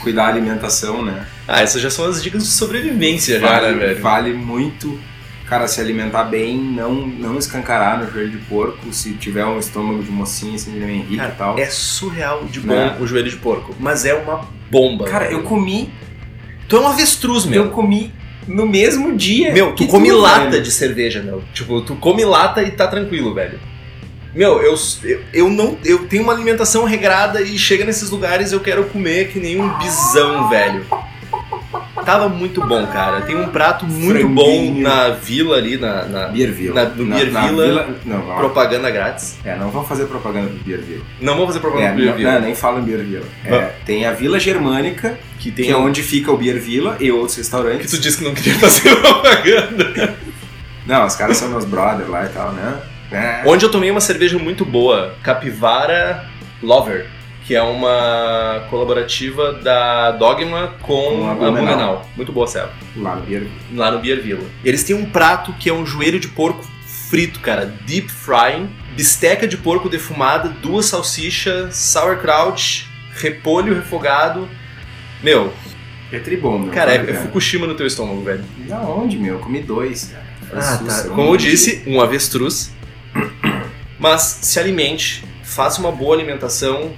cuidar 0.00 0.24
da 0.24 0.28
alimentação, 0.32 1.04
né? 1.04 1.26
Ah, 1.48 1.62
essas 1.62 1.80
já 1.80 1.90
são 1.90 2.06
as 2.06 2.22
dicas 2.22 2.42
de 2.42 2.48
sobrevivência 2.50 3.40
já, 3.40 3.46
vale, 3.46 3.72
né, 3.72 3.86
velho? 3.86 4.00
vale 4.02 4.32
muito, 4.34 4.98
cara, 5.46 5.66
se 5.66 5.80
alimentar 5.80 6.24
bem, 6.24 6.56
não, 6.58 6.94
não 7.06 7.38
escancarar 7.38 7.98
no 7.98 8.10
joelho 8.10 8.30
de 8.30 8.38
porco, 8.38 8.92
se 8.92 9.12
tiver 9.14 9.44
um 9.46 9.58
estômago 9.58 10.02
de 10.02 10.10
mocinha, 10.10 10.56
assim, 10.56 10.72
nem 10.72 10.82
o 10.84 10.90
Henrique 10.90 11.16
Cara, 11.16 11.32
e 11.32 11.36
tal. 11.36 11.58
É 11.58 11.66
surreal 11.66 12.44
de 12.44 12.60
bom 12.60 12.74
Né? 12.74 12.96
o 13.00 13.06
joelho 13.06 13.30
de 13.30 13.36
porco, 13.36 13.74
mas 13.78 14.04
é 14.04 14.14
uma 14.14 14.46
bomba. 14.70 15.04
Cara, 15.06 15.26
velho. 15.26 15.38
eu 15.38 15.42
comi, 15.42 15.90
Tu 16.68 16.76
é 16.76 16.80
um 16.80 16.88
avestruz, 16.88 17.44
meu. 17.44 17.64
eu 17.64 17.70
comi 17.70 18.12
no 18.48 18.66
mesmo 18.66 19.14
dia. 19.16 19.52
Meu, 19.52 19.72
tu 19.72 19.84
que 19.84 19.86
come 19.86 20.10
lata 20.12 20.50
velho. 20.50 20.62
de 20.62 20.70
cerveja, 20.70 21.22
meu. 21.22 21.42
Tipo, 21.52 21.80
tu 21.82 21.94
come 21.96 22.24
lata 22.24 22.62
e 22.62 22.70
tá 22.70 22.86
tranquilo, 22.88 23.34
velho. 23.34 23.58
Meu, 24.34 24.60
eu, 24.62 24.74
eu, 25.32 25.48
não. 25.48 25.78
Eu 25.84 26.06
tenho 26.06 26.22
uma 26.24 26.32
alimentação 26.32 26.84
regrada 26.84 27.40
e 27.40 27.56
chega 27.56 27.84
nesses 27.84 28.10
lugares 28.10 28.50
eu 28.52 28.60
quero 28.60 28.84
comer 28.84 29.28
que 29.28 29.38
nem 29.38 29.60
um 29.60 29.68
bisão, 29.78 30.48
velho. 30.48 30.84
Tava 32.04 32.28
muito 32.28 32.60
bom, 32.66 32.86
cara. 32.88 33.22
Tem 33.22 33.34
um 33.34 33.48
prato 33.48 33.86
muito 33.86 34.28
bom 34.28 34.44
Franguinho. 34.44 34.82
na 34.82 35.10
vila 35.10 35.56
ali, 35.56 35.78
na, 35.78 36.04
na 36.04 36.26
Beer 36.28 36.52
Villa. 36.52 36.84
Na- 36.84 36.90
no 36.90 37.06
Beer 37.06 37.26
Villa, 37.30 37.88
não, 38.04 38.20
vamos- 38.20 38.36
propaganda 38.36 38.90
grátis. 38.90 39.36
é, 39.44 39.56
não 39.56 39.70
vamos 39.70 39.88
fazer 39.88 40.04
propaganda 40.06 40.48
do 40.48 40.62
Beer 40.64 40.80
Villa. 40.80 41.02
Não 41.20 41.36
vou 41.36 41.46
fazer 41.46 41.58
É, 41.58 41.62
propaganda 41.62 41.92
do 41.92 41.96
Beer 42.12 42.26
não, 42.26 42.32
não, 42.34 42.40
nem 42.42 42.54
fala 42.54 42.80
em 42.80 42.82
Beer 42.82 42.98
Villa. 43.04 43.24
É, 43.44 43.50
Vamos. 43.50 43.70
tem 43.86 44.04
a 44.04 44.12
Vila 44.12 44.38
Germânica, 44.38 45.18
Que 45.38 45.50
tem 45.50 45.64
que 45.64 45.70
é 45.70 45.76
um- 45.76 45.84
onde 45.86 46.02
fica 46.02 46.30
o 46.30 46.36
Beer 46.36 46.60
Villa 46.60 46.96
e 47.00 47.10
outros 47.10 47.34
que 47.36 47.40
restaurantes. 47.40 47.90
tu 47.90 47.98
disse 47.98 48.18
que 48.18 48.24
não 48.24 48.34
queria 48.34 48.54
fazer 48.60 48.96
propaganda. 48.96 50.14
Não, 50.86 51.06
os 51.06 51.16
caras 51.16 51.36
são 51.38 51.48
meus 51.48 51.64
brothers 51.64 52.08
lá 52.10 52.26
e 52.26 52.28
tal, 52.28 52.52
né? 52.52 52.74
É. 53.10 53.42
Onde 53.46 53.64
eu 53.64 53.70
tomei 53.70 53.90
uma 53.90 54.00
cerveja 54.00 54.38
muito 54.38 54.64
boa, 54.64 55.14
Capivara 55.22 56.24
Lover, 56.62 57.06
que 57.46 57.54
é 57.54 57.62
uma 57.62 58.66
colaborativa 58.70 59.52
da 59.52 60.12
Dogma 60.12 60.74
com, 60.80 61.18
Com 61.18 61.30
a 61.30 61.34
Blumenau. 61.34 61.52
Blumenau. 61.52 62.08
Muito 62.16 62.32
boa, 62.32 62.46
Céu. 62.46 62.68
Lá 62.96 63.16
no 63.16 63.22
Beer. 63.22 63.46
Lá 63.74 63.90
no 63.90 63.98
Beer 64.00 64.20
Villa. 64.22 64.44
Eles 64.64 64.82
têm 64.82 64.96
um 64.96 65.04
prato 65.06 65.52
que 65.54 65.68
é 65.68 65.72
um 65.72 65.84
joelho 65.84 66.18
de 66.18 66.28
porco 66.28 66.64
frito, 67.10 67.40
cara. 67.40 67.66
Deep 67.86 68.10
frying, 68.10 68.68
bisteca 68.96 69.46
de 69.46 69.56
porco 69.58 69.88
defumada, 69.88 70.48
duas 70.48 70.86
salsichas, 70.86 71.76
sauerkraut, 71.76 72.88
repolho 73.16 73.74
refogado. 73.74 74.48
Meu, 75.22 75.52
É 76.10 76.18
tribom, 76.18 76.58
meu. 76.58 76.72
cara, 76.72 76.92
é, 76.92 76.98
vale 76.98 77.10
a 77.10 77.12
é 77.12 77.16
pena. 77.16 77.26
Fukushima 77.26 77.66
no 77.66 77.74
teu 77.74 77.86
estômago, 77.86 78.22
velho. 78.24 78.42
Da 78.66 78.80
onde, 78.80 79.16
meu? 79.18 79.34
Eu 79.34 79.40
comi 79.40 79.60
dois, 79.60 80.10
cara. 80.12 80.24
Ah, 80.56 80.78
tá. 80.86 81.08
Como 81.08 81.32
eu 81.32 81.36
disse, 81.36 81.82
um 81.86 82.00
avestruz. 82.00 82.72
Mas 83.98 84.22
se 84.42 84.58
alimente, 84.58 85.24
faça 85.42 85.80
uma 85.80 85.90
boa 85.92 86.14
alimentação, 86.14 86.92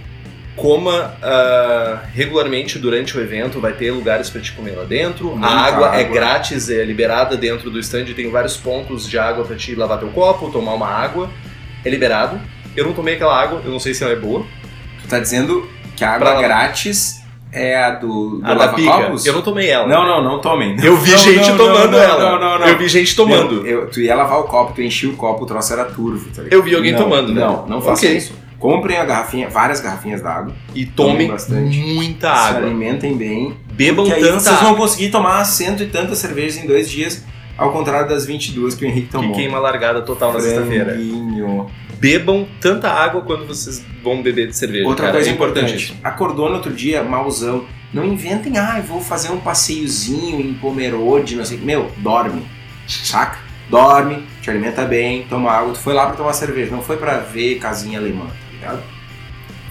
coma 0.57 1.15
ah, 1.23 2.01
regularmente 2.15 2.79
durante 2.79 3.17
o 3.17 3.21
evento, 3.21 3.61
vai 3.61 3.73
ter 3.75 3.91
lugares 3.93 4.31
para 4.31 4.41
te 4.41 4.53
comer 4.53 4.73
lá 4.73 4.85
dentro. 4.85 5.31
Muita 5.31 5.47
a 5.47 5.61
água, 5.61 5.97
é 5.97 6.01
água. 6.01 6.15
grátis, 6.15 6.69
é 6.71 6.83
liberada 6.85 7.37
dentro 7.37 7.71
do 7.71 7.79
stand, 7.79 8.07
tem 8.15 8.31
vários 8.31 8.57
pontos 8.57 9.09
de 9.09 9.19
água 9.19 9.45
para 9.45 9.57
te 9.57 9.75
lavar 9.75 9.99
teu 9.99 10.09
copo, 10.09 10.51
tomar 10.51 10.75
uma 10.75 10.89
água. 10.89 11.31
É 11.85 11.91
liberado. 11.91 12.41
Eu 12.75 12.85
não 12.87 12.93
tomei 12.93 13.15
aquela 13.15 13.39
água, 13.41 13.61
eu 13.65 13.71
não 13.71 13.79
sei 13.79 13.95
se 13.95 14.03
ela 14.03 14.13
é 14.13 14.17
boa. 14.17 14.45
Tu 15.03 15.09
tá 15.09 15.19
dizendo 15.21 15.69
que 15.95 16.05
a 16.05 16.09
Pra 16.19 16.31
água 16.31 16.41
lá- 16.41 16.43
grátis 16.49 17.23
é 17.59 17.77
a 17.83 17.91
do, 17.93 18.39
do 18.39 18.47
a 18.47 18.55
da 18.55 18.69
pica. 18.69 18.91
lava-copos? 18.91 19.25
Eu 19.27 19.33
não 19.35 19.43
tomei 19.43 19.69
ela. 19.71 19.87
Não, 19.89 20.05
não, 20.07 20.23
não 20.23 20.41
tomem. 20.41 20.77
Eu 20.83 20.97
vi 20.97 21.13
Não, 21.13 21.19
gente 21.19 21.49
não, 21.51 21.57
tomando 21.57 21.91
não, 21.93 21.99
ela. 21.99 22.19
Não, 22.33 22.41
não, 22.41 22.59
não. 22.61 22.67
Eu 22.69 22.77
vi 22.79 22.89
gente 22.89 23.17
tomando. 23.17 23.67
Eu, 23.67 23.81
eu- 23.83 23.87
tu 23.91 24.01
ia 24.01 24.15
lavar 24.15 24.39
o 24.41 24.45
copo, 24.45 24.75
tu 24.75 24.83
enchia 24.83 25.09
o 25.09 25.15
copo, 25.15 25.45
o 25.45 25.47
troço 25.47 25.73
era 25.73 25.85
turvo. 25.87 26.29
Tá? 26.35 26.43
Eu 26.51 26.63
vi 26.63 26.75
alguém 26.75 26.95
tomando, 26.95 27.33
né? 27.33 27.41
Não, 27.41 27.67
não 27.67 27.81
façam 27.81 28.09
Ok. 28.09 28.17
isso. 28.17 28.35
Comprem 28.59 28.97
a 28.97 29.05
garrafinha, 29.05 29.49
várias 29.51 29.81
garrafinhas 29.81 30.23
d'água. 30.23 30.53
E 30.75 30.87
tomem 30.87 31.29
bastante. 31.29 31.77
muita 31.79 32.35
Se 32.35 32.49
água. 32.51 32.63
alimentem 32.67 33.17
bem. 33.17 33.55
Bebam 33.73 34.07
Porque 34.07 34.19
aí 34.19 34.27
tanta 34.27 34.41
vocês 34.41 34.61
vão 34.61 34.75
conseguir 34.75 35.11
tomar 35.11 35.45
cento 35.45 35.83
e 35.83 35.87
tantas 35.87 36.19
cervejas 36.19 36.57
em 36.63 36.67
dois 36.67 36.91
dias, 36.91 37.23
ao 37.59 37.71
contrário 37.71 38.09
das 38.09 38.25
22 38.25 38.75
que 38.75 38.85
o 38.85 38.89
Henrique 38.89 39.07
Que 39.09 39.13
tomou. 39.13 39.35
queima 39.35 39.59
a 39.59 39.61
largada 39.61 40.01
total 40.01 40.33
na 40.33 40.41
sexta-feira. 40.41 40.97
Bebam 41.99 42.47
tanta 42.61 42.91
água 42.91 43.23
quando 43.23 43.47
vocês 43.47 43.85
vão 44.03 44.23
beber 44.23 44.49
de 44.49 44.57
cerveja. 44.57 44.87
Outra 44.87 45.07
cara. 45.07 45.17
coisa 45.17 45.31
é 45.31 45.33
importante, 45.33 45.97
acordou 46.03 46.49
no 46.49 46.57
outro 46.57 46.73
dia, 46.73 47.03
malzão. 47.03 47.67
Não 47.93 48.05
inventem, 48.05 48.59
ah, 48.59 48.75
eu 48.79 48.83
vou 48.83 49.01
fazer 49.01 49.31
um 49.31 49.39
passeiozinho 49.41 50.41
em 50.41 50.55
Pomerode, 50.55 51.37
não 51.37 51.45
sei. 51.45 51.59
Meu, 51.59 51.91
dorme, 51.99 52.47
saca? 52.87 53.39
Dorme, 53.71 54.27
te 54.43 54.51
alimenta 54.51 54.85
bem, 54.85 55.27
toma 55.29 55.51
água. 55.51 55.73
Tu 55.73 55.79
foi 55.79 55.95
lá 55.95 56.07
pra 56.07 56.17
tomar 56.17 56.33
cerveja, 56.33 56.71
não 56.71 56.83
foi 56.83 56.97
pra 56.97 57.19
ver 57.19 57.57
casinha 57.57 57.99
alemã, 57.99 58.27
tá 58.27 58.53
ligado? 58.53 58.83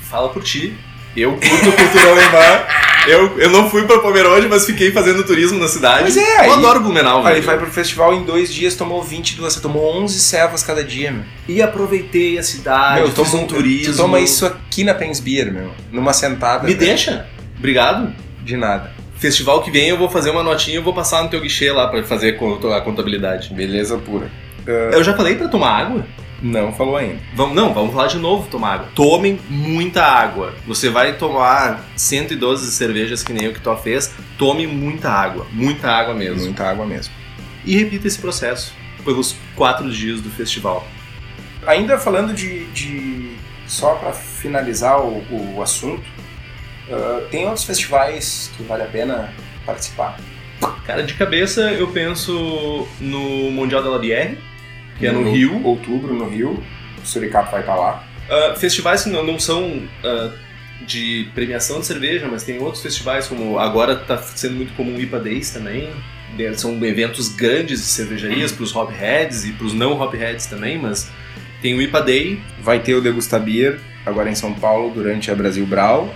Fala 0.01 0.29
por 0.29 0.43
ti. 0.43 0.75
Eu 1.15 1.33
curto 1.33 1.71
cultura 1.71 2.11
alemã. 2.11 2.65
Eu, 3.07 3.37
eu 3.39 3.49
não 3.49 3.69
fui 3.69 3.83
pra 3.83 3.99
Pomerode, 3.99 4.47
mas 4.47 4.65
fiquei 4.65 4.91
fazendo 4.91 5.23
turismo 5.23 5.59
na 5.59 5.67
cidade. 5.67 6.03
Mas 6.03 6.17
é, 6.17 6.37
aí- 6.39 6.47
Eu 6.47 6.53
adoro 6.55 6.79
Blumenau, 6.81 7.25
Aí 7.25 7.35
velho. 7.35 7.45
vai 7.45 7.57
pro 7.57 7.67
festival 7.67 8.13
em 8.13 8.23
dois 8.23 8.53
dias, 8.53 8.75
tomou 8.75 9.01
22, 9.03 9.53
você 9.53 9.59
tomou 9.61 9.83
11 10.01 10.19
servas 10.19 10.63
cada 10.63 10.83
dia, 10.83 11.11
meu. 11.11 11.23
E 11.47 11.61
aproveitei 11.61 12.37
a 12.37 12.43
cidade, 12.43 13.01
meu, 13.01 13.11
fiz 13.11 13.31
toma 13.31 13.43
um 13.43 13.47
turismo. 13.47 13.93
Tu 13.93 13.97
toma 13.97 14.19
isso 14.19 14.45
aqui 14.45 14.83
na 14.83 14.93
Pensbeer, 14.93 15.51
meu. 15.51 15.71
Numa 15.91 16.13
sentada. 16.13 16.63
Me 16.65 16.73
né? 16.73 16.79
deixa. 16.79 17.27
Obrigado. 17.57 18.13
De 18.43 18.55
nada. 18.57 18.91
Festival 19.17 19.61
que 19.63 19.71
vem 19.71 19.89
eu 19.89 19.97
vou 19.97 20.09
fazer 20.09 20.29
uma 20.29 20.43
notinha 20.43 20.77
e 20.77 20.81
vou 20.81 20.93
passar 20.93 21.23
no 21.23 21.29
teu 21.29 21.39
guichê 21.41 21.71
lá 21.71 21.87
pra 21.87 22.03
fazer 22.03 22.37
a 22.75 22.81
contabilidade. 22.81 23.53
Beleza 23.53 23.97
pura. 23.97 24.29
Eu 24.67 25.03
já 25.03 25.13
falei 25.15 25.35
pra 25.35 25.47
tomar 25.47 25.69
água? 25.71 26.05
Não 26.41 26.73
falou 26.73 26.97
ainda. 26.97 27.19
Vamos, 27.33 27.55
não, 27.55 27.73
vamos 27.73 27.93
falar 27.93 28.07
de 28.07 28.17
novo 28.17 28.47
tomar 28.49 28.73
água. 28.73 28.89
Tomem 28.93 29.39
muita 29.49 30.03
água. 30.03 30.53
Você 30.67 30.89
vai 30.89 31.13
tomar 31.17 31.85
112 31.95 32.71
cervejas 32.71 33.23
que 33.23 33.33
nem 33.33 33.47
o 33.47 33.53
que 33.53 33.59
tu 33.59 33.75
fez. 33.77 34.13
Tome 34.37 34.67
muita 34.67 35.09
água. 35.09 35.47
Muita 35.51 35.89
água 35.89 36.13
mesmo. 36.13 36.43
Muita 36.43 36.69
água 36.69 36.85
mesmo. 36.85 37.13
E 37.63 37.77
repita 37.77 38.07
esse 38.07 38.19
processo 38.19 38.73
pelos 39.03 39.35
quatro 39.55 39.89
dias 39.89 40.19
do 40.21 40.29
festival. 40.29 40.85
Ainda 41.65 41.97
falando 41.97 42.33
de, 42.33 42.65
de 42.65 43.35
só 43.65 43.95
para 43.95 44.11
finalizar 44.13 44.99
o, 45.01 45.55
o 45.55 45.61
assunto, 45.61 46.03
uh, 46.89 47.21
tem 47.29 47.45
outros 47.45 47.63
festivais 47.63 48.51
que 48.55 48.63
vale 48.63 48.83
a 48.83 48.87
pena 48.87 49.33
participar? 49.65 50.19
Cara, 50.85 51.03
de 51.03 51.13
cabeça 51.15 51.71
eu 51.71 51.87
penso 51.87 52.87
no 52.99 53.51
Mundial 53.51 53.83
da 53.83 53.89
Labière, 53.89 54.37
que 54.97 55.07
é 55.07 55.11
no, 55.11 55.31
Rio. 55.31 55.63
Outubro, 55.63 56.13
no 56.13 56.27
Rio. 56.27 56.63
O 57.01 57.05
Suricato 57.05 57.51
vai 57.51 57.61
estar 57.61 57.75
lá. 57.75 58.03
Uh, 58.29 58.57
festivais 58.57 59.03
que 59.03 59.09
não, 59.09 59.23
não 59.23 59.37
são 59.37 59.63
uh, 59.63 60.33
de 60.85 61.29
premiação 61.33 61.79
de 61.79 61.85
cerveja, 61.85 62.27
mas 62.29 62.43
tem 62.43 62.59
outros 62.59 62.81
festivais, 62.81 63.27
como 63.27 63.59
agora 63.59 63.93
está 63.93 64.17
sendo 64.17 64.55
muito 64.55 64.73
comum 64.73 64.95
o 64.95 65.01
IPA 65.01 65.19
Days 65.19 65.49
também. 65.51 65.89
São 66.55 66.83
eventos 66.83 67.29
grandes 67.29 67.79
de 67.79 67.85
cervejarias 67.85 68.51
para 68.51 68.63
os 68.63 68.75
hopheads 68.75 69.45
e 69.45 69.53
para 69.53 69.67
os 69.67 69.73
não 69.73 70.01
hopheads 70.01 70.47
também, 70.47 70.77
mas 70.77 71.09
tem 71.61 71.73
o 71.73 71.81
IPA 71.81 72.01
Day. 72.01 72.41
Vai 72.61 72.79
ter 72.79 72.93
o 72.93 73.01
Degusta 73.01 73.39
Beer 73.39 73.79
agora 74.05 74.29
em 74.29 74.35
São 74.35 74.53
Paulo 74.53 74.91
durante 74.93 75.31
a 75.31 75.35
Brasil 75.35 75.65
Brau. 75.65 76.13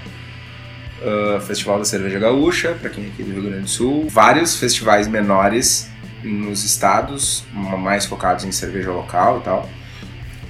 Uh, 1.02 1.40
Festival 1.40 1.78
da 1.78 1.86
Cerveja 1.86 2.20
Gaúcha, 2.20 2.74
para 2.74 2.90
quem 2.90 3.06
é 3.06 3.08
aqui 3.08 3.24
do 3.24 3.32
Rio 3.32 3.44
Grande 3.44 3.64
do 3.64 3.70
Sul. 3.70 4.08
Vários 4.10 4.60
festivais 4.60 5.08
menores 5.08 5.90
nos 6.24 6.64
estados, 6.64 7.46
mais 7.54 8.06
focados 8.06 8.44
em 8.46 8.52
cerveja 8.52 8.92
local 8.92 9.40
e 9.40 9.42
tal. 9.42 9.70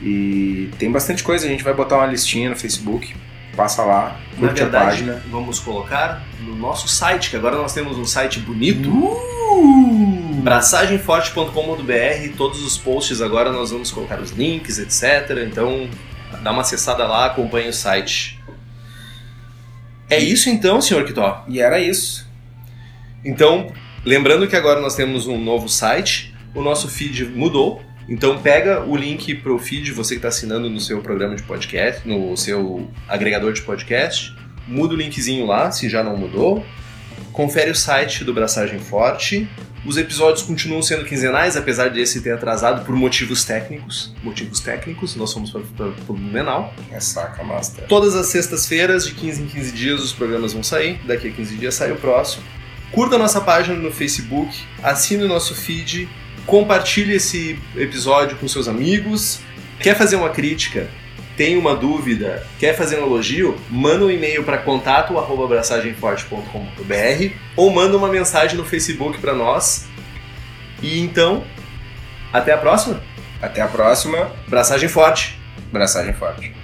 E 0.02 0.72
tem 0.78 0.92
bastante 0.92 1.24
coisa, 1.24 1.46
a 1.46 1.50
gente 1.50 1.64
vai 1.64 1.74
botar 1.74 1.98
uma 1.98 2.06
listinha 2.06 2.50
no 2.50 2.56
Facebook, 2.56 3.16
passa 3.56 3.84
lá, 3.84 4.18
curte 4.38 4.46
Na 4.46 4.52
verdade, 4.54 4.76
a 4.76 4.80
página. 4.80 5.24
Vamos 5.30 5.60
colocar 5.60 6.24
no 6.40 6.56
nosso 6.56 6.88
site, 6.88 7.30
que 7.30 7.36
agora 7.36 7.58
nós 7.58 7.74
temos 7.74 7.98
um 7.98 8.06
site 8.06 8.40
bonito. 8.40 8.90
Uh! 8.90 10.42
Braçagemforte.com.br, 10.42 12.38
todos 12.38 12.64
os 12.64 12.78
posts 12.78 13.22
agora 13.22 13.52
nós 13.52 13.72
vamos 13.72 13.92
colocar 13.92 14.22
os 14.22 14.32
links, 14.32 14.80
etc. 14.80 15.46
Então, 15.46 15.90
dá 16.42 16.52
uma 16.52 16.62
acessada 16.62 17.06
lá, 17.06 17.26
acompanhe 17.26 17.68
o 17.68 17.74
site. 17.74 18.40
É 20.10 20.18
isso 20.18 20.50
então, 20.50 20.82
senhor 20.82 21.06
Kitó? 21.06 21.44
E 21.48 21.60
era 21.60 21.80
isso. 21.80 22.28
Então, 23.24 23.72
lembrando 24.06 24.48
que 24.48 24.56
agora 24.56 24.80
nós 24.82 24.96
temos 24.96 25.28
um 25.28 25.42
novo 25.42 25.68
site, 25.70 26.34
o 26.54 26.62
nosso 26.62 26.88
feed 26.88 27.26
mudou. 27.26 27.82
Então 28.08 28.40
pega 28.40 28.84
o 28.84 28.96
link 28.96 29.36
pro 29.36 29.60
feed, 29.60 29.92
você 29.92 30.16
que 30.16 30.18
está 30.18 30.30
assinando 30.30 30.68
no 30.70 30.80
seu 30.80 31.00
programa 31.00 31.36
de 31.36 31.44
podcast, 31.44 32.08
no 32.08 32.36
seu 32.36 32.90
agregador 33.08 33.54
de 33.54 33.62
podcast, 33.62 34.36
muda 34.68 34.96
o 34.96 34.98
linkzinho 34.98 35.46
lá, 35.46 35.72
se 35.72 35.88
já 35.88 36.04
não 36.04 36.18
mudou. 36.18 36.66
Confere 37.32 37.70
o 37.70 37.76
site 37.76 38.24
do 38.24 38.34
Braçagem 38.34 38.80
Forte. 38.80 39.48
Os 39.86 39.96
episódios 39.96 40.44
continuam 40.44 40.82
sendo 40.82 41.06
quinzenais, 41.06 41.56
apesar 41.56 41.90
desse 41.90 42.22
ter 42.22 42.32
atrasado 42.32 42.84
por 42.84 42.96
motivos 42.96 43.46
técnicos. 43.46 44.14
Motivos 44.22 44.60
técnicos, 44.60 45.16
nós 45.16 45.30
somos 45.30 45.52
para 45.52 45.88
o 46.08 46.18
Menal. 46.18 46.74
É 46.92 47.00
saca, 47.00 47.44
master. 47.44 47.86
Todas 47.88 48.16
as 48.16 48.28
sextas-feiras, 48.28 49.06
de 49.06 49.14
15 49.14 49.44
em 49.44 49.46
15 49.46 49.72
dias, 49.72 50.02
os 50.02 50.12
programas 50.12 50.52
vão 50.52 50.64
sair. 50.64 51.00
Daqui 51.06 51.30
a 51.30 51.32
15 51.32 51.56
dias 51.56 51.76
sai 51.76 51.92
o 51.92 51.96
próximo. 51.96 52.44
Curta 52.92 53.16
a 53.16 53.20
nossa 53.20 53.42
página 53.42 53.78
no 53.78 53.92
Facebook, 53.92 54.58
assine 54.82 55.24
o 55.24 55.28
nosso 55.28 55.54
feed, 55.54 56.10
compartilhe 56.46 57.16
esse 57.16 57.60
episódio 57.76 58.38
com 58.38 58.48
seus 58.48 58.68
amigos. 58.68 59.42
Quer 59.80 59.96
fazer 59.96 60.16
uma 60.16 60.30
crítica? 60.30 60.88
Tem 61.38 61.56
uma 61.56 61.76
dúvida? 61.76 62.44
Quer 62.60 62.76
fazer 62.76 63.00
um 63.00 63.06
elogio? 63.06 63.56
Manda 63.70 64.06
um 64.06 64.12
e-mail 64.12 64.44
para 64.44 64.58
contato@abraçagemforte.com.br 64.58 67.34
ou 67.56 67.72
manda 67.72 67.96
uma 67.96 68.10
mensagem 68.10 68.58
no 68.58 68.66
Facebook 68.66 69.20
para 69.20 69.34
nós. 69.34 69.88
E 70.82 71.00
então, 71.00 71.46
até 72.34 72.52
a 72.52 72.58
próxima. 72.58 73.02
Até 73.42 73.62
a 73.62 73.68
próxima. 73.68 74.30
Braçagem 74.48 74.90
forte. 74.90 75.40
Braçagem 75.72 76.14
forte. 76.14 76.59